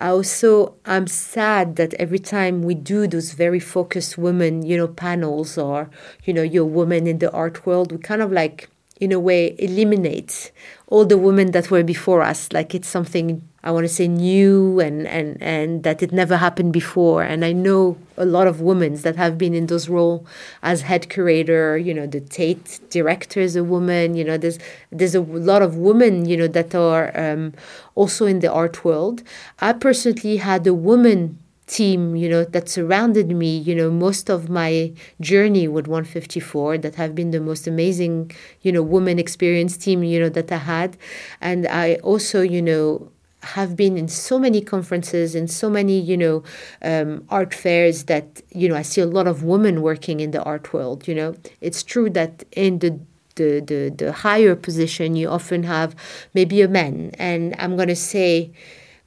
I 0.00 0.08
also 0.08 0.74
I'm 0.84 1.06
sad 1.06 1.76
that 1.76 1.94
every 1.94 2.18
time 2.18 2.62
we 2.62 2.74
do 2.74 3.06
those 3.06 3.34
very 3.34 3.60
focused 3.60 4.18
women, 4.18 4.66
you 4.66 4.76
know, 4.76 4.88
panels 4.88 5.58
or 5.58 5.88
you 6.24 6.34
know, 6.34 6.42
your 6.42 6.64
woman 6.64 7.06
in 7.06 7.20
the 7.20 7.30
art 7.30 7.66
world, 7.66 7.92
we 7.92 7.98
kind 7.98 8.20
of 8.20 8.32
like 8.32 8.68
in 9.00 9.12
a 9.12 9.20
way 9.20 9.54
eliminate 9.60 10.50
all 10.88 11.04
the 11.04 11.18
women 11.18 11.52
that 11.52 11.70
were 11.70 11.84
before 11.84 12.20
us 12.20 12.52
like 12.52 12.74
it's 12.74 12.88
something 12.88 13.48
i 13.68 13.70
want 13.70 13.84
to 13.84 13.94
say 14.00 14.08
new 14.08 14.80
and 14.80 15.06
and 15.06 15.28
and 15.42 15.82
that 15.82 16.02
it 16.02 16.10
never 16.10 16.36
happened 16.38 16.72
before. 16.72 17.22
And 17.22 17.44
i 17.44 17.52
know 17.52 17.98
a 18.16 18.24
lot 18.24 18.46
of 18.52 18.62
women 18.70 18.94
that 19.06 19.16
have 19.16 19.34
been 19.36 19.54
in 19.60 19.66
those 19.66 19.86
roles 19.96 20.26
as 20.62 20.80
head 20.90 21.02
curator 21.10 21.76
you 21.86 21.92
know 21.92 22.06
the 22.06 22.22
tate 22.38 22.80
director 22.96 23.40
is 23.48 23.54
a 23.56 23.62
woman 23.74 24.04
you 24.18 24.24
know 24.24 24.38
there's 24.38 24.58
there's 24.98 25.14
a 25.14 25.20
lot 25.50 25.60
of 25.66 25.76
women 25.76 26.12
you 26.30 26.36
know 26.40 26.48
that 26.58 26.74
are 26.74 27.06
um, 27.24 27.52
also 27.94 28.22
in 28.26 28.38
the 28.40 28.50
art 28.50 28.76
world. 28.86 29.22
I 29.60 29.70
personally 29.74 30.38
had 30.38 30.66
a 30.66 30.74
woman 30.90 31.20
team 31.66 32.16
you 32.16 32.28
know 32.32 32.44
that 32.54 32.66
surrounded 32.66 33.28
me 33.42 33.58
you 33.68 33.74
know 33.74 33.90
most 33.90 34.30
of 34.30 34.48
my 34.48 34.90
journey 35.20 35.68
with 35.68 35.86
154 35.86 36.78
that 36.78 36.94
have 36.94 37.14
been 37.14 37.30
the 37.30 37.40
most 37.50 37.66
amazing 37.66 38.30
you 38.62 38.72
know 38.72 38.82
woman 38.82 39.18
experience 39.18 39.76
team 39.76 40.02
you 40.02 40.18
know 40.18 40.30
that 40.30 40.50
i 40.50 40.56
had. 40.56 40.96
And 41.42 41.66
i 41.66 41.96
also 41.96 42.40
you 42.40 42.62
know 42.62 43.12
have 43.54 43.76
been 43.76 43.96
in 43.96 44.08
so 44.08 44.38
many 44.38 44.60
conferences 44.60 45.34
and 45.34 45.50
so 45.50 45.68
many 45.70 45.98
you 45.98 46.16
know 46.16 46.42
um, 46.82 47.24
art 47.28 47.52
fairs 47.54 48.04
that 48.04 48.42
you 48.50 48.68
know 48.68 48.76
i 48.76 48.82
see 48.82 49.00
a 49.00 49.06
lot 49.06 49.26
of 49.26 49.42
women 49.42 49.82
working 49.82 50.20
in 50.20 50.30
the 50.32 50.42
art 50.42 50.72
world 50.72 51.08
you 51.08 51.14
know. 51.14 51.34
It's 51.60 51.82
true 51.82 52.10
that 52.10 52.44
in 52.52 52.78
the 52.80 52.98
the, 53.36 53.60
the, 53.60 53.94
the 53.96 54.12
higher 54.12 54.56
position 54.56 55.14
you 55.14 55.28
often 55.28 55.62
have 55.62 55.94
maybe 56.34 56.60
a 56.60 56.68
man. 56.68 57.12
And 57.18 57.54
i'm 57.58 57.76
going 57.76 57.88
to 57.88 57.96
say 57.96 58.50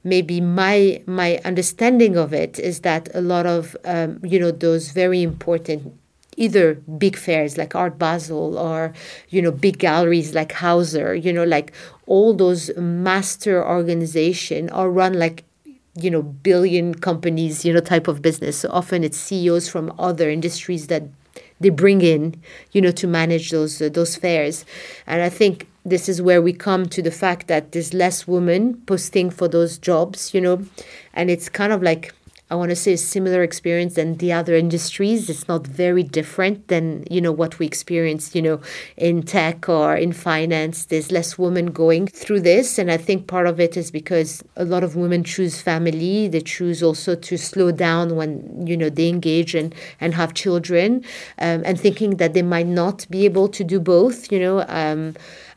maybe 0.04 0.40
my 0.40 1.02
my 1.06 1.40
understanding 1.44 2.16
of 2.16 2.32
it 2.32 2.58
is 2.58 2.80
that 2.80 3.08
a 3.14 3.20
lot 3.20 3.46
of 3.46 3.76
um, 3.84 4.20
you 4.24 4.38
know 4.38 4.50
those 4.50 4.90
very 4.90 5.22
important 5.22 5.92
either 6.36 6.74
big 6.74 7.16
fairs 7.16 7.58
like 7.58 7.74
art 7.74 7.98
basel 7.98 8.56
or 8.58 8.92
you 9.28 9.42
know 9.42 9.50
big 9.50 9.78
galleries 9.78 10.34
like 10.34 10.52
hauser 10.52 11.14
you 11.14 11.32
know 11.32 11.44
like 11.44 11.72
all 12.06 12.32
those 12.34 12.70
master 12.76 13.64
organization 13.64 14.70
are 14.70 14.90
run 14.90 15.18
like 15.18 15.44
you 15.94 16.10
know 16.10 16.22
billion 16.22 16.94
companies 16.94 17.64
you 17.64 17.72
know 17.72 17.80
type 17.80 18.08
of 18.08 18.22
business. 18.22 18.58
So 18.58 18.70
often 18.70 19.04
it's 19.04 19.18
ceos 19.18 19.68
from 19.68 19.92
other 19.98 20.30
industries 20.30 20.86
that 20.86 21.02
they 21.60 21.68
bring 21.68 22.00
in 22.00 22.40
you 22.72 22.80
know 22.80 22.90
to 22.92 23.06
manage 23.06 23.50
those 23.50 23.80
uh, 23.80 23.88
those 23.88 24.16
fairs. 24.16 24.64
And 25.06 25.22
i 25.22 25.28
think 25.28 25.68
this 25.84 26.08
is 26.08 26.22
where 26.22 26.40
we 26.40 26.52
come 26.52 26.86
to 26.86 27.02
the 27.02 27.10
fact 27.10 27.48
that 27.48 27.72
there's 27.72 27.92
less 27.92 28.26
women 28.26 28.80
posting 28.86 29.30
for 29.30 29.48
those 29.48 29.78
jobs, 29.78 30.32
you 30.32 30.40
know, 30.40 30.64
and 31.12 31.28
it's 31.28 31.48
kind 31.48 31.72
of 31.72 31.82
like 31.82 32.14
I 32.52 32.54
want 32.54 32.68
to 32.68 32.76
say 32.76 32.92
a 32.92 32.98
similar 32.98 33.42
experience 33.42 33.94
than 33.94 34.18
the 34.18 34.30
other 34.30 34.54
industries. 34.54 35.30
It's 35.30 35.48
not 35.48 35.66
very 35.66 36.02
different 36.02 36.68
than 36.68 37.04
you 37.10 37.18
know 37.18 37.32
what 37.32 37.58
we 37.58 37.64
experience, 37.64 38.34
you 38.34 38.42
know, 38.42 38.60
in 38.98 39.22
tech 39.22 39.70
or 39.70 39.96
in 39.96 40.12
finance. 40.12 40.84
There's 40.84 41.10
less 41.10 41.38
women 41.38 41.66
going 41.72 42.08
through 42.08 42.40
this, 42.40 42.78
and 42.78 42.90
I 42.90 42.98
think 42.98 43.26
part 43.26 43.46
of 43.46 43.58
it 43.58 43.74
is 43.78 43.90
because 43.90 44.44
a 44.54 44.66
lot 44.66 44.84
of 44.84 44.96
women 44.96 45.24
choose 45.24 45.62
family. 45.62 46.28
They 46.28 46.42
choose 46.42 46.82
also 46.82 47.14
to 47.14 47.38
slow 47.38 47.72
down 47.72 48.16
when 48.16 48.66
you 48.66 48.76
know 48.76 48.90
they 48.90 49.08
engage 49.08 49.54
and 49.54 49.74
and 49.98 50.12
have 50.12 50.34
children, 50.34 51.02
um, 51.38 51.62
and 51.64 51.80
thinking 51.80 52.18
that 52.18 52.34
they 52.34 52.42
might 52.42 52.66
not 52.66 53.06
be 53.08 53.24
able 53.24 53.48
to 53.48 53.64
do 53.64 53.80
both. 53.80 54.30
You 54.30 54.40
know. 54.40 54.64
Um, 54.68 55.14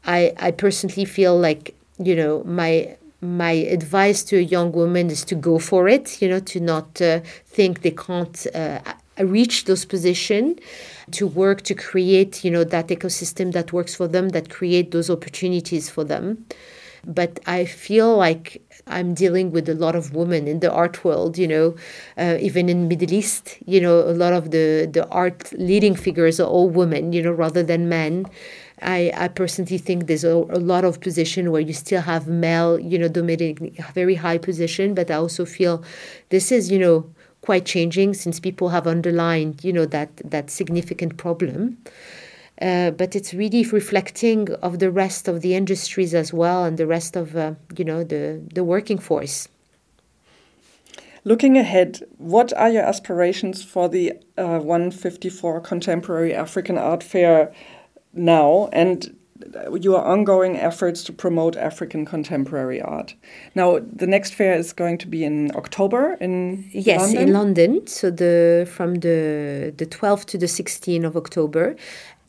I, 0.08 0.34
I 0.38 0.52
personally 0.52 1.06
feel 1.06 1.36
like, 1.36 1.74
you 1.98 2.16
know, 2.16 2.44
my 2.44 2.96
my 3.22 3.52
advice 3.52 4.24
to 4.26 4.38
a 4.38 4.42
young 4.42 4.72
woman 4.72 5.10
is 5.10 5.24
to 5.26 5.36
go 5.36 5.60
for 5.60 5.88
it, 5.88 6.22
you 6.22 6.30
know, 6.30 6.40
to 6.40 6.60
not 6.60 7.02
uh, 7.02 7.22
think 7.46 7.82
they 7.82 7.92
can't 7.92 8.46
uh, 8.54 8.80
reach 9.20 9.66
those 9.66 9.86
positions, 9.86 10.60
to 11.12 11.28
work 11.28 11.62
to 11.64 11.74
create, 11.74 12.44
you 12.44 12.52
know, 12.52 12.64
that 12.64 12.88
ecosystem 12.88 13.54
that 13.54 13.72
works 13.72 13.96
for 13.96 14.08
them, 14.08 14.30
that 14.30 14.50
create 14.50 14.92
those 14.92 15.10
opportunities 15.10 15.90
for 15.90 16.04
them. 16.04 16.46
But 17.08 17.40
I 17.46 17.66
feel 17.66 18.18
like 18.18 18.62
I'm 18.88 19.14
dealing 19.14 19.52
with 19.52 19.70
a 19.70 19.76
lot 19.76 19.96
of 19.96 20.16
women 20.16 20.48
in 20.48 20.60
the 20.60 20.72
art 20.72 21.04
world, 21.06 21.38
you 21.38 21.48
know, 21.48 21.76
uh, 22.18 22.38
even 22.42 22.68
in 22.68 22.88
Middle 22.88 23.14
East, 23.14 23.58
you 23.66 23.80
know, 23.80 24.00
a 24.00 24.12
lot 24.12 24.34
of 24.34 24.52
the, 24.52 24.90
the 24.92 25.08
art 25.10 25.54
leading 25.54 25.96
figures 25.96 26.40
are 26.40 26.48
all 26.48 26.68
women, 26.68 27.14
you 27.14 27.22
know, 27.22 27.32
rather 27.32 27.62
than 27.62 27.90
men. 27.90 28.26
I, 28.86 29.12
I 29.16 29.28
personally 29.30 29.80
think 29.80 30.06
there's 30.06 30.24
a, 30.24 30.30
a 30.30 30.62
lot 30.62 30.86
of 30.86 31.02
position 31.02 31.52
where 31.52 31.62
you 31.62 31.74
still 31.74 32.02
have 32.02 32.28
male, 32.28 32.80
you 32.80 33.00
know, 33.00 33.08
dominating 33.08 33.76
very 33.94 34.16
high 34.16 34.38
position, 34.38 34.94
but 34.94 35.10
I 35.10 35.16
also 35.16 35.44
feel 35.44 35.84
this 36.30 36.52
is, 36.52 36.72
you 36.72 36.78
know, 36.78 37.10
quite 37.42 37.66
changing 37.66 38.14
since 38.14 38.40
people 38.40 38.70
have 38.70 38.86
underlined, 38.88 39.64
you 39.64 39.74
know, 39.74 39.86
that 39.86 40.10
that 40.18 40.50
significant 40.50 41.18
problem. 41.18 41.78
Uh, 42.62 42.92
but 42.92 43.16
it's 43.16 43.34
really 43.34 43.64
reflecting 43.66 44.52
of 44.62 44.80
the 44.80 44.90
rest 44.90 45.28
of 45.28 45.42
the 45.42 45.56
industries 45.56 46.14
as 46.14 46.32
well 46.32 46.64
and 46.64 46.78
the 46.78 46.88
rest 46.88 47.18
of 47.18 47.36
uh, 47.36 47.54
you 47.78 47.84
know 47.84 48.04
the 48.04 48.42
the 48.54 48.64
working 48.64 48.98
force. 48.98 49.50
Looking 51.26 51.58
ahead, 51.58 52.04
what 52.18 52.54
are 52.54 52.70
your 52.70 52.84
aspirations 52.84 53.64
for 53.64 53.90
the 53.90 54.14
uh, 54.38 54.60
154 54.60 55.60
Contemporary 55.62 56.36
African 56.36 56.78
Art 56.78 57.04
Fair 57.04 57.52
now 58.16 58.70
and 58.72 59.16
your 59.80 60.04
ongoing 60.04 60.58
efforts 60.58 61.04
to 61.04 61.14
promote 61.14 61.58
African 61.58 62.06
contemporary 62.06 62.82
art. 62.82 63.16
Now, 63.54 63.80
the 63.80 64.08
next 64.08 64.34
fair 64.34 64.54
is 64.54 64.72
going 64.72 64.98
to 65.00 65.08
be 65.08 65.24
in 65.24 65.52
October 65.56 66.14
in 66.22 66.70
yes, 66.72 67.02
London? 67.02 67.22
in 67.22 67.34
London. 67.34 67.88
So 67.88 68.10
the 68.10 68.68
from 68.72 68.96
the 68.96 69.74
the 69.78 69.86
12th 69.86 70.26
to 70.26 70.38
the 70.38 70.46
16th 70.46 71.06
of 71.06 71.18
October. 71.18 71.76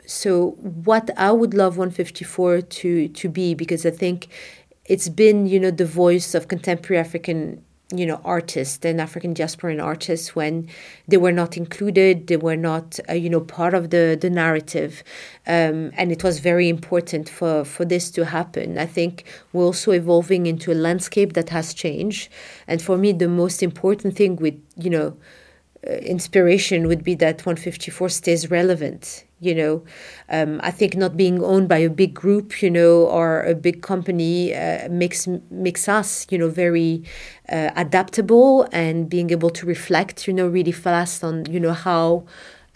So 0.07 0.51
what 0.85 1.11
I 1.17 1.33
would 1.33 1.55
love 1.55 1.77
154 1.77 2.63
to 2.63 3.09
to 3.09 3.29
be 3.29 3.55
because 3.55 3.87
I 3.87 3.91
think 3.91 4.29
it's 4.85 5.09
been 5.09 5.47
you 5.47 5.61
know 5.61 5.71
the 5.71 5.87
voice 5.87 6.35
of 6.35 6.49
contemporary 6.49 7.01
African 7.01 7.63
you 7.95 8.05
know 8.05 8.21
artists 8.25 8.85
and 8.85 9.01
african 9.01 9.33
diasporan 9.33 9.81
artists 9.81 10.35
when 10.35 10.69
they 11.07 11.17
were 11.17 11.31
not 11.31 11.57
included 11.57 12.27
they 12.27 12.37
were 12.37 12.57
not 12.57 12.99
uh, 13.09 13.13
you 13.13 13.31
know 13.31 13.41
part 13.41 13.75
of 13.75 13.91
the 13.91 14.17
the 14.21 14.31
narrative. 14.31 15.03
Um, 15.47 15.93
and 15.97 16.11
it 16.11 16.23
was 16.25 16.41
very 16.41 16.69
important 16.69 17.29
for 17.29 17.65
for 17.65 17.85
this 17.85 18.11
to 18.13 18.25
happen. 18.25 18.79
I 18.79 18.87
think 18.87 19.25
we're 19.53 19.65
also 19.65 19.93
evolving 19.93 20.47
into 20.47 20.73
a 20.73 20.79
landscape 20.87 21.35
that 21.35 21.51
has 21.51 21.75
changed. 21.75 22.29
And 22.67 22.83
for 22.83 22.97
me 22.99 23.13
the 23.13 23.29
most 23.29 23.63
important 23.63 24.17
thing 24.17 24.37
with 24.37 24.57
you 24.77 24.91
know 24.91 25.17
uh, 25.87 25.93
inspiration 26.15 26.89
would 26.89 27.05
be 27.05 27.15
that 27.17 27.47
154 27.47 28.09
stays 28.09 28.51
relevant 28.51 29.26
you 29.41 29.55
know 29.55 29.83
um, 30.31 30.61
i 30.63 30.71
think 30.71 30.97
not 30.97 31.17
being 31.17 31.43
owned 31.43 31.69
by 31.69 31.79
a 31.79 31.91
big 31.91 32.15
group 32.15 32.63
you 32.63 32.71
know 32.71 33.05
or 33.05 33.43
a 33.43 33.55
big 33.55 33.83
company 33.83 34.55
uh, 34.55 34.89
makes 34.89 35.29
makes 35.51 35.89
us 35.89 36.27
you 36.31 36.39
know 36.39 36.49
very 36.49 37.03
uh, 37.51 37.71
adaptable 37.77 38.67
and 38.73 39.11
being 39.11 39.31
able 39.31 39.51
to 39.51 39.67
reflect 39.67 40.27
you 40.27 40.33
know 40.33 40.47
really 40.47 40.73
fast 40.73 41.23
on 41.23 41.45
you 41.51 41.61
know 41.61 41.73
how 41.73 42.25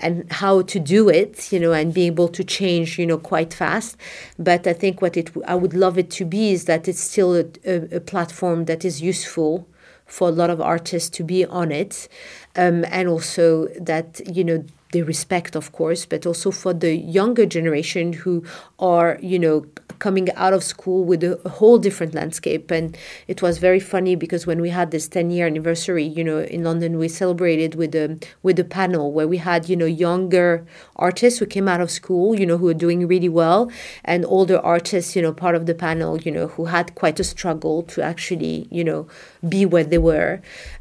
and 0.01 0.31
how 0.33 0.63
to 0.63 0.81
do 0.81 1.09
it, 1.09 1.53
you 1.53 1.61
know, 1.61 1.73
and 1.73 1.93
be 1.93 2.07
able 2.07 2.29
to 2.29 2.43
change, 2.43 2.99
you 2.99 3.07
know, 3.07 3.19
quite 3.19 3.53
fast. 3.53 3.97
But 4.39 4.67
I 4.67 4.73
think 4.73 5.03
what 5.03 5.17
it 5.17 5.31
I 5.47 5.55
would 5.55 5.75
love 5.75 5.99
it 5.99 6.11
to 6.13 6.25
be 6.25 6.53
is 6.53 6.65
that 6.65 6.89
it's 6.89 7.01
still 7.01 7.37
a, 7.37 7.45
a, 7.67 7.97
a 7.97 8.01
platform 8.01 8.65
that 8.65 8.85
is 8.85 9.03
useful 9.03 9.69
for 10.07 10.29
a 10.29 10.33
lot 10.33 10.51
of 10.51 10.61
artists 10.61 11.09
to 11.11 11.23
be 11.23 11.45
on 11.45 11.71
it, 11.71 12.09
um, 12.57 12.85
and 12.89 13.09
also 13.09 13.67
that 13.79 14.21
you 14.27 14.43
know 14.43 14.65
the 14.93 15.03
respect, 15.03 15.55
of 15.55 15.73
course, 15.73 16.05
but 16.07 16.27
also 16.27 16.51
for 16.51 16.75
the 16.75 16.97
younger 16.97 17.47
generation 17.47 18.13
who 18.13 18.45
are, 18.79 19.19
you 19.23 19.39
know, 19.39 19.65
coming 19.99 20.29
out 20.35 20.53
of 20.53 20.65
school 20.65 21.05
with 21.05 21.23
a, 21.23 21.39
whole 21.49 21.79
different 21.79 22.15
landscape. 22.15 22.71
And 22.71 22.97
it 23.29 23.43
was 23.43 23.59
very 23.59 23.81
funny 23.81 24.17
because 24.17 24.47
when 24.47 24.61
we 24.61 24.71
had 24.71 24.91
this 24.91 25.07
10 25.09 25.31
year 25.31 25.47
anniversary, 25.47 26.05
you 26.05 26.25
know, 26.25 26.39
in 26.39 26.65
London, 26.65 26.99
we 26.99 27.09
celebrated 27.09 27.75
with 27.75 27.95
a, 27.95 28.19
with 28.43 28.59
a 28.59 28.65
panel 28.65 29.13
where 29.13 29.29
we 29.29 29.37
had, 29.37 29.69
you 29.69 29.77
know, 29.77 29.87
younger 29.87 30.67
artists 30.97 31.39
who 31.39 31.47
came 31.47 31.69
out 31.69 31.81
of 31.81 31.91
school, 31.91 32.35
you 32.35 32.47
know, 32.47 32.57
who 32.57 32.69
are 32.69 32.75
doing 32.75 33.07
really 33.07 33.29
well, 33.29 33.71
and 34.05 34.25
older 34.25 34.59
artists, 34.59 35.15
you 35.15 35.23
know, 35.23 35.33
part 35.33 35.55
of 35.55 35.67
the 35.67 35.75
panel, 35.75 36.19
you 36.21 36.33
know, 36.33 36.49
who 36.49 36.65
had 36.65 36.95
quite 36.95 37.21
a 37.21 37.25
struggle 37.25 37.83
to 37.85 38.03
actually, 38.03 38.67
you 38.71 38.83
know, 38.83 39.07
be 39.49 39.65
where 39.67 39.85
they 39.85 39.99
were. 39.99 40.41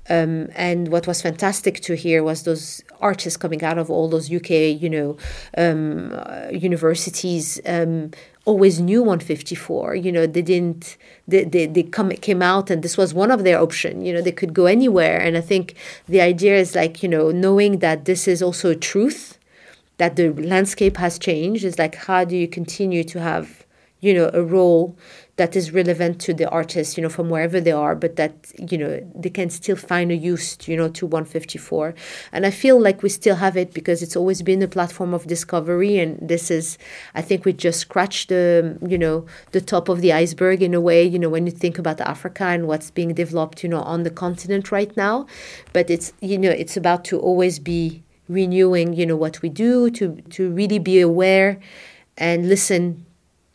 Um, 0.10 0.50
and 0.56 0.88
what 0.88 1.06
was 1.06 1.22
fantastic 1.22 1.82
to 1.82 1.96
hear 1.96 2.24
was 2.24 2.44
those 2.44 2.82
artists 3.00 3.38
coming 3.38 3.64
out 3.64 3.78
of 3.78 3.90
all 3.90 4.08
those 4.10 4.32
UK, 4.32 4.50
you 4.82 4.90
know, 4.90 5.18
um, 5.58 6.14
uh, 6.14 6.50
universities 6.52 7.60
um, 7.66 8.12
always 8.46 8.80
knew 8.80 9.02
154 9.02 9.96
you 9.96 10.12
know 10.12 10.26
they 10.26 10.42
didn't 10.42 10.98
they, 11.28 11.44
they, 11.44 11.68
they 11.68 11.84
come 11.84 12.10
came 12.10 12.42
out 12.42 12.72
and 12.72 12.82
this 12.82 12.98
was 12.98 13.14
one 13.14 13.30
of 13.30 13.44
their 13.44 13.60
option 13.60 14.04
you 14.04 14.12
know 14.12 14.22
they 14.22 14.32
could 14.32 14.54
go 14.54 14.66
anywhere. 14.66 15.20
And 15.20 15.38
i 15.38 15.42
think 15.42 15.76
the 16.08 16.22
idea 16.22 16.56
is 16.56 16.74
like 16.74 17.04
you 17.04 17.10
know 17.10 17.32
knowing 17.32 17.80
that 17.80 18.06
this 18.06 18.28
is 18.28 18.42
also 18.42 18.72
a 18.72 18.76
truth 18.76 19.38
that 19.98 20.16
the 20.16 20.30
landscape 20.32 20.98
has 20.98 21.20
changed 21.20 21.64
is 21.64 21.78
like 21.78 21.96
how 21.96 22.24
do 22.24 22.36
you 22.36 22.48
continue 22.48 23.04
to 23.04 23.20
have 23.20 23.66
you 24.00 24.14
know 24.14 24.32
a 24.34 24.42
role 24.42 24.98
that 25.40 25.56
is 25.56 25.72
relevant 25.72 26.20
to 26.20 26.34
the 26.34 26.50
artist, 26.50 26.98
you 26.98 27.02
know, 27.02 27.08
from 27.08 27.30
wherever 27.30 27.62
they 27.62 27.72
are, 27.72 27.96
but 27.96 28.18
that, 28.18 28.34
you 28.70 28.78
know, 28.78 29.00
they 29.16 29.30
can 29.30 29.50
still 29.50 29.78
find 29.78 30.12
a 30.12 30.16
use, 30.16 30.58
you 30.68 30.76
know, 30.76 30.90
to 30.90 31.06
154. 31.06 31.96
And 32.34 32.46
I 32.46 32.52
feel 32.52 32.78
like 32.80 33.02
we 33.02 33.08
still 33.08 33.38
have 33.38 33.56
it 33.56 33.74
because 33.74 34.04
it's 34.04 34.18
always 34.18 34.42
been 34.42 34.62
a 34.62 34.68
platform 34.68 35.14
of 35.14 35.28
discovery. 35.28 35.98
And 35.98 36.20
this 36.22 36.52
is, 36.52 36.78
I 37.16 37.22
think 37.22 37.46
we 37.46 37.54
just 37.54 37.80
scratched 37.80 38.28
the, 38.28 38.78
you 38.86 38.98
know, 38.98 39.26
the 39.52 39.62
top 39.62 39.88
of 39.88 40.02
the 40.02 40.12
iceberg 40.12 40.62
in 40.62 40.74
a 40.74 40.82
way, 40.82 41.06
you 41.06 41.18
know, 41.18 41.30
when 41.30 41.46
you 41.46 41.54
think 41.54 41.80
about 41.80 42.02
Africa 42.02 42.44
and 42.44 42.68
what's 42.68 42.92
being 42.92 43.14
developed, 43.14 43.64
you 43.64 43.70
know, 43.70 43.82
on 43.82 44.04
the 44.04 44.12
continent 44.12 44.74
right 44.74 44.96
now. 44.98 45.26
But 45.72 45.90
it's, 45.90 46.12
you 46.20 46.38
know, 46.38 46.52
it's 46.52 46.76
about 46.76 47.06
to 47.06 47.18
always 47.18 47.60
be 47.60 48.04
renewing, 48.28 48.92
you 48.94 49.06
know, 49.06 49.16
what 49.16 49.42
we 49.42 49.48
do, 49.48 49.90
to, 49.92 50.22
to 50.32 50.52
really 50.52 50.80
be 50.80 51.00
aware 51.00 51.62
and 52.18 52.50
listen 52.50 53.06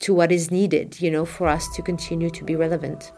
to 0.05 0.13
what 0.13 0.31
is 0.31 0.51
needed, 0.51 1.01
you 1.01 1.11
know, 1.11 1.25
for 1.25 1.49
us 1.49 1.67
to 1.75 1.81
continue 1.81 2.29
to 2.29 2.45
be 2.45 2.55
relevant. 2.55 3.11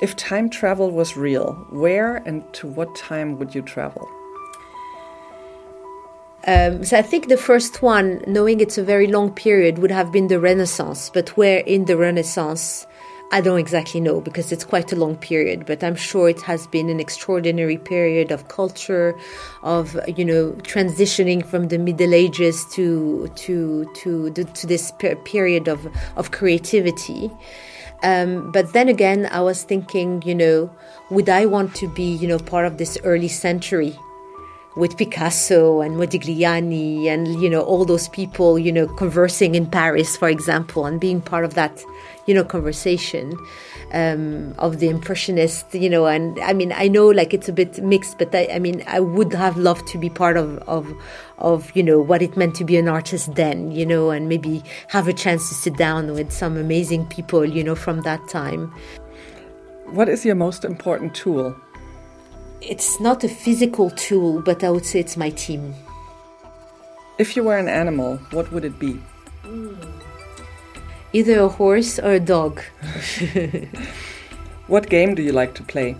If 0.00 0.14
time 0.14 0.48
travel 0.48 0.92
was 0.92 1.16
real, 1.16 1.54
where 1.70 2.16
and 2.28 2.40
to 2.54 2.68
what 2.68 2.94
time 2.94 3.38
would 3.38 3.54
you 3.56 3.62
travel? 3.62 4.08
Um, 6.46 6.84
so 6.84 6.96
I 6.96 7.02
think 7.02 7.28
the 7.28 7.36
first 7.36 7.82
one, 7.82 8.22
knowing 8.26 8.60
it's 8.60 8.78
a 8.78 8.84
very 8.84 9.08
long 9.08 9.34
period, 9.34 9.78
would 9.78 9.90
have 9.90 10.12
been 10.12 10.28
the 10.28 10.40
Renaissance. 10.40 11.10
But 11.12 11.30
where 11.36 11.58
in 11.58 11.84
the 11.86 11.96
Renaissance 11.96 12.86
I 13.32 13.40
don't 13.40 13.60
exactly 13.60 14.00
know 14.00 14.20
because 14.20 14.50
it's 14.50 14.64
quite 14.64 14.92
a 14.92 14.96
long 14.96 15.16
period, 15.16 15.64
but 15.64 15.84
I'm 15.84 15.94
sure 15.94 16.28
it 16.28 16.42
has 16.42 16.66
been 16.66 16.88
an 16.88 16.98
extraordinary 16.98 17.78
period 17.78 18.32
of 18.32 18.48
culture, 18.48 19.16
of 19.62 19.96
you 20.08 20.24
know 20.24 20.52
transitioning 20.62 21.46
from 21.46 21.68
the 21.68 21.78
Middle 21.78 22.12
Ages 22.12 22.66
to 22.72 23.30
to 23.36 23.88
to 23.94 24.30
to 24.30 24.66
this 24.66 24.92
period 25.24 25.68
of 25.68 25.86
of 26.16 26.32
creativity. 26.32 27.30
Um, 28.02 28.50
but 28.50 28.72
then 28.72 28.88
again, 28.88 29.28
I 29.30 29.42
was 29.42 29.62
thinking, 29.62 30.22
you 30.22 30.34
know, 30.34 30.70
would 31.10 31.28
I 31.28 31.46
want 31.46 31.76
to 31.76 31.88
be 31.88 32.16
you 32.16 32.26
know 32.26 32.38
part 32.38 32.66
of 32.66 32.78
this 32.78 32.98
early 33.04 33.28
century? 33.28 33.96
with 34.76 34.96
Picasso 34.96 35.80
and 35.80 35.96
Modigliani 35.96 37.06
and 37.06 37.42
you 37.42 37.50
know 37.50 37.60
all 37.60 37.84
those 37.84 38.08
people 38.08 38.56
you 38.58 38.70
know 38.70 38.86
conversing 38.86 39.56
in 39.56 39.66
Paris 39.66 40.16
for 40.16 40.28
example 40.28 40.86
and 40.86 41.00
being 41.00 41.20
part 41.20 41.44
of 41.44 41.54
that 41.54 41.82
you 42.30 42.34
know 42.36 42.44
conversation 42.44 43.26
um, 43.92 44.54
of 44.58 44.78
the 44.78 44.88
impressionist 44.88 45.74
you 45.74 45.90
know 45.90 46.06
and 46.06 46.38
I 46.50 46.52
mean 46.52 46.72
I 46.84 46.86
know 46.86 47.08
like 47.08 47.34
it's 47.34 47.48
a 47.48 47.52
bit 47.52 47.82
mixed 47.82 48.18
but 48.18 48.32
I, 48.34 48.46
I 48.52 48.58
mean 48.60 48.84
I 48.86 49.00
would 49.00 49.32
have 49.32 49.56
loved 49.56 49.88
to 49.88 49.98
be 49.98 50.08
part 50.08 50.36
of 50.36 50.58
of 50.76 50.84
of 51.38 51.58
you 51.74 51.82
know 51.82 52.00
what 52.00 52.22
it 52.22 52.36
meant 52.36 52.54
to 52.60 52.64
be 52.64 52.76
an 52.76 52.88
artist 52.88 53.34
then 53.34 53.72
you 53.72 53.84
know 53.84 54.10
and 54.10 54.28
maybe 54.28 54.62
have 54.88 55.08
a 55.08 55.12
chance 55.12 55.48
to 55.48 55.54
sit 55.54 55.76
down 55.76 56.12
with 56.12 56.30
some 56.30 56.56
amazing 56.56 57.06
people 57.06 57.44
you 57.44 57.64
know 57.64 57.74
from 57.74 58.02
that 58.02 58.20
time 58.28 58.72
what 59.86 60.08
is 60.08 60.24
your 60.24 60.36
most 60.36 60.64
important 60.64 61.14
tool 61.14 61.56
it's 62.60 63.00
not 63.00 63.24
a 63.24 63.28
physical 63.28 63.90
tool, 63.90 64.42
but 64.42 64.62
I 64.62 64.70
would 64.70 64.84
say 64.84 65.00
it's 65.00 65.16
my 65.16 65.30
team. 65.30 65.74
If 67.18 67.36
you 67.36 67.42
were 67.42 67.56
an 67.56 67.68
animal, 67.68 68.18
what 68.32 68.52
would 68.52 68.64
it 68.64 68.78
be? 68.78 69.00
Either 71.12 71.40
a 71.40 71.48
horse 71.48 71.98
or 71.98 72.12
a 72.12 72.20
dog. 72.20 72.60
what 74.68 74.88
game 74.88 75.14
do 75.14 75.22
you 75.22 75.32
like 75.32 75.54
to 75.54 75.62
play? 75.62 75.96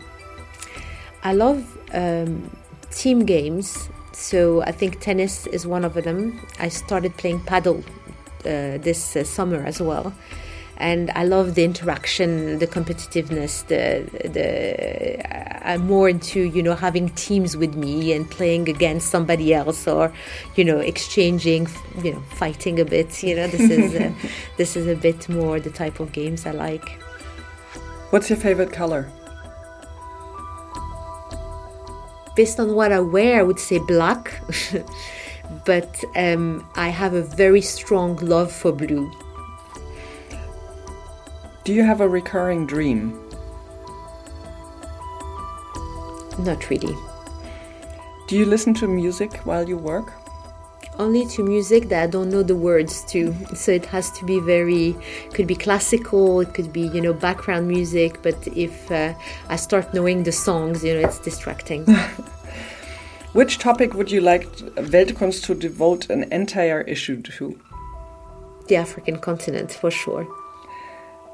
I 1.24 1.32
love 1.34 1.64
um, 1.92 2.50
team 2.90 3.24
games. 3.24 3.88
So 4.12 4.62
I 4.62 4.72
think 4.72 5.00
tennis 5.00 5.46
is 5.46 5.66
one 5.66 5.84
of 5.84 5.94
them. 5.94 6.40
I 6.58 6.68
started 6.68 7.16
playing 7.16 7.40
paddle 7.40 7.82
uh, 8.44 8.78
this 8.78 9.16
uh, 9.16 9.24
summer 9.24 9.64
as 9.64 9.80
well 9.80 10.12
and 10.80 11.10
I 11.10 11.24
love 11.24 11.54
the 11.54 11.62
interaction, 11.62 12.58
the 12.58 12.66
competitiveness. 12.66 13.66
The 13.66 13.84
the 14.28 15.68
I'm 15.68 15.86
more 15.86 16.08
into 16.08 16.40
you 16.40 16.62
know 16.62 16.74
having 16.74 17.10
teams 17.10 17.54
with 17.54 17.74
me 17.76 18.14
and 18.14 18.28
playing 18.28 18.68
against 18.68 19.10
somebody 19.10 19.52
else, 19.52 19.86
or 19.86 20.10
you 20.56 20.64
know 20.64 20.78
exchanging, 20.78 21.68
you 22.02 22.14
know 22.14 22.20
fighting 22.30 22.80
a 22.80 22.86
bit. 22.86 23.22
You 23.22 23.36
know 23.36 23.46
this 23.46 23.70
is 23.70 23.94
a, 23.94 24.14
this 24.56 24.74
is 24.74 24.86
a 24.86 24.96
bit 24.96 25.28
more 25.28 25.60
the 25.60 25.70
type 25.70 26.00
of 26.00 26.12
games 26.12 26.46
I 26.46 26.52
like. 26.52 26.88
What's 28.08 28.30
your 28.30 28.38
favorite 28.38 28.72
color? 28.72 29.08
Based 32.34 32.58
on 32.58 32.74
what 32.74 32.90
I 32.90 33.00
wear, 33.00 33.40
I 33.40 33.42
would 33.42 33.60
say 33.60 33.78
black. 33.78 34.40
but 35.66 36.02
um, 36.16 36.66
I 36.74 36.88
have 36.88 37.12
a 37.12 37.22
very 37.22 37.60
strong 37.60 38.16
love 38.16 38.50
for 38.50 38.72
blue. 38.72 39.12
Do 41.70 41.76
you 41.76 41.84
have 41.84 42.00
a 42.00 42.08
recurring 42.08 42.66
dream? 42.66 43.16
Not 46.36 46.68
really. 46.68 46.96
Do 48.26 48.36
you 48.36 48.44
listen 48.44 48.74
to 48.74 48.88
music 48.88 49.32
while 49.46 49.68
you 49.68 49.76
work? 49.76 50.12
Only 50.98 51.26
to 51.26 51.44
music 51.44 51.88
that 51.90 52.02
I 52.02 52.06
don't 52.08 52.28
know 52.28 52.42
the 52.42 52.56
words 52.56 53.04
to. 53.12 53.32
So 53.54 53.70
it 53.70 53.86
has 53.86 54.10
to 54.18 54.24
be 54.24 54.40
very, 54.40 54.96
could 55.32 55.46
be 55.46 55.54
classical, 55.54 56.40
it 56.40 56.54
could 56.54 56.72
be, 56.72 56.88
you 56.88 57.00
know, 57.00 57.12
background 57.12 57.68
music. 57.68 58.20
But 58.20 58.48
if 58.48 58.90
uh, 58.90 59.14
I 59.48 59.54
start 59.54 59.94
knowing 59.94 60.24
the 60.24 60.32
songs, 60.32 60.82
you 60.82 60.94
know, 60.94 61.06
it's 61.08 61.20
distracting. 61.20 61.84
Which 63.32 63.58
topic 63.58 63.94
would 63.94 64.10
you 64.10 64.22
like 64.22 64.48
Weltkunst 64.74 65.44
to 65.44 65.54
devote 65.54 66.10
an 66.10 66.24
entire 66.32 66.80
issue 66.80 67.22
to? 67.22 67.60
The 68.66 68.74
African 68.74 69.20
continent, 69.20 69.70
for 69.70 69.92
sure. 69.92 70.26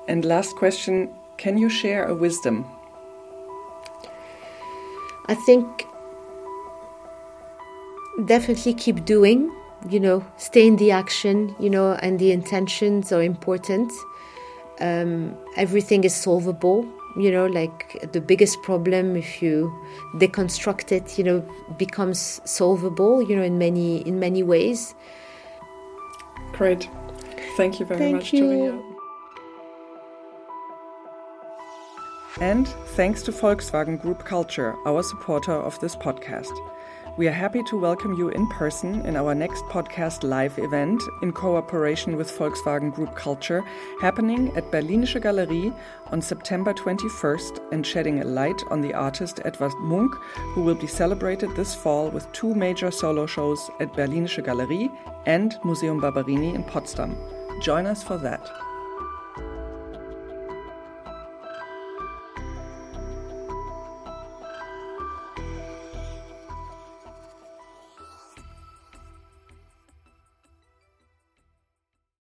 And 0.09 0.25
last 0.25 0.57
question 0.57 1.11
can 1.37 1.59
you 1.59 1.69
share 1.69 2.07
a 2.07 2.15
wisdom? 2.15 2.65
I 5.29 5.35
think 5.35 5.87
definitely 8.25 8.75
keep 8.75 9.05
doing, 9.05 9.53
you 9.89 10.01
know, 10.01 10.25
stay 10.37 10.67
in 10.67 10.77
the 10.77 10.91
action, 10.91 11.55
you 11.59 11.69
know, 11.69 11.93
and 11.93 12.19
the 12.19 12.33
intentions 12.33 13.13
are 13.13 13.23
important. 13.23 13.93
Um, 14.81 15.37
everything 15.57 16.05
is 16.05 16.15
solvable, 16.15 16.87
you 17.17 17.31
know, 17.31 17.47
like 17.47 18.11
the 18.13 18.21
biggest 18.21 18.63
problem, 18.63 19.17
if 19.17 19.43
you 19.43 19.73
deconstruct 20.17 20.93
it, 20.93 21.19
you 21.19 21.25
know, 21.25 21.45
becomes 21.77 22.41
solvable, 22.45 23.23
you 23.23 23.35
know, 23.37 23.43
in 23.43 23.59
many 23.59 24.07
in 24.07 24.21
many 24.21 24.43
ways. 24.43 24.95
Great. 26.53 26.89
Thank 27.57 27.81
you 27.81 27.87
very 27.87 27.99
Thank 27.99 28.17
much, 28.17 28.33
you. 28.33 28.96
And 32.41 32.69
thanks 32.69 33.23
to 33.23 33.33
Volkswagen 33.33 33.99
Group 33.99 34.25
Culture, 34.25 34.75
our 34.85 35.03
supporter 35.03 35.55
of 35.55 35.81
this 35.81 35.97
podcast. 35.97 36.53
We 37.17 37.29
are 37.29 37.33
happy 37.33 37.63
to 37.63 37.81
welcome 37.81 38.13
you 38.13 38.29
in 38.29 38.47
person 38.49 39.07
in 39.07 39.17
our 39.17 39.35
next 39.35 39.65
podcast 39.65 40.23
live 40.23 40.59
event 40.59 41.03
in 41.23 41.33
cooperation 41.33 42.15
with 42.15 42.31
Volkswagen 42.31 42.93
Group 42.93 43.15
Culture, 43.15 43.65
happening 44.03 44.55
at 44.55 44.71
Berlinische 44.71 45.19
Galerie 45.19 45.73
on 46.13 46.21
September 46.21 46.75
21st 46.75 47.73
and 47.73 47.87
shedding 47.87 48.21
a 48.21 48.25
light 48.25 48.61
on 48.69 48.83
the 48.83 48.93
artist 48.93 49.41
Edvard 49.47 49.73
Munch, 49.81 50.13
who 50.53 50.61
will 50.61 50.75
be 50.75 50.87
celebrated 50.87 51.57
this 51.57 51.75
fall 51.75 52.11
with 52.11 52.31
two 52.33 52.55
major 52.55 52.91
solo 52.91 53.25
shows 53.25 53.71
at 53.81 53.95
Berlinische 53.95 54.45
Galerie 54.45 54.91
and 55.25 55.57
Museum 55.65 56.03
Barberini 56.03 56.55
in 56.55 56.65
Potsdam. 56.65 57.17
Join 57.63 57.87
us 57.87 58.03
for 58.03 58.19
that. 58.19 58.47